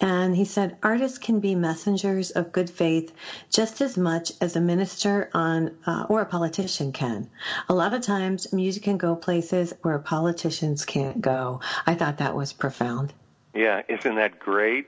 And 0.00 0.36
he 0.36 0.44
said, 0.44 0.76
Artists 0.84 1.18
can 1.18 1.40
be 1.40 1.56
messengers 1.56 2.30
of 2.30 2.52
good 2.52 2.70
faith 2.70 3.12
just 3.50 3.80
as 3.80 3.96
much 3.96 4.32
as 4.40 4.54
a 4.54 4.60
minister 4.60 5.30
on 5.34 5.76
uh, 5.84 6.06
or 6.08 6.20
a 6.20 6.26
politician 6.26 6.92
can. 6.92 7.28
A 7.68 7.74
lot 7.74 7.92
of 7.92 8.02
times, 8.02 8.52
music 8.52 8.84
can 8.84 8.98
go 8.98 9.16
places 9.16 9.74
where 9.82 9.98
politicians 9.98 10.84
can't 10.84 11.20
go. 11.20 11.60
I 11.84 11.94
thought 11.94 12.18
that 12.18 12.36
was 12.36 12.52
profound. 12.52 13.12
Yeah, 13.52 13.82
isn't 13.88 14.14
that 14.14 14.38
great? 14.38 14.86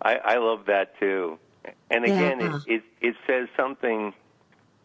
I, 0.00 0.14
I 0.16 0.36
love 0.36 0.66
that 0.66 0.98
too. 1.00 1.38
And 1.90 2.04
again, 2.04 2.40
Yeah. 2.40 2.58
it, 2.66 2.74
it 2.76 2.82
it 3.00 3.16
says 3.26 3.48
something 3.56 4.14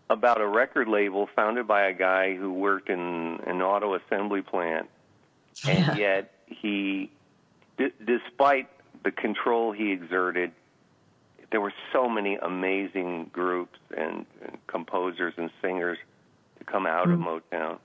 about 0.10 0.42
a 0.42 0.48
record 0.48 0.88
label 0.88 1.28
founded 1.36 1.68
by 1.68 1.88
a 1.88 1.94
guy 1.94 2.36
who 2.36 2.52
worked 2.54 2.90
in 2.90 3.00
an 3.46 3.62
auto 3.62 3.96
assembly 3.96 4.42
plant, 4.42 4.90
and 5.68 5.80
Yeah. 5.80 5.96
yet 5.96 6.34
he, 6.48 7.10
d- 7.78 7.94
despite 8.04 8.70
the 9.04 9.12
control 9.12 9.72
he 9.72 9.92
exerted, 9.92 10.52
there 11.52 11.62
were 11.62 11.74
so 11.92 12.10
many 12.10 12.36
amazing 12.36 13.30
groups 13.32 13.78
and, 13.96 14.26
and 14.42 14.58
composers 14.68 15.34
and 15.38 15.52
singers 15.62 15.98
to 16.60 16.64
come 16.66 16.86
out 16.86 17.10
of 17.10 17.20
mm. 17.20 17.42
Motown. 17.52 17.78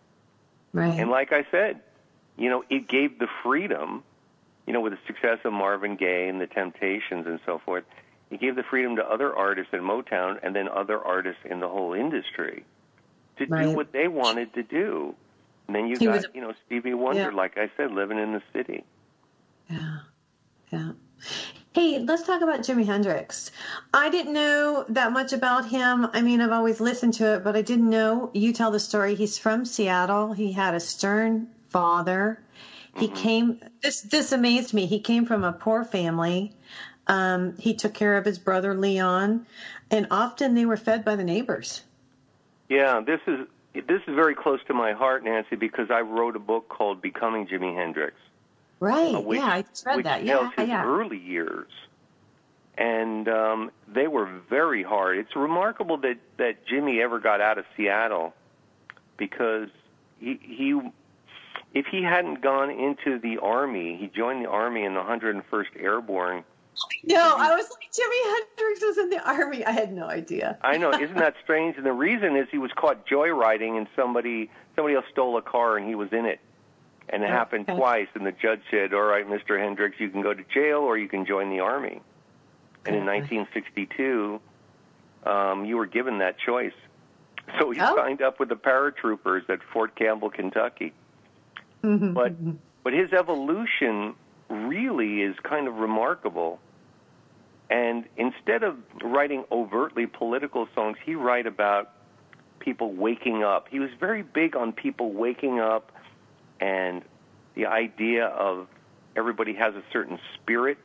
Right. 0.73 0.99
And 0.99 1.11
like 1.11 1.33
I 1.33 1.47
said, 1.51 1.81
you 2.37 2.49
know, 2.51 2.65
it 2.71 2.89
gave 2.89 3.19
the 3.19 3.29
freedom, 3.43 4.03
you 4.67 4.73
know, 4.73 4.81
with 4.81 4.93
the 4.93 4.99
success 5.07 5.39
of 5.45 5.53
Marvin 5.53 5.97
Gaye 5.97 6.29
and 6.29 6.41
the 6.41 6.47
Temptations 6.47 7.27
and 7.27 7.41
so 7.45 7.59
forth, 7.59 7.85
it 8.31 8.41
gave 8.41 8.57
the 8.57 8.63
freedom 8.63 8.97
to 8.97 9.05
other 9.05 9.35
artists 9.35 9.73
in 9.73 9.81
Motown 9.81 10.39
and 10.43 10.55
then 10.55 10.69
other 10.69 10.99
artists 10.99 11.41
in 11.45 11.61
the 11.61 11.69
whole 11.69 11.95
industry 11.95 12.65
to 13.39 13.47
do 13.47 13.71
what 13.71 13.93
they 13.93 14.09
wanted 14.09 14.53
to 14.55 14.63
do. 14.63 15.15
And 15.67 15.77
then 15.77 15.87
you 15.87 15.97
He 15.99 16.07
got, 16.07 16.17
was- 16.17 16.27
you 16.35 16.41
know, 16.41 16.53
Stevie 16.67 16.95
Wonder, 16.95 17.23
Yeah. 17.23 17.29
like 17.31 17.57
I 17.57 17.71
said, 17.77 17.93
living 17.93 18.19
in 18.19 18.33
the 18.33 18.43
city. 18.53 18.85
Yeah. 19.71 19.99
Yeah. 20.71 20.93
Hey, 21.73 21.99
let's 22.01 22.25
talk 22.25 22.41
about 22.43 22.61
Jimi 22.61 22.85
Hendrix. 22.85 23.51
I 23.93 24.11
didn't 24.11 24.33
know 24.33 24.85
that 24.89 25.13
much 25.13 25.33
about 25.33 25.69
him. 25.69 26.09
I 26.13 26.23
mean, 26.23 26.41
I've 26.41 26.53
always 26.53 26.81
listened 26.81 27.15
to 27.15 27.35
it, 27.35 27.45
but 27.45 27.57
I 27.57 27.63
didn't 27.63 27.89
know. 27.89 28.31
You 28.35 28.53
tell 28.53 28.71
the 28.71 28.81
story. 28.81 29.15
He's 29.15 29.39
from 29.39 29.65
Seattle. 29.65 30.33
He 30.33 30.53
had 30.53 30.75
a 30.75 30.81
stern 30.81 31.49
father. 31.69 32.43
He 32.97 33.07
mm-hmm. 33.07 33.17
came. 33.17 33.61
This 33.83 34.01
this 34.01 34.33
amazed 34.33 34.75
me. 34.75 34.87
He 34.87 35.01
came 35.01 35.27
from 35.27 35.45
a 35.45 35.53
poor 35.53 35.85
family. 35.85 36.57
Um, 37.09 37.57
he 37.57 37.75
took 37.75 37.95
care 37.95 38.17
of 38.17 38.25
his 38.25 38.39
brother 38.39 38.75
Leon, 38.75 39.47
and 39.91 40.07
often 40.11 40.55
they 40.55 40.67
were 40.67 40.77
fed 40.77 41.05
by 41.05 41.17
the 41.17 41.25
neighbors. 41.25 41.83
Yeah, 42.69 43.01
this 43.01 43.21
is 43.27 43.47
this 43.75 44.03
is 44.07 44.15
very 44.15 44.35
close 44.35 44.61
to 44.67 44.75
my 44.75 44.93
heart, 44.93 45.25
Nancy, 45.25 45.57
because 45.57 45.91
I 45.91 46.01
wrote 46.01 46.37
a 46.37 46.41
book 46.41 46.69
called 46.69 47.01
Becoming 47.01 47.47
Jimi 47.47 47.75
Hendrix. 47.75 48.15
Right. 48.81 49.15
uh, 49.15 49.21
which, 49.21 49.39
yeah, 49.39 49.47
I 49.47 49.65
read 49.87 50.05
that. 50.05 50.25
Yeah, 50.25 50.51
his 50.57 50.69
yeah. 50.69 50.85
early 50.85 51.19
years, 51.19 51.71
and 52.77 53.29
um, 53.29 53.71
they 53.93 54.07
were 54.07 54.27
very 54.49 54.83
hard. 54.83 55.19
It's 55.19 55.35
remarkable 55.35 55.97
that 55.99 56.19
that 56.37 56.67
Jimi 56.67 57.03
ever 57.03 57.19
got 57.19 57.41
out 57.41 57.59
of 57.59 57.65
Seattle 57.77 58.35
because 59.17 59.69
he 60.21 60.39
he 60.43 60.81
if 61.75 61.87
he 61.87 62.03
hadn't 62.03 62.41
gone 62.41 62.71
into 62.71 63.19
the 63.19 63.39
army, 63.39 63.97
he 63.97 64.07
joined 64.09 64.45
the 64.45 64.49
army 64.49 64.85
in 64.85 64.95
the 64.95 65.03
101st 65.03 65.43
Airborne. 65.77 66.45
No, 67.05 67.35
I 67.39 67.55
was 67.55 67.69
like, 67.71 67.91
Jimi 67.93 68.47
Hendrix 68.57 68.83
was 68.83 68.99
in 68.99 69.11
the 69.11 69.21
army. 69.29 69.65
I 69.65 69.71
had 69.73 69.93
no 69.93 70.07
idea. 70.07 70.59
I 70.63 70.77
know, 70.77 70.93
isn't 70.93 71.17
that 71.17 71.35
strange? 71.43 71.77
And 71.77 71.87
the 71.87 71.93
reason 71.93 72.37
is 72.37 72.49
he 72.51 72.59
was 72.59 72.71
caught 72.73 73.07
joyriding, 73.07 73.77
and 73.77 73.87
somebody 73.97 74.51
somebody 74.77 74.95
else 74.97 75.07
stole 75.11 75.37
a 75.37 75.43
car, 75.43 75.77
and 75.77 75.89
he 75.89 75.95
was 75.95 76.13
in 76.13 76.25
it. 76.27 76.41
And 77.09 77.23
it 77.25 77.31
happened 77.31 77.69
Okay. 77.69 77.77
twice, 77.79 78.09
and 78.15 78.27
the 78.27 78.33
judge 78.33 78.61
said, 78.71 78.93
"All 78.93 79.03
right, 79.03 79.27
Mr. 79.27 79.59
Hendrix, 79.59 79.99
you 79.99 80.11
can 80.11 80.21
go 80.23 80.35
to 80.35 80.43
jail 80.45 80.81
or 80.81 80.97
you 80.99 81.09
can 81.09 81.25
join 81.25 81.51
the 81.51 81.61
army." 81.61 82.01
And 82.85 82.95
in 82.97 83.05
1962, 83.07 84.41
um, 85.25 85.65
you 85.65 85.77
were 85.77 85.87
given 85.87 86.19
that 86.19 86.39
choice. 86.39 86.75
So 87.59 87.71
he 87.71 87.81
Oh. 87.81 87.97
signed 87.97 88.21
up 88.23 88.39
with 88.39 88.51
the 88.51 88.57
paratroopers 88.57 89.49
at 89.49 89.63
Fort 89.63 89.95
Campbell, 89.95 90.31
Kentucky. 90.31 90.93
Mhm. 91.83 92.13
But 92.15 92.33
but 92.85 92.93
his 92.93 93.13
evolution 93.13 94.15
really 94.49 95.23
is 95.23 95.35
kind 95.41 95.67
of 95.69 95.79
remarkable. 95.79 96.59
And 97.71 98.05
instead 98.17 98.63
of 98.63 98.77
writing 99.03 99.45
overtly 99.53 100.07
political 100.07 100.69
songs, 100.75 100.97
he 101.05 101.15
write 101.15 101.47
about 101.47 101.91
people 102.61 102.93
waking 102.93 103.45
up. 103.45 103.69
He 103.71 103.79
was 103.79 103.91
very 104.01 104.23
big 104.23 104.57
on 104.57 104.73
people 104.73 105.13
waking 105.13 105.61
up 105.61 105.93
and 106.61 107.03
the 107.55 107.67
idea 107.67 108.27
of 108.27 108.67
everybody 109.17 109.53
has 109.55 109.75
a 109.75 109.83
certain 109.93 110.19
spirit 110.35 110.79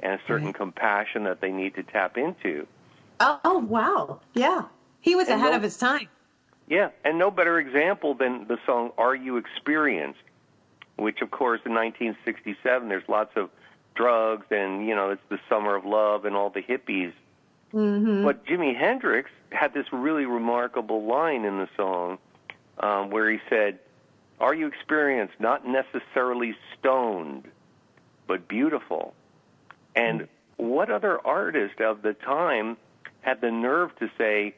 and 0.00 0.14
a 0.14 0.20
certain 0.26 0.46
Right. 0.48 0.54
compassion 0.54 1.24
that 1.24 1.40
they 1.40 1.50
need 1.52 1.74
to 1.76 1.82
tap 1.82 2.16
into. 2.18 2.66
Oh, 3.20 3.40
oh, 3.44 3.58
wow. 3.58 4.20
Yeah. 4.34 4.64
He 5.00 5.14
was 5.16 5.28
And 5.28 5.40
ahead 5.40 5.52
no- 5.52 5.56
of 5.56 5.62
his 5.62 5.76
time. 5.78 6.08
Yeah, 6.68 6.90
and 7.04 7.18
no 7.18 7.30
better 7.30 7.58
example 7.58 8.12
than 8.14 8.46
the 8.46 8.58
song 8.66 8.92
Are 8.98 9.14
You 9.14 9.38
Experienced, 9.38 10.20
which, 10.96 11.22
of 11.22 11.30
course, 11.30 11.60
in 11.64 11.72
1967, 11.72 12.88
there's 12.88 13.08
lots 13.08 13.34
of 13.36 13.48
drugs 13.98 14.46
and, 14.50 14.86
you 14.86 14.94
know, 14.94 15.10
it's 15.10 15.22
the 15.28 15.40
summer 15.48 15.74
of 15.74 15.84
love 15.84 16.24
and 16.24 16.36
all 16.36 16.50
the 16.50 16.62
hippies. 16.62 17.12
hmm 17.72 18.22
But 18.24 18.46
Jimi 18.46 18.74
Hendrix 18.78 19.28
had 19.50 19.74
this 19.74 19.86
really 19.92 20.24
remarkable 20.24 21.04
line 21.04 21.44
in 21.44 21.58
the 21.58 21.68
song 21.76 22.18
um, 22.78 23.10
where 23.10 23.28
he 23.30 23.38
said, 23.50 23.80
Are 24.38 24.54
you 24.54 24.68
experienced? 24.68 25.34
Not 25.40 25.66
necessarily 25.66 26.54
stoned, 26.78 27.44
but 28.28 28.46
beautiful. 28.46 29.14
And 29.96 30.28
what 30.56 30.90
other 30.90 31.18
artist 31.26 31.80
of 31.80 32.02
the 32.02 32.14
time 32.14 32.76
had 33.22 33.40
the 33.40 33.50
nerve 33.50 33.90
to 33.98 34.08
say, 34.16 34.54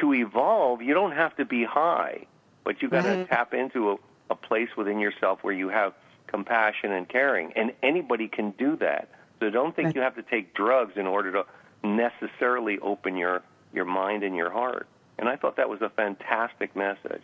to 0.00 0.14
evolve, 0.14 0.80
you 0.80 0.94
don't 0.94 1.12
have 1.12 1.36
to 1.36 1.44
be 1.44 1.64
high, 1.64 2.26
but 2.64 2.80
you 2.80 2.88
got 2.88 3.02
to 3.02 3.08
Right. 3.10 3.28
tap 3.28 3.52
into 3.52 3.90
a, 3.92 3.96
a 4.30 4.34
place 4.34 4.70
within 4.76 4.98
yourself 5.00 5.40
where 5.42 5.52
you 5.54 5.68
have 5.68 5.92
compassion 6.30 6.92
and 6.92 7.08
caring, 7.08 7.52
and 7.54 7.72
anybody 7.82 8.28
can 8.28 8.52
do 8.52 8.76
that. 8.76 9.08
So 9.40 9.50
don't 9.50 9.74
think 9.74 9.94
you 9.94 10.00
have 10.02 10.16
to 10.16 10.22
take 10.22 10.54
drugs 10.54 10.92
in 10.96 11.06
order 11.06 11.32
to 11.32 11.44
necessarily 11.82 12.78
open 12.80 13.16
your 13.16 13.42
your 13.72 13.84
mind 13.84 14.22
and 14.24 14.34
your 14.36 14.50
heart. 14.50 14.88
And 15.18 15.28
I 15.28 15.36
thought 15.36 15.56
that 15.56 15.68
was 15.68 15.80
a 15.80 15.90
fantastic 15.90 16.74
message. 16.74 17.22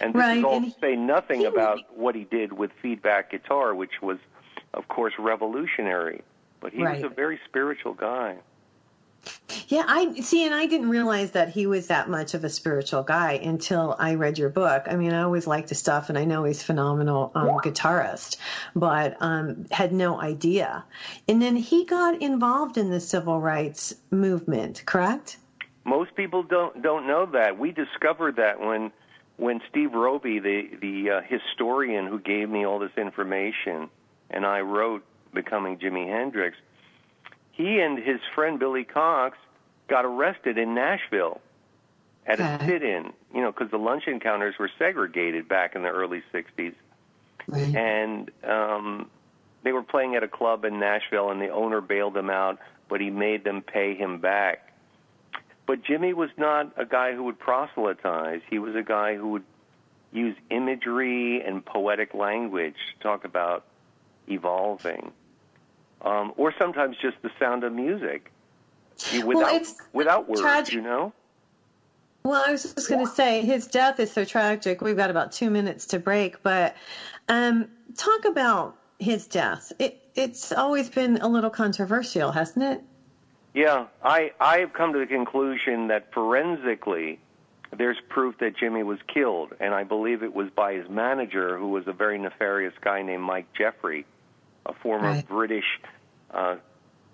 And 0.00 0.14
this 0.14 0.20
Right, 0.20 0.38
is 0.38 0.44
all 0.44 0.56
and 0.56 0.64
he- 0.66 0.74
say 0.80 0.94
nothing 0.96 1.44
about 1.46 1.96
what 1.96 2.14
he 2.14 2.24
did 2.24 2.52
with 2.52 2.70
feedback 2.80 3.30
guitar, 3.30 3.74
which 3.74 4.00
was, 4.00 4.18
of 4.72 4.86
course, 4.88 5.14
revolutionary. 5.18 6.22
But 6.60 6.72
he 6.72 6.82
Right. 6.82 7.02
was 7.02 7.10
a 7.10 7.14
very 7.14 7.40
spiritual 7.48 7.94
guy. 7.94 8.36
Yeah, 9.68 9.84
I 9.86 10.20
see, 10.20 10.44
and 10.46 10.54
I 10.54 10.66
didn't 10.66 10.90
realize 10.90 11.32
that 11.32 11.50
he 11.50 11.66
was 11.66 11.88
that 11.88 12.08
much 12.08 12.34
of 12.34 12.42
a 12.44 12.48
spiritual 12.48 13.02
guy 13.02 13.34
until 13.34 13.94
I 13.98 14.14
read 14.14 14.38
your 14.38 14.48
book. 14.48 14.84
I 14.86 14.96
mean, 14.96 15.12
I 15.12 15.22
always 15.22 15.46
liked 15.46 15.68
his 15.68 15.78
stuff, 15.78 16.08
and 16.08 16.18
I 16.18 16.24
know 16.24 16.44
he's 16.44 16.62
phenomenal 16.62 17.30
um, 17.34 17.48
guitarist, 17.58 18.36
but 18.74 19.16
um, 19.20 19.66
had 19.70 19.92
no 19.92 20.20
idea. 20.20 20.84
And 21.28 21.40
then 21.40 21.56
he 21.56 21.84
got 21.84 22.20
involved 22.20 22.78
in 22.78 22.90
the 22.90 23.00
civil 23.00 23.40
rights 23.40 23.94
movement, 24.10 24.82
correct? 24.86 25.36
Most 25.84 26.14
people 26.14 26.42
don't 26.42 26.82
don't 26.82 27.06
know 27.06 27.26
that. 27.26 27.58
We 27.58 27.72
discovered 27.72 28.36
that 28.36 28.60
when 28.60 28.92
when 29.36 29.60
Steve 29.70 29.92
Roby, 29.92 30.38
the 30.38 30.68
the 30.80 31.10
uh, 31.10 31.20
historian 31.22 32.06
who 32.06 32.18
gave 32.18 32.48
me 32.48 32.66
all 32.66 32.78
this 32.78 32.96
information, 32.96 33.88
and 34.30 34.44
I 34.44 34.60
wrote 34.60 35.04
Becoming 35.32 35.78
Jimi 35.78 36.06
Hendrix. 36.08 36.56
He 37.52 37.80
and 37.80 37.98
his 37.98 38.20
friend 38.34 38.58
Billy 38.58 38.84
Cox 38.84 39.36
got 39.88 40.04
arrested 40.04 40.56
in 40.58 40.74
Nashville 40.74 41.40
at 42.26 42.40
Okay. 42.40 42.54
a 42.54 42.66
sit-in, 42.66 43.12
you 43.34 43.40
know, 43.40 43.50
because 43.52 43.70
the 43.70 43.78
lunch 43.78 44.06
encounters 44.06 44.54
were 44.58 44.70
segregated 44.78 45.48
back 45.48 45.74
in 45.74 45.82
the 45.82 45.88
early 45.88 46.22
'60s, 46.32 46.74
Right. 47.48 47.74
and 47.74 48.30
um, 48.44 49.10
they 49.62 49.72
were 49.72 49.82
playing 49.82 50.14
at 50.16 50.22
a 50.22 50.28
club 50.28 50.64
in 50.64 50.78
Nashville, 50.78 51.30
and 51.30 51.40
the 51.40 51.48
owner 51.48 51.80
bailed 51.80 52.14
them 52.14 52.30
out, 52.30 52.58
but 52.88 53.00
he 53.00 53.10
made 53.10 53.44
them 53.44 53.62
pay 53.62 53.94
him 53.94 54.18
back. 54.18 54.72
But 55.66 55.82
Jimi 55.82 56.14
was 56.14 56.30
not 56.36 56.72
a 56.76 56.84
guy 56.84 57.14
who 57.14 57.24
would 57.24 57.38
proselytize. 57.38 58.40
He 58.48 58.58
was 58.58 58.74
a 58.74 58.82
guy 58.82 59.16
who 59.16 59.28
would 59.30 59.44
use 60.12 60.36
imagery 60.50 61.40
and 61.42 61.64
poetic 61.64 62.14
language 62.14 62.74
to 62.96 63.02
talk 63.02 63.24
about 63.24 63.64
evolving, 64.28 65.12
um, 66.02 66.32
or 66.36 66.54
sometimes 66.58 66.96
just 67.00 67.16
the 67.22 67.30
sound 67.38 67.64
of 67.64 67.72
music 67.72 68.30
Well, 69.12 69.26
without 69.26 69.54
it's 69.54 69.74
without 69.92 70.28
words. 70.28 70.40
tragic. 70.40 70.74
You 70.74 70.82
know. 70.82 71.12
Well, 72.22 72.42
I 72.46 72.52
was 72.52 72.62
just 72.74 72.88
going 72.88 73.06
to 73.06 73.10
say 73.10 73.40
his 73.40 73.66
death 73.66 73.98
is 73.98 74.12
so 74.12 74.24
tragic. 74.26 74.82
We've 74.82 74.96
got 74.96 75.08
about 75.08 75.32
two 75.32 75.48
minutes 75.48 75.86
to 75.86 75.98
break, 75.98 76.42
but 76.42 76.76
um, 77.30 77.68
talk 77.96 78.26
about 78.26 78.76
his 78.98 79.26
death. 79.26 79.72
It, 79.78 79.98
it's 80.14 80.52
always 80.52 80.90
been 80.90 81.16
a 81.22 81.28
little 81.28 81.48
controversial, 81.48 82.30
hasn't 82.30 82.62
it? 82.64 82.82
Yeah, 83.54 83.86
I 84.04 84.32
I 84.38 84.58
have 84.58 84.72
come 84.74 84.92
to 84.92 84.98
the 84.98 85.06
conclusion 85.06 85.88
that 85.88 86.12
forensically, 86.12 87.18
there's 87.76 87.96
proof 88.10 88.36
that 88.38 88.54
Jimi 88.56 88.84
was 88.84 88.98
killed, 89.12 89.54
and 89.58 89.72
I 89.74 89.84
believe 89.84 90.22
it 90.22 90.34
was 90.34 90.50
by 90.50 90.74
his 90.74 90.88
manager, 90.90 91.56
who 91.56 91.68
was 91.68 91.88
a 91.88 91.92
very 91.92 92.18
nefarious 92.18 92.74
guy 92.82 93.02
named 93.02 93.22
Mike 93.22 93.46
Jeffery, 93.54 94.04
a 94.66 94.72
former 94.74 95.08
Right. 95.10 95.28
British 95.28 95.80
uh, 96.32 96.56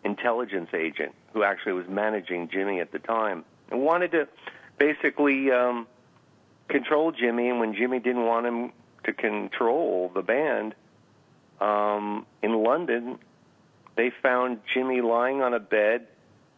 intelligence 0.05 0.71
agent 0.75 1.15
who 1.33 1.43
actually 1.43 1.73
was 1.73 1.87
managing 1.89 2.49
Jimi 2.49 2.81
at 2.81 2.93
the 2.93 2.99
time 2.99 3.45
and 3.71 3.83
wanted 3.83 4.13
to 4.13 4.29
basically 4.79 5.51
um, 5.51 5.87
control 6.69 7.13
Jimi. 7.13 7.51
And 7.51 7.61
when 7.61 7.75
Jimi 7.75 8.03
didn't 8.03 8.25
want 8.25 8.47
him 8.47 8.73
to 9.05 9.13
control 9.13 10.11
the 10.15 10.23
band 10.23 10.75
um, 11.61 12.27
in 12.43 12.63
London, 12.63 13.19
they 13.97 14.11
found 14.23 14.61
Jimi 14.75 15.03
lying 15.03 15.43
on 15.43 15.55
a 15.55 15.61
bed. 15.61 16.07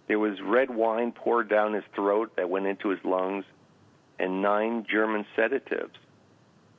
There 0.09 0.19
was 0.19 0.41
red 0.41 0.71
wine 0.71 1.13
poured 1.13 1.49
down 1.49 1.75
his 1.75 1.85
throat 1.95 2.33
that 2.37 2.49
went 2.51 2.67
into 2.67 2.89
his 2.89 2.99
lungs, 3.05 3.45
and 4.19 4.43
nine 4.43 4.87
German 4.91 5.27
sedatives. 5.37 5.95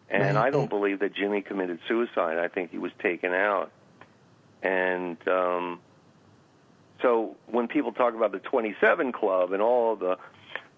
And 0.09 0.35
Right. 0.35 0.47
I 0.47 0.49
don't 0.49 0.69
believe 0.69 0.99
that 0.99 1.13
Jimi 1.13 1.45
committed 1.45 1.79
suicide. 1.87 2.37
I 2.39 2.47
think 2.47 2.71
he 2.71 2.79
was 2.79 2.91
taken 2.99 3.31
out. 3.33 3.71
And 4.61 5.17
um, 5.27 5.79
so 7.01 7.35
when 7.47 7.67
people 7.67 7.91
talk 7.91 8.13
about 8.13 8.31
the 8.31 8.39
27 8.39 9.11
Club 9.11 9.53
and 9.53 9.61
all 9.61 9.95
the 9.95 10.17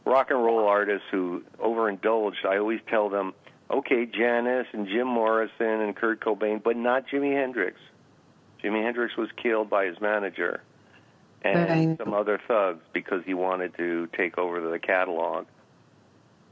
rock 0.05 0.29
and 0.29 0.43
roll 0.43 0.67
artists 0.67 1.07
who 1.11 1.43
overindulged, 1.59 2.45
I 2.45 2.57
always 2.57 2.79
tell 2.87 3.09
them, 3.09 3.33
okay, 3.69 4.05
Janis 4.05 4.67
and 4.73 4.87
Jim 4.87 5.07
Morrison 5.07 5.81
and 5.81 5.95
Kurt 5.95 6.19
Cobain, 6.21 6.61
but 6.61 6.77
not 6.77 7.07
Jimi 7.07 7.33
Hendrix. 7.33 7.79
Jimi 8.63 8.83
Hendrix 8.83 9.17
was 9.17 9.29
killed 9.41 9.69
by 9.69 9.85
his 9.85 9.99
manager 9.99 10.61
and 11.43 11.97
some 11.97 12.13
other 12.13 12.39
thugs 12.47 12.83
because 12.93 13.23
he 13.25 13.33
wanted 13.33 13.75
to 13.77 14.07
take 14.15 14.37
over 14.37 14.69
the 14.69 14.79
catalog. 14.79 15.47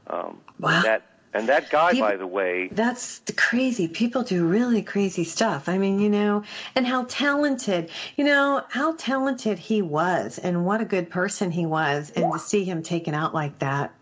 Um, 0.08 0.40
Wow. 0.58 0.82
That 0.82 1.09
and 1.32 1.48
that 1.48 1.70
guy, 1.70 1.92
He- 1.92 2.00
by 2.00 2.16
the 2.16 2.26
way, 2.26 2.68
That's 2.72 3.20
the 3.20 3.32
crazy. 3.32 3.88
People 3.88 4.22
do 4.22 4.44
really 4.46 4.82
crazy 4.82 5.24
stuff. 5.24 5.68
I 5.68 5.78
mean, 5.78 6.00
you 6.00 6.08
know, 6.08 6.42
and 6.74 6.86
how 6.86 7.04
talented, 7.04 7.90
you 8.16 8.24
know, 8.24 8.62
how 8.68 8.94
talented 8.96 9.58
he 9.58 9.82
was 9.82 10.38
and 10.38 10.64
what 10.64 10.80
a 10.80 10.84
good 10.84 11.10
person 11.10 11.50
he 11.50 11.66
was. 11.66 12.10
And 12.10 12.32
to 12.32 12.38
see 12.38 12.64
him 12.64 12.82
taken 12.82 13.14
out 13.14 13.34
like 13.34 13.58
that. 13.60 13.92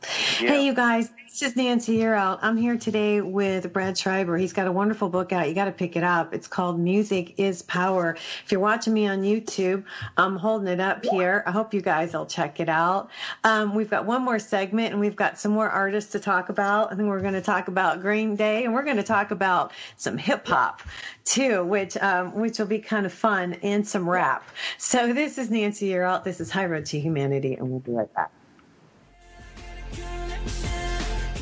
Yeah. 0.41 0.53
Hey, 0.53 0.65
you 0.65 0.75
guys, 0.75 1.11
this 1.29 1.43
is 1.43 1.57
Nancy 1.57 1.99
Yearout. 1.99 2.39
I'm 2.41 2.57
here 2.57 2.79
today 2.79 3.21
with 3.21 3.71
Brad 3.71 3.99
Schreiber. 3.99 4.39
He's 4.39 4.55
got 4.55 4.67
a 4.67 4.73
wonderful 4.73 5.11
book 5.11 5.31
out. 5.31 5.47
You 5.47 5.55
got 5.55 5.67
to 5.67 5.73
pick 5.73 5.95
it 5.95 6.03
up. 6.03 6.33
It's 6.33 6.47
called 6.47 6.81
Music 6.81 7.35
is 7.37 7.61
Power. 7.61 8.17
If 8.45 8.51
you're 8.51 8.63
watching 8.63 8.95
me 8.95 9.07
on 9.07 9.23
YouTube, 9.23 9.85
I'm 10.17 10.37
holding 10.37 10.69
it 10.69 10.81
up 10.81 11.05
here. 11.05 11.43
I 11.47 11.51
hope 11.51 11.75
you 11.75 11.83
guys 11.83 12.15
will 12.15 12.25
check 12.25 12.61
it 12.61 12.71
out. 12.71 13.11
Um, 13.45 13.75
we've 13.75 13.91
got 13.91 14.07
one 14.07 14.23
more 14.23 14.39
segment 14.39 14.93
and 14.93 15.01
we've 15.01 15.17
got 15.17 15.39
some 15.39 15.53
more 15.53 15.69
artists 15.69 16.13
to 16.13 16.21
talk 16.21 16.49
about. 16.49 16.93
I 16.93 16.97
think 16.97 17.09
we're 17.09 17.21
going 17.21 17.35
to 17.35 17.43
talk 17.43 17.69
about 17.69 18.01
Green 18.01 18.35
Day 18.35 18.65
and 18.65 18.73
we're 18.73 18.85
going 18.85 18.97
to 18.97 19.03
talk 19.03 19.31
about 19.31 19.73
some 19.99 20.17
hip 20.17 20.47
hop 20.47 20.81
too, 21.27 21.63
which, 21.63 21.97
um, 21.99 22.35
which 22.37 22.59
will 22.59 22.67
be 22.67 22.79
kind 22.79 23.05
of 23.05 23.13
fun 23.13 23.55
and 23.63 23.87
some 23.87 24.09
rap. 24.09 24.49
So 24.79 25.13
this 25.13 25.37
is 25.37 25.51
Nancy 25.51 25.91
Yearout. 25.91 26.25
This 26.25 26.41
is 26.41 26.51
High 26.51 26.67
Road 26.67 26.87
to 26.87 26.99
Humanity 26.99 27.55
and 27.55 27.69
we'll 27.69 27.81
be 27.81 27.93
right 27.93 28.13
back. 28.15 28.33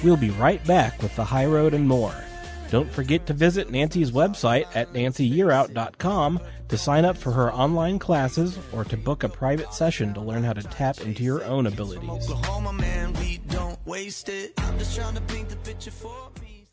We'll 0.06 0.16
be 0.16 0.30
right 0.30 0.64
back 0.64 1.02
with 1.02 1.16
the 1.16 1.24
high 1.24 1.46
road 1.46 1.74
and 1.74 1.88
more. 1.88 2.14
Don't 2.70 2.88
forget 2.88 3.26
to 3.26 3.32
visit 3.32 3.70
Nancy's 3.70 4.12
website 4.12 4.64
at 4.72 4.92
nancyyearout.com 4.92 6.40
to 6.68 6.78
sign 6.78 7.04
up 7.04 7.18
for 7.18 7.32
her 7.32 7.52
online 7.52 7.98
classes 7.98 8.56
or 8.72 8.84
to 8.84 8.96
book 8.96 9.24
a 9.24 9.28
private 9.28 9.74
session 9.74 10.14
to 10.14 10.20
learn 10.20 10.44
how 10.44 10.52
to 10.52 10.62
tap 10.62 11.00
into 11.00 11.24
your 11.24 11.42
own 11.42 11.66
abilities. 11.66 12.08
Oklahoma, 12.08 12.72
man, 12.74 13.14
we 13.14 13.38
don't 13.48 13.84
waste 13.84 14.28
it. 14.28 14.52
I'm 14.58 14.78
just 14.78 14.94
trying 14.94 15.16
to 15.16 15.20
paint 15.22 15.48
the 15.48 15.56
picture 15.56 15.90
for 15.90 16.30
me. 16.40 16.68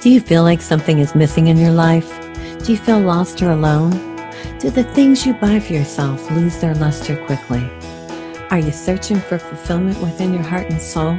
Do 0.00 0.08
you 0.08 0.18
feel 0.18 0.42
like 0.42 0.62
something 0.62 1.00
is 1.00 1.14
missing 1.14 1.48
in 1.48 1.58
your 1.58 1.72
life? 1.72 2.08
Do 2.64 2.72
you 2.72 2.78
feel 2.78 3.00
lost 3.00 3.42
or 3.42 3.50
alone? 3.50 3.90
Do 4.58 4.70
the 4.70 4.84
things 4.94 5.26
you 5.26 5.34
buy 5.34 5.60
for 5.60 5.74
yourself 5.74 6.30
lose 6.30 6.58
their 6.62 6.74
luster 6.76 7.22
quickly? 7.26 7.62
Are 8.48 8.58
you 8.58 8.72
searching 8.72 9.20
for 9.20 9.38
fulfillment 9.38 10.00
within 10.00 10.32
your 10.32 10.44
heart 10.44 10.70
and 10.70 10.80
soul? 10.80 11.18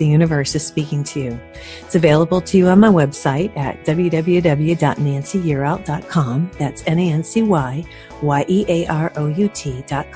the 0.00 0.06
Universe 0.06 0.56
is 0.56 0.66
Speaking 0.66 1.04
to 1.04 1.20
You. 1.20 1.38
It's 1.82 1.94
available 1.94 2.40
to 2.40 2.56
you 2.56 2.68
on 2.68 2.80
my 2.80 2.88
website 2.88 3.54
at 3.56 3.84
www.nancyyearout.com. 3.84 6.50
That's 6.58 6.82
N-A-N-C-Y-Y-E-A-R-O-U-T 6.86 9.84
dot 9.86 10.06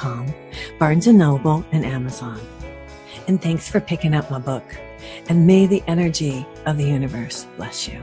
Barnes 0.79 1.07
& 1.07 1.07
Noble, 1.07 1.65
and 1.71 1.85
Amazon. 1.85 2.41
And 3.29 3.41
thanks 3.41 3.69
for 3.69 3.81
picking 3.81 4.15
up 4.15 4.29
my 4.31 4.39
book. 4.39 4.65
And 5.29 5.47
may 5.47 5.67
the 5.67 5.83
energy 5.87 6.47
of 6.67 6.79
the 6.79 6.85
universe 6.85 7.47
bless 7.57 7.87
you. 7.87 8.03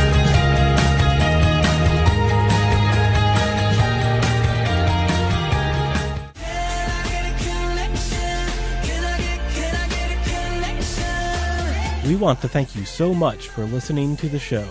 We 12.11 12.17
want 12.17 12.41
to 12.41 12.49
thank 12.49 12.75
you 12.75 12.83
so 12.83 13.13
much 13.13 13.47
for 13.47 13.63
listening 13.63 14.17
to 14.17 14.27
the 14.27 14.37
show. 14.37 14.67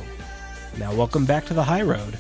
Now, 0.77 0.95
welcome 0.95 1.25
back 1.25 1.47
to 1.47 1.55
the 1.55 1.63
high 1.63 1.81
road. 1.81 2.19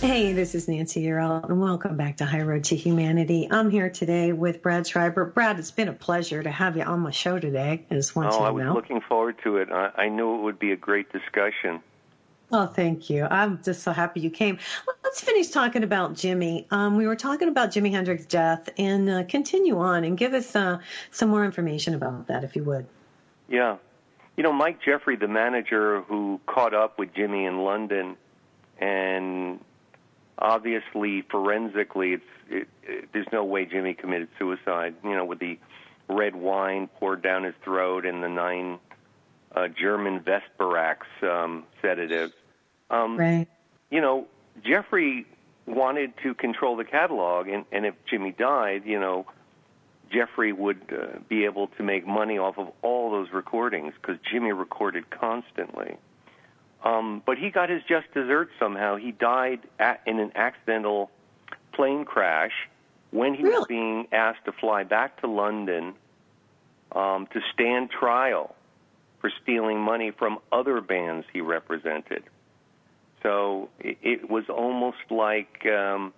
Hey, 0.00 0.32
this 0.32 0.56
is 0.56 0.66
Nancy 0.66 1.04
Yearout, 1.04 1.48
and 1.48 1.60
welcome 1.60 1.96
back 1.96 2.16
to 2.16 2.24
High 2.24 2.42
Road 2.42 2.64
to 2.64 2.74
Humanity. 2.74 3.46
I'm 3.48 3.70
here 3.70 3.90
today 3.90 4.32
with 4.32 4.60
Brad 4.60 4.88
Schreiber. 4.88 5.24
Brad, 5.26 5.60
it's 5.60 5.70
been 5.70 5.86
a 5.86 5.92
pleasure 5.92 6.42
to 6.42 6.50
have 6.50 6.76
you 6.76 6.82
on 6.82 6.98
my 6.98 7.12
show 7.12 7.38
today. 7.38 7.86
I 7.92 7.94
just 7.94 8.16
want 8.16 8.32
Oh, 8.32 8.40
you 8.40 8.44
I 8.46 8.50
was 8.50 8.64
know. 8.64 8.74
looking 8.74 9.02
forward 9.02 9.36
to 9.44 9.58
it. 9.58 9.68
I, 9.70 9.90
I 9.96 10.08
knew 10.08 10.34
it 10.34 10.42
would 10.42 10.58
be 10.58 10.72
a 10.72 10.76
great 10.76 11.12
discussion. 11.12 11.80
Oh, 12.50 12.66
thank 12.66 13.10
you. 13.10 13.24
I'm 13.24 13.62
just 13.62 13.82
so 13.82 13.92
happy 13.92 14.20
you 14.20 14.30
came. 14.30 14.58
Let's 15.04 15.20
finish 15.20 15.48
talking 15.48 15.82
about 15.82 16.14
Jimi. 16.14 16.64
Um, 16.72 16.96
we 16.96 17.06
were 17.06 17.16
talking 17.16 17.48
about 17.48 17.70
Jimi 17.70 17.90
Hendrix's 17.90 18.26
death, 18.26 18.70
and 18.78 19.08
uh, 19.08 19.24
continue 19.24 19.78
on 19.78 20.04
and 20.04 20.16
give 20.16 20.32
us 20.32 20.56
uh, 20.56 20.78
some 21.10 21.28
more 21.28 21.44
information 21.44 21.94
about 21.94 22.26
that, 22.28 22.44
if 22.44 22.56
you 22.56 22.64
would. 22.64 22.86
Yeah. 23.48 23.76
You 24.36 24.42
know, 24.42 24.52
Mike 24.52 24.78
Jeffery, 24.82 25.16
the 25.16 25.28
manager 25.28 26.02
who 26.02 26.40
caught 26.46 26.72
up 26.72 26.98
with 26.98 27.12
Jimi 27.12 27.46
in 27.46 27.58
London, 27.58 28.16
and 28.78 29.60
obviously 30.38 31.22
forensically, 31.22 32.14
it's 32.14 32.24
it, 32.48 32.68
it, 32.82 33.08
there's 33.12 33.26
no 33.30 33.44
way 33.44 33.66
Jimi 33.66 33.98
committed 33.98 34.28
suicide. 34.38 34.94
You 35.04 35.16
know, 35.16 35.24
with 35.24 35.38
the 35.38 35.58
red 36.08 36.34
wine 36.34 36.88
poured 36.98 37.20
down 37.20 37.44
his 37.44 37.54
throat 37.62 38.06
and 38.06 38.22
the 38.22 38.28
nine 38.28 38.78
uh, 39.54 39.68
German 39.68 40.20
Vesparax 40.20 40.98
um, 41.22 41.64
sedatives. 41.82 42.32
Um, 42.90 43.16
Right. 43.16 43.46
you 43.90 44.00
know, 44.00 44.26
Jeffery 44.64 45.26
wanted 45.66 46.12
to 46.22 46.34
control 46.34 46.76
the 46.76 46.84
catalog, 46.84 47.48
and, 47.48 47.64
and 47.72 47.86
if 47.86 47.94
Jimi 48.10 48.36
died, 48.36 48.82
you 48.84 48.98
know, 48.98 49.26
Jeffery 50.10 50.52
would 50.52 50.80
uh, 50.90 51.18
be 51.28 51.44
able 51.44 51.68
to 51.68 51.82
make 51.82 52.06
money 52.06 52.38
off 52.38 52.58
of 52.58 52.72
all 52.82 53.10
those 53.10 53.30
recordings 53.32 53.92
because 54.00 54.16
Jimi 54.32 54.58
recorded 54.58 55.10
constantly. 55.10 55.96
Um, 56.82 57.22
but 57.26 57.36
he 57.38 57.50
got 57.50 57.68
his 57.68 57.82
just 57.88 58.12
desserts 58.14 58.52
somehow. 58.58 58.96
He 58.96 59.12
died 59.12 59.60
at, 59.78 60.00
in 60.06 60.18
an 60.20 60.32
accidental 60.34 61.10
plane 61.72 62.04
crash 62.04 62.52
when 63.10 63.34
he 63.34 63.42
was 63.44 63.66
being 63.68 64.06
asked 64.12 64.44
to 64.46 64.52
fly 64.52 64.84
back 64.84 65.20
to 65.20 65.26
London 65.26 65.94
um, 66.92 67.26
to 67.32 67.40
stand 67.52 67.90
trial 67.90 68.54
for 69.20 69.30
stealing 69.42 69.80
money 69.80 70.10
from 70.10 70.38
other 70.52 70.80
bands 70.80 71.26
he 71.32 71.40
represented. 71.40 72.24
So 73.22 73.68
it, 73.80 73.98
it 74.02 74.30
was 74.30 74.44
almost 74.48 75.10
like 75.10 75.66
um, 75.66 76.12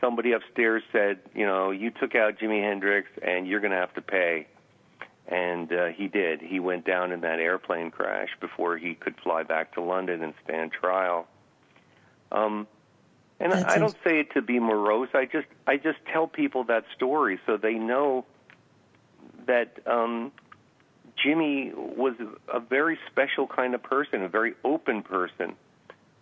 somebody 0.00 0.32
upstairs 0.32 0.82
said, 0.92 1.20
you 1.34 1.46
know, 1.46 1.70
you 1.70 1.90
took 1.90 2.14
out 2.14 2.38
Jimi 2.38 2.62
Hendrix 2.62 3.08
and 3.22 3.46
you're 3.46 3.60
going 3.60 3.72
to 3.72 3.76
have 3.76 3.94
to 3.94 4.02
pay. 4.02 4.46
And 5.28 5.72
uh, 5.72 5.86
he 5.88 6.08
did. 6.08 6.40
He 6.40 6.58
went 6.58 6.84
down 6.84 7.12
in 7.12 7.20
that 7.20 7.38
airplane 7.38 7.92
crash 7.92 8.30
before 8.40 8.76
he 8.76 8.94
could 8.94 9.14
fly 9.22 9.44
back 9.44 9.74
to 9.74 9.80
London 9.80 10.24
and 10.24 10.34
stand 10.44 10.72
trial. 10.72 11.28
Um, 12.32 12.66
and 13.38 13.52
That's 13.52 13.64
I 13.64 13.78
don't 13.78 13.96
say 14.04 14.20
it 14.20 14.32
to 14.34 14.42
be 14.42 14.58
morose. 14.58 15.08
I 15.14 15.24
just 15.24 15.46
I 15.66 15.76
just 15.76 15.98
tell 16.12 16.26
people 16.26 16.64
that 16.64 16.84
story 16.94 17.38
so 17.46 17.56
they 17.56 17.74
know 17.74 18.26
that 19.46 19.78
um, 19.86 20.32
Jimi 21.24 21.74
was 21.74 22.14
a 22.52 22.60
very 22.60 22.98
special 23.10 23.46
kind 23.46 23.74
of 23.74 23.82
person, 23.82 24.22
a 24.22 24.28
very 24.28 24.54
open 24.64 25.02
person. 25.02 25.54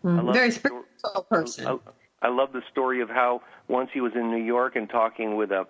Mm, 0.05 0.32
Very 0.32 0.49
the 0.51 0.55
sto- 0.55 0.84
spiritual 1.03 1.22
person. 1.28 1.66
I, 1.66 2.26
I 2.26 2.28
love 2.28 2.53
the 2.53 2.62
story 2.70 3.01
of 3.01 3.09
how 3.09 3.42
once 3.68 3.90
he 3.92 4.01
was 4.01 4.12
in 4.14 4.30
New 4.30 4.42
York 4.42 4.76
and 4.76 4.88
talking 4.88 5.36
with 5.36 5.51
a 5.51 5.66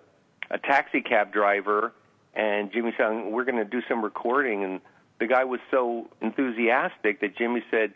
a 0.51 0.57
taxi 0.57 1.01
cab 1.01 1.31
driver, 1.31 1.93
and 2.33 2.71
Jimi 2.71 2.95
said, 2.97 3.31
"We're 3.31 3.43
going 3.45 3.57
to 3.57 3.65
do 3.65 3.81
some 3.87 4.03
recording," 4.03 4.63
and 4.63 4.81
the 5.19 5.27
guy 5.27 5.43
was 5.43 5.59
so 5.69 6.07
enthusiastic 6.21 7.21
that 7.21 7.35
Jimi 7.35 7.61
said, 7.69 7.93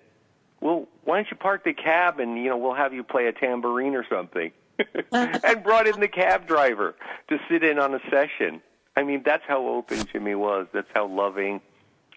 "Well, 0.61 0.87
why 1.03 1.17
don't 1.17 1.31
you 1.31 1.37
park 1.37 1.63
the 1.63 1.73
cab 1.73 2.19
and 2.19 2.37
you 2.37 2.49
know 2.49 2.57
we'll 2.57 2.75
have 2.75 2.93
you 2.93 3.03
play 3.03 3.27
a 3.27 3.31
tambourine 3.31 3.95
or 3.95 4.05
something," 4.07 4.51
and 5.11 5.63
brought 5.63 5.87
in 5.87 5.99
the 5.99 6.07
cab 6.07 6.47
driver 6.47 6.95
to 7.29 7.39
sit 7.49 7.63
in 7.63 7.79
on 7.79 7.93
a 7.95 7.99
session. 8.11 8.61
I 8.95 9.03
mean, 9.03 9.23
that's 9.25 9.43
how 9.47 9.67
open 9.67 9.99
Jimi 9.99 10.37
was. 10.37 10.67
That's 10.71 10.89
how 10.93 11.07
loving 11.07 11.61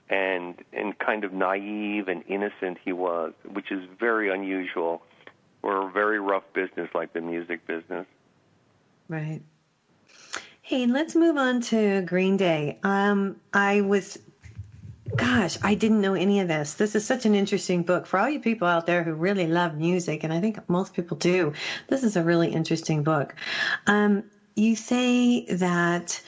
and 0.09 0.55
and 0.72 0.97
kind 0.99 1.24
of 1.24 1.33
naive 1.33 2.09
and 2.09 2.22
innocent 2.29 2.79
he 2.85 2.93
was, 2.93 3.33
which 3.45 3.72
is 3.72 3.85
very 3.99 4.31
unusual 4.31 5.03
for 5.61 5.89
a 5.89 5.91
very 5.91 6.20
rough 6.20 6.45
business 6.53 6.89
like 6.95 7.12
the 7.12 7.20
music 7.20 7.66
business. 7.66 8.07
Right. 9.09 9.41
Hey, 10.62 10.87
let's 10.87 11.14
move 11.14 11.37
on 11.37 11.61
to 11.62 12.03
Green 12.03 12.37
Day. 12.37 12.79
Um, 12.83 13.37
I 13.53 13.83
was, 13.83 14.18
gosh, 15.14 15.59
I 15.62 15.77
didn't 15.77 16.01
know 16.01 16.14
any 16.14 16.41
of 16.41 16.49
this. 16.49 16.74
This 16.74 16.97
is 16.97 17.07
such 17.07 17.24
an 17.24 17.37
interesting 17.37 17.85
book 17.85 18.07
for 18.07 18.18
all 18.18 18.29
you 18.29 18.41
people 18.41 18.66
out 18.66 18.85
there 18.85 19.05
who 19.05 19.14
really 19.14 19.47
love 19.47 19.77
music, 19.77 20.24
and 20.24 20.33
I 20.33 20.41
think 20.41 20.68
most 20.68 20.95
people 20.95 21.16
do. 21.16 21.53
This 21.89 22.03
is 22.03 22.16
a 22.16 22.22
really 22.24 22.49
interesting 22.49 23.05
book. 23.05 23.37
Um, 23.87 24.24
you 24.57 24.74
say 24.74 25.45
that 25.47 26.20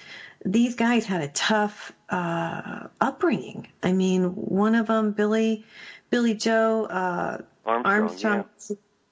these 0.45 0.75
guys 0.75 1.05
had 1.05 1.23
a 1.23 1.29
tough 1.29 1.93
uh, 2.09 2.89
upbringing. 3.01 3.69
I 3.83 3.93
mean, 3.93 4.25
one 4.35 4.75
of 4.75 4.87
them, 4.87 5.13
Billy, 5.13 5.65
Billie 6.11 6.35
Joe 6.35 6.85
uh, 6.85 7.39
Armstrong, 7.65 8.45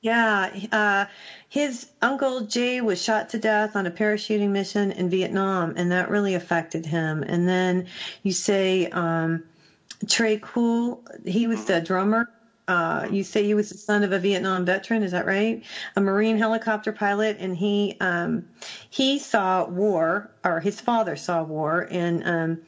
yeah, 0.00 0.50
uh, 0.70 1.06
his 1.48 1.90
uncle 2.00 2.42
Jay 2.42 2.80
was 2.80 3.02
shot 3.02 3.30
to 3.30 3.38
death 3.38 3.74
on 3.74 3.86
a 3.86 3.90
parachuting 3.90 4.50
mission 4.50 4.92
in 4.92 5.10
Vietnam, 5.10 5.74
and 5.76 5.90
that 5.90 6.10
really 6.10 6.34
affected 6.34 6.86
him. 6.86 7.24
And 7.24 7.48
then 7.48 7.86
you 8.22 8.32
say 8.32 8.86
um, 8.86 9.42
Tré 10.04 10.40
Cool, 10.40 11.02
he 11.24 11.48
was 11.48 11.64
the 11.64 11.80
drummer. 11.80 12.28
Uh, 12.68 13.06
you 13.12 13.22
say 13.22 13.44
he 13.44 13.54
was 13.54 13.70
the 13.70 13.78
son 13.78 14.02
of 14.02 14.10
a 14.10 14.18
Vietnam 14.18 14.64
veteran, 14.64 15.04
is 15.04 15.12
that 15.12 15.24
right? 15.26 15.62
A 15.94 16.00
Marine 16.00 16.36
helicopter 16.36 16.92
pilot, 16.92 17.36
and 17.38 17.56
he 17.56 17.96
um, 18.00 18.44
he 18.90 19.18
saw 19.20 19.64
war, 19.68 20.30
or 20.44 20.58
his 20.58 20.80
father 20.80 21.14
saw 21.14 21.42
war, 21.44 21.86
and 21.90 22.22
um, 22.26 22.58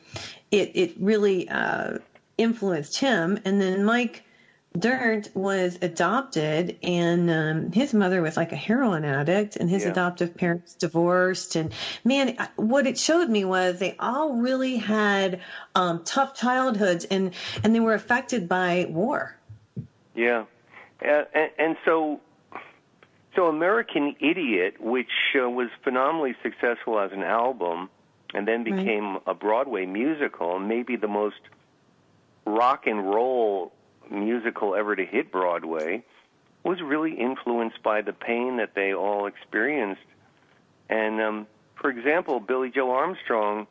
it 0.52 0.72
it 0.74 0.94
really 1.00 1.48
uh, 1.48 1.98
influenced 2.36 2.98
him. 2.98 3.38
And 3.44 3.60
then 3.60 3.84
Mike 3.84 4.22
Dirnt 4.78 5.30
was 5.34 5.78
adopted, 5.82 6.76
and 6.82 7.30
um, 7.30 7.72
his 7.72 7.92
mother 7.92 8.22
was 8.22 8.36
like 8.36 8.52
a 8.52 8.56
heroin 8.56 9.04
addict, 9.04 9.56
and 9.56 9.68
his 9.68 9.82
Yeah. 9.82 9.90
adoptive 9.90 10.36
parents 10.36 10.74
divorced. 10.74 11.56
And 11.56 11.72
man, 12.04 12.36
what 12.54 12.86
it 12.86 12.98
showed 12.98 13.28
me 13.28 13.44
was 13.44 13.78
they 13.80 13.96
all 13.98 14.34
really 14.34 14.76
had 14.76 15.40
um, 15.74 16.02
tough 16.04 16.34
childhoods, 16.34 17.04
and 17.06 17.32
and 17.64 17.74
they 17.74 17.80
were 17.80 17.94
affected 17.94 18.48
by 18.48 18.86
war. 18.88 19.34
Yeah, 20.18 20.44
uh, 21.00 21.24
and, 21.32 21.50
and 21.58 21.76
so 21.84 22.20
so 23.36 23.46
American 23.46 24.16
Idiot, 24.18 24.80
which 24.80 25.12
uh, 25.40 25.48
was 25.48 25.68
phenomenally 25.84 26.34
successful 26.42 26.98
as 26.98 27.12
an 27.12 27.22
album, 27.22 27.88
and 28.34 28.48
then 28.48 28.64
Right. 28.64 28.76
became 28.76 29.18
a 29.28 29.34
Broadway 29.34 29.86
musical, 29.86 30.58
maybe 30.58 30.96
the 30.96 31.06
most 31.06 31.40
rock 32.44 32.86
and 32.88 33.08
roll 33.08 33.72
musical 34.10 34.74
ever 34.74 34.96
to 34.96 35.04
hit 35.06 35.30
Broadway, 35.30 36.02
was 36.64 36.80
really 36.82 37.12
influenced 37.12 37.80
by 37.84 38.02
the 38.02 38.12
pain 38.12 38.56
that 38.56 38.74
they 38.74 38.92
all 38.92 39.26
experienced. 39.26 40.02
And 40.88 41.20
um, 41.20 41.46
for 41.76 41.90
example, 41.90 42.40
Billie 42.40 42.70
Joe 42.70 42.90
Armstrong 42.90 43.68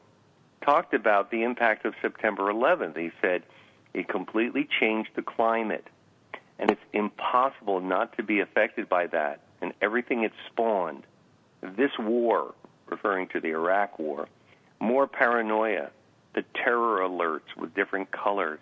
talked 0.64 0.94
about 0.94 1.30
the 1.30 1.44
impact 1.44 1.86
of 1.86 1.94
September 2.02 2.44
11th. 2.44 2.98
He 2.98 3.12
said 3.22 3.44
it 3.94 4.08
completely 4.08 4.66
changed 4.80 5.10
the 5.16 5.22
climate, 5.22 5.88
and 6.60 6.72
it's 6.72 6.82
impossible 6.94 7.80
not 7.80 8.16
to 8.18 8.24
be 8.24 8.40
affected 8.40 8.90
by 8.90 9.08
that 9.08 9.42
and 9.62 9.74
everything 9.82 10.24
it 10.24 10.32
spawned. 10.52 11.04
This 11.62 11.92
war, 12.00 12.54
referring 12.88 13.28
to 13.30 13.40
the 13.40 13.50
Iraq 13.50 14.00
War, 14.00 14.28
more 14.80 15.08
paranoia, 15.08 15.90
the 16.34 16.44
terror 16.54 17.00
alerts 17.00 17.56
with 17.58 17.74
different 17.74 18.12
colors. 18.12 18.60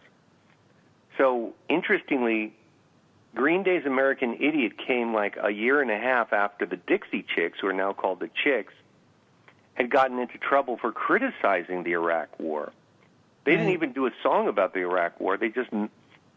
So, 1.18 1.54
interestingly, 1.70 2.54
Green 3.36 3.64
Day's 3.64 3.86
American 3.86 4.36
Idiot 4.36 4.78
came 4.78 5.14
like 5.14 5.38
a 5.42 5.52
year 5.52 5.82
and 5.82 5.92
a 5.92 5.98
half 5.98 6.32
after 6.32 6.66
the 6.66 6.78
Dixie 6.78 7.26
Chicks, 7.36 7.60
who 7.60 7.68
are 7.68 7.74
now 7.74 7.92
called 7.94 8.22
the 8.22 8.30
Chicks, 8.44 8.74
had 9.74 9.90
gotten 9.90 10.20
into 10.20 10.38
trouble 10.38 10.78
for 10.78 10.92
criticizing 10.94 11.84
the 11.84 11.92
Iraq 11.92 12.40
War. 12.40 12.72
They 13.44 13.52
didn't 13.52 13.68
mm. 13.68 13.74
even 13.74 13.92
do 13.92 14.08
a 14.08 14.12
song 14.24 14.48
about 14.48 14.74
the 14.74 14.80
Iraq 14.80 15.20
War. 15.20 15.38
They 15.38 15.50
just, 15.50 15.70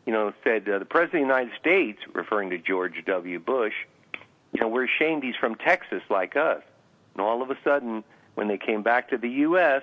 you 0.08 0.14
know, 0.14 0.32
said 0.42 0.66
uh, 0.66 0.78
the 0.78 0.86
President 0.86 1.24
of 1.24 1.28
the 1.28 1.34
United 1.34 1.52
States, 1.60 1.98
referring 2.14 2.48
to 2.48 2.56
George 2.56 2.94
W. 3.04 3.38
Bush, 3.38 3.74
you 4.54 4.60
know, 4.62 4.66
we're 4.66 4.86
ashamed 4.86 5.22
he's 5.22 5.36
from 5.36 5.54
Texas 5.54 6.00
like 6.08 6.34
us. 6.34 6.62
And 7.12 7.20
all 7.20 7.42
of 7.42 7.50
a 7.50 7.58
sudden, 7.62 8.02
when 8.34 8.48
they 8.48 8.56
came 8.56 8.82
back 8.82 9.10
to 9.10 9.18
the 9.18 9.28
U.S., 9.28 9.82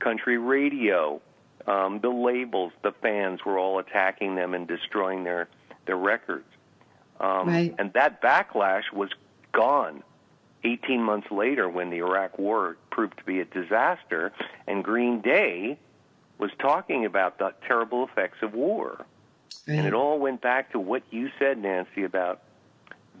country 0.00 0.36
radio, 0.36 1.22
um, 1.66 2.00
the 2.00 2.10
labels, 2.10 2.72
the 2.82 2.92
fans 2.92 3.42
were 3.46 3.58
all 3.58 3.78
attacking 3.78 4.34
them 4.34 4.52
and 4.52 4.68
destroying 4.68 5.24
their 5.24 5.48
their 5.86 5.96
records. 5.96 6.44
Um, 7.18 7.48
Right. 7.48 7.74
And 7.78 7.90
that 7.94 8.20
backlash 8.20 8.92
was 8.92 9.08
gone 9.52 10.02
18 10.64 11.02
months 11.02 11.30
later 11.30 11.70
when 11.70 11.88
the 11.88 12.00
Iraq 12.00 12.38
War 12.38 12.76
proved 12.90 13.16
to 13.16 13.24
be 13.24 13.40
a 13.40 13.46
disaster, 13.46 14.30
and 14.66 14.84
Green 14.84 15.22
Day 15.22 15.78
was 16.36 16.50
talking 16.58 17.06
about 17.06 17.38
the 17.38 17.54
terrible 17.66 18.04
effects 18.04 18.42
of 18.42 18.52
war. 18.52 19.06
And 19.66 19.86
it 19.86 19.94
all 19.94 20.18
went 20.18 20.40
back 20.40 20.72
to 20.72 20.78
what 20.78 21.02
you 21.10 21.30
said, 21.38 21.58
Nancy, 21.58 22.04
about 22.04 22.42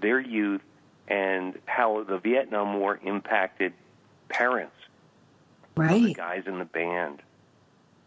their 0.00 0.20
youth 0.20 0.60
and 1.08 1.58
how 1.66 2.04
the 2.04 2.18
Vietnam 2.18 2.78
War 2.78 2.98
impacted 3.02 3.72
parents, 4.28 4.74
Right. 5.76 6.02
the 6.02 6.14
guys 6.14 6.44
in 6.46 6.58
the 6.58 6.64
band. 6.64 7.20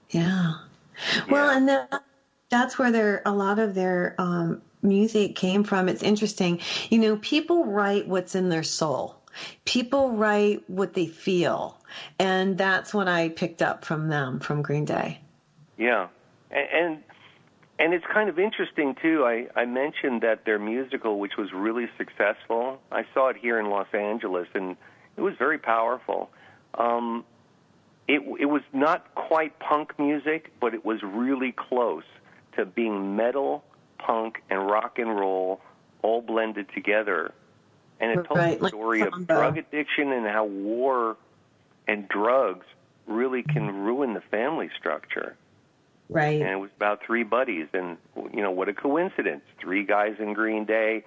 Yeah. 0.10 0.54
Well, 1.30 1.50
and 1.50 1.68
that, 1.68 2.04
that's 2.50 2.80
where 2.80 2.92
their 2.92 3.22
a 3.26 3.32
lot 3.32 3.60
of 3.60 3.76
their 3.76 4.16
um, 4.18 4.62
music 4.82 5.36
came 5.36 5.64
from. 5.64 5.90
It's 5.90 6.04
interesting. 6.04 6.60
You 6.90 7.00
know, 7.00 7.18
people 7.18 7.66
write 7.66 8.08
what's 8.08 8.36
in 8.36 8.50
their 8.50 8.64
soul. 8.64 9.16
People 9.66 10.12
write 10.12 10.68
what 10.68 10.94
they 10.94 11.06
feel, 11.06 11.78
and 12.18 12.58
that's 12.58 12.94
what 12.94 13.08
I 13.08 13.30
picked 13.30 13.62
up 13.62 13.86
from 13.86 14.10
them 14.10 14.40
from 14.40 14.64
Green 14.64 14.86
Day. 14.86 15.20
Yeah, 15.78 16.08
and 16.50 16.68
and, 16.72 17.04
and 17.80 17.94
it's 17.94 18.06
kind 18.12 18.30
of 18.30 18.40
interesting 18.40 18.96
too. 19.02 19.24
I, 19.26 19.48
I 19.56 19.66
mentioned 19.66 20.22
that 20.22 20.46
their 20.46 20.60
musical, 20.60 21.20
which 21.20 21.38
was 21.38 21.52
really 21.54 21.88
successful, 21.98 22.82
I 22.92 23.06
saw 23.14 23.30
it 23.30 23.38
here 23.38 23.60
in 23.60 23.70
Los 23.70 23.88
Angeles, 23.94 24.48
and 24.54 24.76
it 25.16 25.22
was 25.22 25.36
very 25.38 25.60
powerful. 25.60 26.30
Um, 26.74 27.24
it 28.08 28.22
it 28.40 28.46
was 28.46 28.64
not 28.74 29.14
quite 29.16 29.60
punk 29.60 29.98
music, 30.00 30.52
but 30.60 30.74
it 30.74 30.86
was 30.86 31.04
really 31.04 31.52
close 31.52 32.06
to 32.56 32.66
being 32.66 33.16
metal, 33.16 33.64
punk, 34.00 34.42
and 34.50 34.66
rock 34.68 34.98
and 34.98 35.10
roll 35.16 35.62
all 36.02 36.22
blended 36.22 36.68
together. 36.74 37.34
And 38.00 38.12
it 38.12 38.24
told 38.26 38.38
Right, 38.40 38.58
the 38.58 38.64
like 38.64 38.72
story 38.72 39.02
of 39.02 39.28
drug 39.28 39.58
addiction 39.58 40.12
and 40.12 40.26
how 40.26 40.46
war 40.46 41.18
and 41.88 42.08
drugs 42.08 42.66
really 43.08 43.44
can 43.44 43.84
ruin 43.84 44.14
the 44.14 44.22
family 44.22 44.70
structure 44.78 45.36
Right. 46.10 46.42
and 46.42 46.50
it 46.50 46.56
was 46.56 46.70
about 46.78 47.02
three 47.06 47.24
buddies 47.24 47.68
and 47.74 47.98
you 48.34 48.42
know 48.42 48.52
what 48.52 48.70
a 48.70 48.74
coincidence 48.74 49.44
three 49.60 49.84
guys 49.84 50.16
in 50.20 50.34
green 50.34 50.64
day 50.66 51.04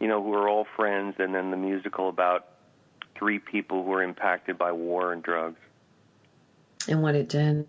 you 0.00 0.06
know 0.06 0.22
who 0.22 0.34
are 0.34 0.48
all 0.48 0.66
friends 0.76 1.16
and 1.18 1.34
then 1.34 1.50
the 1.50 1.56
musical 1.56 2.08
about 2.10 2.46
three 3.16 3.38
people 3.38 3.84
who 3.84 3.92
are 3.92 4.02
impacted 4.02 4.58
by 4.58 4.72
war 4.72 5.12
and 5.12 5.22
drugs 5.22 5.60
And 6.88 7.02
what 7.02 7.14
it 7.14 7.28
did. 7.28 7.66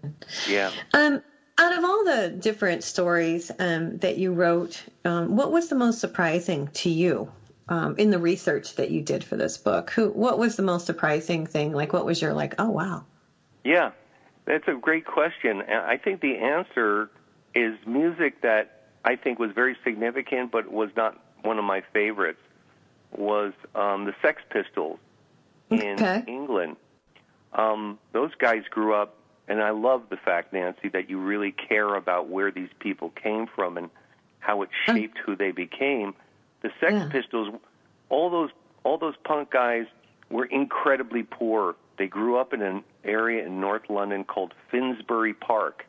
yeah 0.50 0.72
Um, 0.94 1.22
out 1.58 1.78
of 1.78 1.84
all 1.86 2.04
the 2.04 2.30
different 2.38 2.84
stories 2.84 3.50
um, 3.58 3.98
that 4.00 4.18
you 4.18 4.34
wrote, 4.34 4.84
um, 5.06 5.38
what 5.38 5.54
was 5.54 5.70
the 5.70 5.76
most 5.76 6.00
surprising 6.00 6.68
to 6.74 6.90
you 6.90 7.32
um, 7.70 7.96
in 7.98 8.10
the 8.10 8.20
research 8.20 8.76
that 8.76 8.92
you 8.92 9.02
did 9.02 9.24
for 9.24 9.38
this 9.38 9.58
book? 9.58 9.92
Who, 9.92 10.10
what 10.10 10.38
was 10.38 10.58
the 10.58 10.64
most 10.64 10.86
surprising 10.86 11.46
thing? 11.46 11.72
Like, 11.72 11.94
what 11.94 12.06
was 12.06 12.22
your 12.22 12.34
like? 12.34 12.56
Oh, 12.60 12.70
wow. 12.72 13.06
yeah 13.64 13.92
that's 14.46 14.68
a 14.68 14.74
great 14.74 15.06
question 15.06 15.62
i 15.70 15.98
think 15.98 16.22
the 16.22 16.38
answer 16.38 17.10
is 17.54 17.76
music 17.86 18.42
that 18.42 18.82
i 19.04 19.16
think 19.16 19.40
was 19.40 19.52
very 19.52 19.76
significant 19.84 20.52
but 20.52 20.72
was 20.72 20.90
not 20.96 21.20
one 21.42 21.58
of 21.60 21.66
my 21.66 21.82
favorites 21.94 22.40
was 23.16 23.54
um 23.76 24.06
the 24.06 24.14
sex 24.22 24.42
pistols 24.50 25.00
in 25.70 25.96
Okay. 26.00 26.24
england 26.28 26.76
um 27.54 27.98
those 28.12 28.32
guys 28.38 28.64
grew 28.70 28.94
up 28.94 29.16
and 29.48 29.62
i 29.62 29.70
love 29.72 30.04
the 30.10 30.18
fact 30.18 30.54
nancy 30.54 30.90
that 30.90 31.10
you 31.10 31.20
really 31.20 31.52
care 31.52 31.96
about 31.96 32.30
where 32.30 32.52
these 32.52 32.70
people 32.80 33.10
came 33.12 33.48
from 33.48 33.78
and 33.78 33.90
how 34.40 34.62
it 34.62 34.70
shaped 34.86 35.18
who 35.26 35.36
they 35.36 35.52
became 35.52 36.14
the 36.62 36.70
sex 36.80 36.94
Yeah. 36.94 37.08
pistols 37.10 37.54
all 38.10 38.30
those 38.30 38.50
all 38.84 38.98
those 39.00 39.16
punk 39.24 39.50
guys 39.52 39.86
were 40.30 40.46
incredibly 40.46 41.24
poor 41.24 41.76
they 41.98 42.08
grew 42.08 42.38
up 42.38 42.54
in 42.54 42.62
an 42.62 42.84
area 43.04 43.46
in 43.46 43.60
north 43.60 43.90
london 43.90 44.24
called 44.24 44.54
finsbury 44.72 45.34
park 45.34 45.86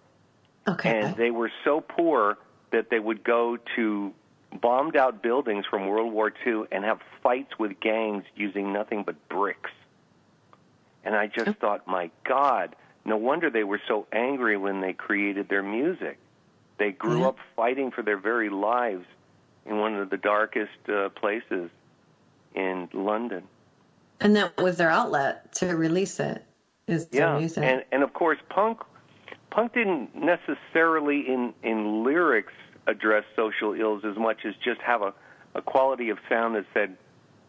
Okay. 0.68 0.90
and 0.90 1.16
they 1.16 1.30
were 1.30 1.50
so 1.64 1.80
poor 1.80 2.36
that 2.72 2.90
they 2.90 2.98
would 2.98 3.22
go 3.22 3.56
to 3.76 4.12
bombed 4.60 4.96
out 4.96 5.22
buildings 5.22 5.64
from 5.68 5.86
World 5.86 6.12
War 6.12 6.32
II 6.44 6.64
and 6.72 6.84
have 6.84 6.98
fights 7.22 7.56
with 7.58 7.78
gangs 7.80 8.24
using 8.34 8.72
nothing 8.72 9.04
but 9.04 9.28
bricks. 9.28 9.70
And 11.04 11.14
I 11.14 11.28
just 11.28 11.52
thought, 11.60 11.86
my 11.86 12.10
God, 12.24 12.74
no 13.04 13.16
wonder 13.16 13.48
they 13.48 13.62
were 13.64 13.80
so 13.86 14.06
angry 14.12 14.56
when 14.56 14.80
they 14.80 14.92
created 14.92 15.48
their 15.48 15.62
music. 15.62 16.18
They 16.78 16.90
grew 16.90 17.20
Yeah. 17.20 17.28
up 17.28 17.38
fighting 17.54 17.92
for 17.92 18.02
their 18.02 18.18
very 18.18 18.48
lives 18.50 19.06
in 19.66 19.78
one 19.78 19.94
of 19.94 20.10
the 20.10 20.16
darkest 20.16 20.88
uh, 20.88 21.10
places 21.10 21.70
in 22.54 22.88
London. 22.92 23.44
And 24.20 24.36
that 24.36 24.56
was 24.60 24.76
their 24.76 24.90
outlet 24.90 25.52
to 25.56 25.76
release 25.76 26.20
it. 26.20 26.44
Is 26.86 27.06
their 27.08 27.22
yeah, 27.22 27.38
music. 27.38 27.64
and 27.64 27.84
and 27.90 28.02
of 28.02 28.12
course, 28.12 28.38
punk 28.48 28.80
punk 29.50 29.74
didn't 29.74 30.14
necessarily 30.14 31.20
in 31.28 31.52
in 31.62 32.04
lyrics 32.04 32.52
address 32.86 33.24
social 33.34 33.72
ills 33.74 34.04
as 34.04 34.16
much 34.16 34.44
as 34.44 34.54
just 34.64 34.80
have 34.80 35.02
a 35.02 35.12
a 35.54 35.62
quality 35.62 36.10
of 36.10 36.18
sound 36.28 36.54
that 36.54 36.66
said, 36.74 36.96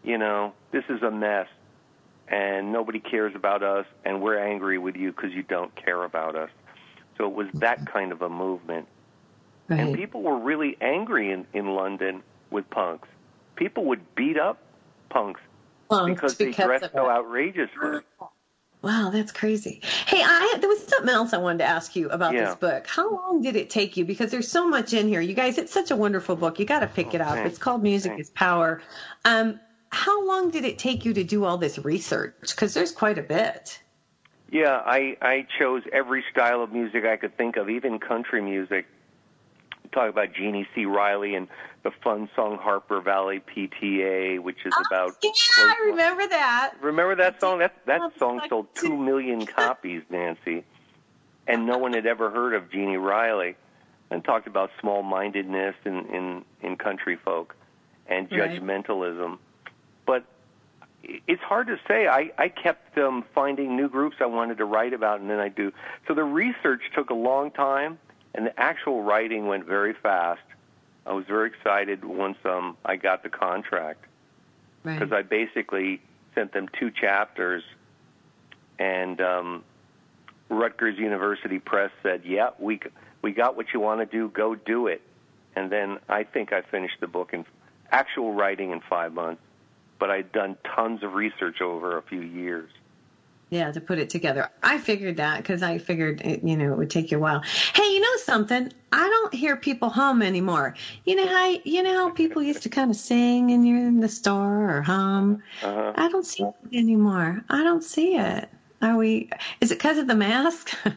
you 0.03 0.18
know, 0.18 0.53
this 0.72 0.86
is 0.89 1.03
a 1.03 1.11
mess, 1.11 1.47
and 2.28 2.72
nobody 2.72 2.99
cares 2.99 3.36
about 3.36 3.61
us, 3.63 3.86
and 4.05 4.22
we're 4.22 4.39
angry 4.39 4.78
with 4.78 4.95
you 4.95 5.11
because 5.11 5.34
you 5.34 5.43
don't 5.43 5.76
care 5.76 6.03
about 6.03 6.36
us. 6.36 6.49
So 7.18 7.28
it 7.28 7.34
was 7.34 7.47
that 7.55 7.86
kind 7.86 8.11
of 8.11 8.22
a 8.22 8.30
movement, 8.30 8.88
right. 9.68 9.80
and 9.80 9.95
people 9.95 10.24
were 10.24 10.38
really 10.38 10.78
angry 10.82 11.32
in 11.32 11.45
in 11.53 11.68
London 11.68 12.24
with 12.49 12.70
punks. 12.70 13.07
People 13.55 13.86
would 13.86 14.15
beat 14.15 14.39
up 14.39 14.59
punks 15.09 15.41
Punks 15.90 16.36
because 16.36 16.38
they 16.38 16.52
dressed 16.52 16.92
so 16.94 17.10
outrageously. 17.10 18.02
Wow, 18.84 19.10
that's 19.12 19.32
crazy. 19.32 19.82
Hey, 20.06 20.22
I 20.24 20.58
there 20.60 20.70
was 20.70 20.86
something 20.88 21.10
else 21.10 21.34
I 21.34 21.38
wanted 21.38 21.60
to 21.60 21.64
ask 21.66 21.96
you 21.96 22.10
about 22.10 22.34
Yeah. 22.34 22.46
this 22.46 22.56
book. 22.56 22.86
How 22.88 23.10
long 23.12 23.42
did 23.42 23.56
it 23.56 23.70
take 23.70 23.98
you? 23.98 24.06
Because 24.06 24.30
there's 24.32 24.50
so 24.50 24.68
much 24.68 24.94
in 24.94 25.08
here. 25.08 25.20
You 25.20 25.34
guys, 25.34 25.58
it's 25.58 25.74
such 25.74 25.90
a 25.92 25.96
wonderful 25.96 26.36
book. 26.36 26.60
You 26.60 26.66
got 26.66 26.80
to 26.82 26.88
pick 26.88 27.14
it 27.16 27.22
up. 27.22 27.34
thanks. 27.36 27.50
It's 27.50 27.58
called 27.58 27.82
Music 27.82 28.12
Thanks. 28.14 28.28
is 28.28 28.34
Power. 28.34 28.82
Um, 29.26 29.60
how 29.90 30.26
long 30.28 30.52
did 30.52 30.64
it 30.64 30.78
take 30.78 31.06
you 31.06 31.14
to 31.16 31.24
do 31.24 31.44
all 31.44 31.58
this 31.58 31.80
research? 31.80 32.36
Because 32.42 32.74
there's 32.76 32.92
quite 32.92 33.18
a 33.18 33.24
bit. 33.24 33.82
Yeah, 34.52 34.82
I 34.86 35.18
I 35.22 35.48
chose 35.60 35.82
every 35.92 36.24
style 36.32 36.62
of 36.62 36.72
music 36.72 37.04
I 37.04 37.18
could 37.18 37.36
think 37.36 37.58
of, 37.58 37.70
even 37.70 37.98
country 38.00 38.42
music. 38.42 38.86
Talk 39.92 40.10
about 40.10 40.34
Jeannie 40.34 40.68
C. 40.76 40.86
Riley 40.86 41.36
and 41.36 41.48
the 41.84 41.92
fun 42.04 42.30
song 42.36 42.58
Harper 42.58 43.02
Valley 43.02 43.40
PTA, 43.42 44.40
which 44.40 44.66
is 44.66 44.74
about. 44.88 45.16
Yeah, 45.24 45.32
I 45.60 45.86
remember 45.90 46.28
that. 46.28 46.74
Remember 46.82 47.16
that 47.16 47.40
song? 47.40 47.60
That 47.60 47.76
that 47.86 48.02
song 48.20 48.42
sold 48.50 48.68
two 48.76 48.96
million 48.96 49.46
copies, 49.46 50.04
Nancy, 50.10 50.64
and 51.48 51.66
no 51.66 51.78
one 51.78 51.94
had 51.94 52.06
ever 52.06 52.30
heard 52.30 52.54
of 52.54 52.70
Jeannie 52.72 52.98
Riley, 52.98 53.56
and 54.12 54.24
talked 54.24 54.48
about 54.48 54.72
small-mindedness 54.82 55.76
in 55.86 56.06
in 56.08 56.46
in 56.62 56.76
country 56.78 57.16
folk, 57.16 57.56
and 58.08 58.30
Right. 58.32 58.52
judgmentalism. 58.62 59.38
But 60.06 60.26
it's 61.04 61.42
hard 61.42 61.68
to 61.68 61.80
say. 61.88 62.08
I 62.08 62.32
I 62.38 62.50
kept 62.50 62.98
um, 62.98 63.24
finding 63.34 63.76
new 63.78 63.88
groups 63.90 64.18
I 64.20 64.26
wanted 64.26 64.58
to 64.58 64.66
write 64.66 64.94
about, 64.94 65.22
and 65.22 65.30
then 65.30 65.40
I 65.40 65.50
do. 65.50 65.72
So 66.08 66.14
the 66.14 66.24
research 66.24 66.82
took 66.96 67.10
a 67.10 67.14
long 67.16 67.52
time, 67.52 68.00
and 68.38 68.46
the 68.46 68.58
actual 68.58 69.02
writing 69.02 69.48
went 69.48 69.66
very 69.66 69.94
fast. 69.94 70.40
I 71.06 71.12
was 71.12 71.26
very 71.26 71.50
excited 71.50 72.06
once 72.06 72.38
um 72.46 72.78
I 72.86 72.96
got 72.96 73.24
the 73.24 73.30
contract 73.30 74.06
Right. 74.84 74.98
because 75.00 75.12
I 75.12 75.24
basically 75.24 76.00
sent 76.36 76.54
them 76.54 76.70
two 76.80 76.92
chapters, 76.92 77.64
and 78.80 79.20
um, 79.20 79.64
Rutgers 80.50 80.98
University 80.98 81.60
Press 81.60 81.92
said, 82.04 82.22
"Yeah, 82.24 82.52
we 82.60 82.80
we 83.22 83.32
got 83.34 83.58
what 83.58 83.74
you 83.74 83.80
want 83.82 84.00
to 84.00 84.06
do. 84.06 84.30
Go 84.30 84.56
do 84.56 84.88
it." 84.88 85.02
And 85.56 85.72
then 85.72 85.98
I 86.08 86.24
think 86.24 86.54
I 86.54 86.62
finished 86.62 87.00
the 87.02 87.08
book 87.08 87.34
in 87.34 87.44
actual 87.92 88.34
writing 88.34 88.70
in 88.72 88.80
five 88.82 89.14
months, 89.14 89.42
but 89.98 90.12
I'd 90.12 90.32
done 90.32 90.56
tons 90.64 91.02
of 91.04 91.16
research 91.16 91.60
over 91.60 91.98
a 91.98 92.04
few 92.04 92.22
years. 92.22 92.70
Yeah, 93.50 93.72
to 93.72 93.80
put 93.80 93.98
it 93.98 94.10
together. 94.10 94.50
I 94.62 94.78
figured 94.78 95.18
that 95.18 95.38
because 95.38 95.64
I 95.64 95.78
figured, 95.78 96.22
it, 96.22 96.43
you 96.43 96.58
know, 96.58 96.74
it 96.74 96.78
would 96.78 96.89
take 96.89 97.12
you 97.12 97.18
a 97.18 97.22
while. 97.22 97.41
Hey, 97.74 97.84
you 97.84 98.02
know 98.02 98.18
something? 98.18 98.72
I 98.91 99.08
don't 99.08 99.34
hear 99.34 99.56
people 99.56 99.89
hum 99.89 100.22
anymore. 100.22 100.76
You 101.06 101.16
know 101.16 101.28
how 101.28 101.58
you 101.64 101.84
know 101.84 101.93
how 101.93 102.10
people 102.10 102.43
used 102.43 102.64
to 102.64 102.70
kind 102.70 102.91
of 102.91 102.98
sing 102.98 103.52
and 103.52 103.66
you're 103.68 103.78
in 103.78 104.02
the 104.02 104.10
store 104.10 104.78
or 104.78 104.82
hum. 104.82 105.41
Uh-huh. 105.64 105.93
I 105.95 106.10
don't 106.10 106.26
see 106.26 106.43
it 106.43 106.78
anymore. 106.78 107.41
I 107.50 107.64
don't 107.64 107.84
see 107.84 108.18
it. 108.18 108.50
Are 108.82 108.98
we? 108.98 109.30
Is 109.62 109.72
it 109.72 109.80
because 109.80 109.98
of 109.98 110.08
the 110.08 110.16
mask? 110.16 110.76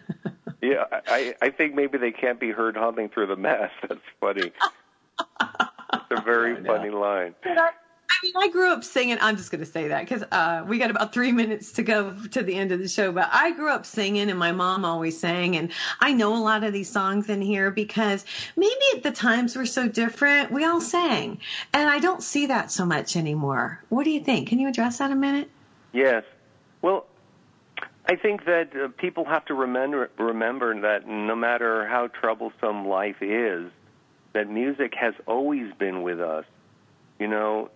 Yeah, 0.62 0.84
I 1.08 1.34
I 1.40 1.50
think 1.50 1.74
maybe 1.74 1.96
they 1.96 2.10
can't 2.10 2.38
be 2.38 2.50
heard 2.50 2.76
humming 2.76 3.08
through 3.08 3.28
the 3.28 3.36
mask. 3.36 3.72
That's 3.88 4.00
funny. 4.20 4.52
It's 5.18 6.10
a 6.10 6.20
very 6.20 6.62
funny 6.64 6.90
line. 6.90 7.34
I 8.10 8.14
mean, 8.24 8.32
I 8.36 8.48
grew 8.48 8.72
up 8.72 8.82
singing. 8.82 9.18
I'm 9.20 9.36
just 9.36 9.52
going 9.52 9.60
to 9.64 9.70
say 9.70 9.88
that 9.88 10.00
because 10.00 10.24
uh, 10.32 10.64
we 10.66 10.78
got 10.78 10.90
about 10.90 11.12
three 11.12 11.30
minutes 11.40 11.72
to 11.72 11.82
go 11.82 12.14
to 12.32 12.42
the 12.42 12.54
end 12.54 12.72
of 12.72 12.80
the 12.80 12.88
show. 12.88 13.12
But 13.12 13.28
I 13.32 13.52
grew 13.52 13.70
up 13.70 13.86
singing, 13.86 14.28
and 14.28 14.38
my 14.38 14.52
mom 14.52 14.84
always 14.84 15.18
sang, 15.18 15.56
and 15.56 15.70
I 16.00 16.12
know 16.12 16.36
a 16.36 16.42
lot 16.42 16.64
of 16.64 16.72
these 16.72 16.90
songs 16.90 17.28
in 17.28 17.40
here 17.40 17.70
because 17.70 18.24
maybe 18.56 19.00
the 19.02 19.12
times 19.12 19.56
were 19.56 19.66
so 19.66 19.88
different. 19.88 20.50
We 20.50 20.64
all 20.64 20.80
sang, 20.80 21.38
and 21.72 21.88
I 21.88 22.00
don't 22.00 22.22
see 22.22 22.46
that 22.46 22.70
so 22.70 22.84
much 22.84 23.16
anymore. 23.16 23.80
What 23.88 24.04
do 24.04 24.10
you 24.10 24.20
think? 24.20 24.48
Can 24.48 24.58
you 24.58 24.68
address 24.68 24.98
that 24.98 25.12
a 25.12 25.16
minute? 25.16 25.48
Yes. 25.92 26.24
Well, 26.82 27.06
I 28.06 28.16
think 28.16 28.44
that 28.46 28.74
uh, 28.74 28.88
people 28.98 29.24
have 29.24 29.44
to 29.46 29.54
remember 29.54 30.10
remember 30.18 30.80
that 30.80 31.06
no 31.06 31.36
matter 31.36 31.86
how 31.86 32.08
troublesome 32.08 32.88
life 32.88 33.22
is, 33.22 33.70
that 34.32 34.48
music 34.48 34.94
has 34.96 35.14
always 35.26 35.72
been 35.74 36.02
with 36.02 36.20
us. 36.20 36.44
You 37.20 37.28
know, 37.28 37.70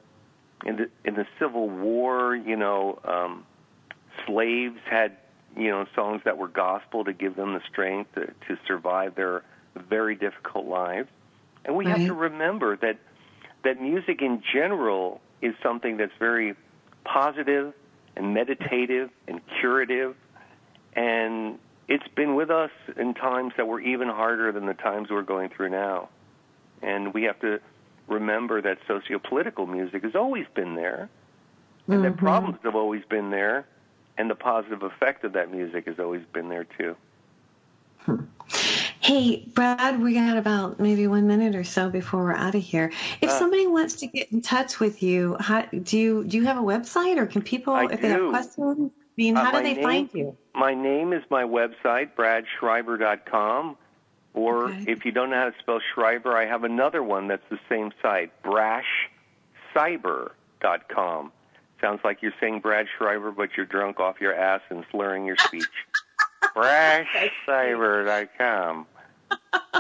in 0.65 0.77
the 0.77 0.91
in 1.05 1.15
the 1.15 1.27
Civil 1.39 1.69
War, 1.69 2.35
you 2.35 2.57
know, 2.57 2.99
um, 3.05 3.45
slaves 4.27 4.79
had 4.89 5.17
you 5.57 5.71
know 5.71 5.87
songs 5.95 6.23
that 6.25 6.39
were 6.39 6.49
gospel 6.49 7.05
to 7.05 7.13
give 7.13 7.37
them 7.37 7.55
the 7.55 7.61
strength 7.71 8.15
to, 8.15 8.27
to 8.27 8.59
survive 8.67 9.15
their 9.15 9.43
very 9.77 10.15
difficult 10.15 10.67
lives, 10.67 11.09
and 11.65 11.77
we 11.77 11.87
have 11.87 11.99
to 12.07 12.15
remember 12.15 12.77
that 12.77 12.99
that 13.65 13.81
music 13.81 14.23
in 14.23 14.43
general 14.53 15.21
is 15.43 15.55
something 15.63 15.97
that's 15.97 16.13
very 16.19 16.55
positive 17.05 17.75
and 18.17 18.35
meditative 18.35 19.11
and 19.27 19.41
curative. 19.61 20.17
And 20.95 21.59
it's 21.89 22.07
been 22.15 22.35
with 22.35 22.51
us 22.51 22.71
in 22.97 23.15
times 23.15 23.53
that 23.57 23.67
were 23.67 23.81
even 23.81 24.09
harder 24.09 24.53
than 24.53 24.67
the 24.67 24.75
times 24.75 25.11
we're 25.11 25.23
going 25.23 25.51
through 25.51 25.71
now. 25.71 26.09
And 26.83 27.13
we 27.13 27.25
have 27.25 27.41
to 27.41 27.61
remember 28.07 28.61
that 28.63 28.79
sociopolitical 28.87 29.69
music 29.69 30.03
has 30.03 30.15
always 30.15 30.47
been 30.55 30.75
there, 30.75 31.09
and 31.89 32.05
that 32.05 32.17
problems 32.17 32.59
have 32.65 32.75
always 32.75 33.03
been 33.09 33.31
there, 33.31 33.67
and 34.19 34.31
the 34.31 34.35
positive 34.35 34.83
effect 34.83 35.25
of 35.25 35.33
that 35.33 35.51
music 35.51 35.87
has 35.87 35.99
always 35.99 36.23
been 36.33 36.49
there 36.49 36.65
too. 36.79 36.97
Hey, 39.01 39.45
Brad, 39.55 40.01
we 40.01 40.15
got 40.15 40.37
about 40.37 40.79
maybe 40.81 41.07
one 41.07 41.27
minute 41.27 41.55
or 41.55 41.65
so 41.65 41.91
before 41.91 42.25
we're 42.25 42.33
out 42.33 42.55
of 42.55 42.63
here. 42.63 42.91
If 43.21 43.31
Ah. 43.31 43.39
somebody 43.39 43.67
wants 43.67 43.97
to 43.97 44.07
get 44.07 44.31
in 44.33 44.41
touch 44.41 44.81
with 44.81 45.03
you, 45.03 45.37
how, 45.41 45.63
do 45.63 45.99
you 45.99 46.25
do 46.25 46.37
you 46.39 46.45
have 46.45 46.57
a 46.59 46.63
website, 46.63 47.19
or 47.19 47.27
can 47.27 47.43
people, 47.43 47.75
I 47.75 47.85
if 47.91 48.01
they 48.01 48.09
have 48.09 48.29
questions, 48.31 48.91
I 48.95 49.01
mean, 49.17 49.37
Uh, 49.37 49.45
how 49.45 49.53
do 49.53 49.63
they 49.63 49.75
name- 49.75 49.83
find 49.83 50.11
you? 50.15 50.37
My 50.55 50.75
name 50.75 51.13
is 51.13 51.23
my 51.31 51.45
website, 51.45 52.11
bradschreiber.com. 52.17 53.77
Or 54.35 54.67
Okay. 54.71 54.85
if 54.89 55.05
you 55.05 55.13
don't 55.13 55.31
know 55.31 55.37
how 55.37 55.51
to 55.51 55.55
spell 55.61 55.81
Schreiber, 55.95 56.37
I 56.37 56.47
have 56.47 56.65
another 56.65 57.03
one 57.03 57.29
that's 57.29 57.49
the 57.51 57.59
same 57.69 57.93
site, 58.03 58.33
brashcyber.com. 58.43 61.33
Sounds 61.81 62.01
like 62.05 62.23
you're 62.23 62.35
saying 62.41 62.61
Brad 62.61 62.87
Schreiber, 62.99 63.31
but 63.31 63.51
you're 63.57 63.67
drunk 63.67 64.01
off 64.01 64.21
your 64.21 64.35
ass 64.35 64.61
and 64.71 64.85
slurring 64.91 65.25
your 65.25 65.37
speech. 65.37 65.69
brashcyber.com. 66.55 68.87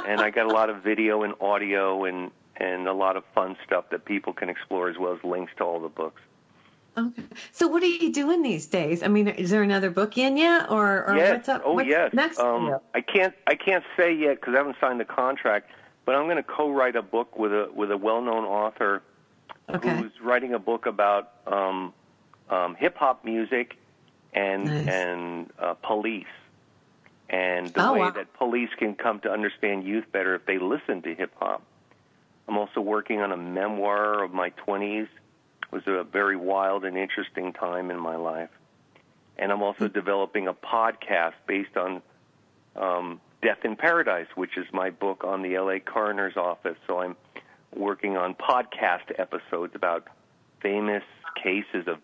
and 0.06 0.20
I 0.20 0.30
got 0.30 0.46
a 0.46 0.50
lot 0.50 0.70
of 0.70 0.82
video 0.82 1.22
and 1.22 1.34
audio 1.40 2.04
and, 2.04 2.30
and 2.56 2.86
a 2.86 2.92
lot 2.92 3.16
of 3.16 3.24
fun 3.34 3.56
stuff 3.66 3.86
that 3.90 4.04
people 4.04 4.32
can 4.32 4.48
explore 4.48 4.88
as 4.88 4.96
well 4.98 5.12
as 5.14 5.24
links 5.24 5.52
to 5.58 5.64
all 5.64 5.80
the 5.80 5.88
books. 5.88 6.20
Okay. 6.96 7.22
So, 7.52 7.66
what 7.68 7.82
are 7.82 7.86
you 7.86 8.12
doing 8.12 8.42
these 8.42 8.66
days? 8.66 9.02
I 9.02 9.08
mean, 9.08 9.28
is 9.28 9.50
there 9.50 9.62
another 9.62 9.90
book 9.90 10.16
in 10.16 10.36
yet, 10.36 10.70
or, 10.70 11.04
or 11.06 11.16
yes. 11.16 11.32
what's 11.32 11.48
up? 11.48 11.62
Oh, 11.64 11.74
what's 11.74 11.88
yes. 11.88 12.12
Next. 12.12 12.38
Um. 12.38 12.78
I 12.94 13.00
can't. 13.00 13.34
I 13.46 13.54
can't 13.56 13.84
say 13.96 14.12
yet 14.14 14.40
because 14.40 14.54
I 14.54 14.58
haven't 14.58 14.76
signed 14.80 15.00
the 15.00 15.04
contract. 15.04 15.70
But 16.04 16.16
I'm 16.16 16.24
going 16.24 16.36
to 16.36 16.42
co-write 16.42 16.96
a 16.96 17.02
book 17.02 17.38
with 17.38 17.52
a 17.52 17.70
with 17.74 17.90
a 17.90 17.96
well-known 17.96 18.44
author 18.44 19.02
Okay. 19.70 19.96
who's 19.96 20.12
writing 20.22 20.52
a 20.52 20.58
book 20.58 20.84
about 20.84 21.32
um, 21.46 21.94
um, 22.50 22.74
hip 22.74 22.96
hop 22.98 23.24
music 23.24 23.76
and 24.34 24.64
Nice. 24.66 24.86
and 24.88 25.50
uh, 25.58 25.72
police 25.74 26.26
and 27.30 27.68
the 27.68 27.88
Oh, 27.88 27.94
way 27.94 28.00
wow. 28.00 28.10
that 28.10 28.34
police 28.34 28.68
can 28.76 28.94
come 28.94 29.20
to 29.20 29.30
understand 29.32 29.84
youth 29.84 30.04
better 30.12 30.34
if 30.34 30.44
they 30.44 30.58
listen 30.58 31.00
to 31.02 31.14
hip 31.14 31.32
hop. 31.40 31.62
I'm 32.46 32.58
also 32.58 32.82
working 32.82 33.22
on 33.22 33.32
a 33.32 33.36
memoir 33.38 34.22
of 34.22 34.34
my 34.34 34.50
20s. 34.50 35.08
Was 35.74 35.82
a 35.88 36.04
very 36.04 36.36
wild 36.36 36.84
and 36.84 36.96
interesting 36.96 37.52
time 37.52 37.90
in 37.90 37.98
my 37.98 38.14
life. 38.14 38.50
And 39.36 39.50
I'm 39.50 39.60
also 39.60 39.88
developing 39.88 40.46
a 40.46 40.54
podcast 40.54 41.32
based 41.48 41.76
on 41.76 42.00
um, 42.76 43.20
Death 43.42 43.58
in 43.64 43.74
Paradise, 43.74 44.28
which 44.36 44.56
is 44.56 44.66
my 44.72 44.90
book 44.90 45.24
on 45.24 45.42
the 45.42 45.58
LA 45.58 45.80
coroner's 45.80 46.36
office. 46.36 46.76
So 46.86 47.00
I'm 47.00 47.16
working 47.74 48.16
on 48.16 48.36
podcast 48.36 49.18
episodes 49.18 49.74
about 49.74 50.06
famous 50.60 51.02
cases 51.42 51.88
of 51.88 51.98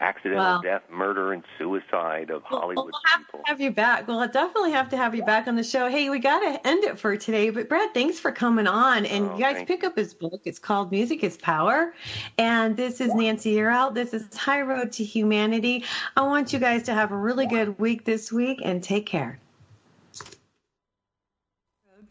accidental 0.00 0.44
Wow. 0.44 0.60
death, 0.60 0.82
murder, 0.90 1.32
and 1.32 1.42
suicide 1.58 2.30
of 2.30 2.42
Well, 2.50 2.60
Hollywood 2.60 2.86
we'll 2.86 3.00
have 3.12 3.20
people. 3.26 3.40
to 3.44 3.50
have 3.50 3.60
you 3.60 3.70
back. 3.70 4.06
We'll 4.08 4.26
definitely 4.28 4.72
have 4.72 4.88
to 4.90 4.96
have 4.96 5.14
you 5.14 5.24
back 5.24 5.46
on 5.48 5.56
the 5.56 5.64
show. 5.64 5.88
Hey, 5.88 6.08
we 6.10 6.18
got 6.18 6.40
to 6.40 6.66
end 6.66 6.84
it 6.84 6.98
for 6.98 7.16
today. 7.16 7.50
But 7.50 7.68
Brad, 7.68 7.92
thanks 7.94 8.18
for 8.18 8.32
coming 8.32 8.66
on. 8.66 9.06
And 9.06 9.30
Oh, 9.30 9.34
you 9.36 9.40
guys 9.40 9.64
pick 9.66 9.84
up 9.84 9.96
his 9.96 10.14
book. 10.14 10.40
It's 10.44 10.58
called 10.58 10.90
Music 10.92 11.22
is 11.24 11.36
Power. 11.36 11.94
And 12.38 12.76
this 12.76 13.00
is 13.00 13.14
Nancy 13.14 13.54
Yearout. 13.56 13.94
This 13.94 14.12
is 14.14 14.34
High 14.36 14.62
Road 14.62 14.92
to 14.92 15.04
Humanity. 15.04 15.84
I 16.16 16.22
want 16.22 16.52
you 16.52 16.58
guys 16.58 16.82
to 16.84 16.94
have 16.94 17.12
a 17.12 17.16
really 17.16 17.46
good 17.46 17.78
week 17.78 18.04
this 18.04 18.32
week 18.32 18.60
and 18.64 18.82
take 18.82 19.06
care. 19.06 19.38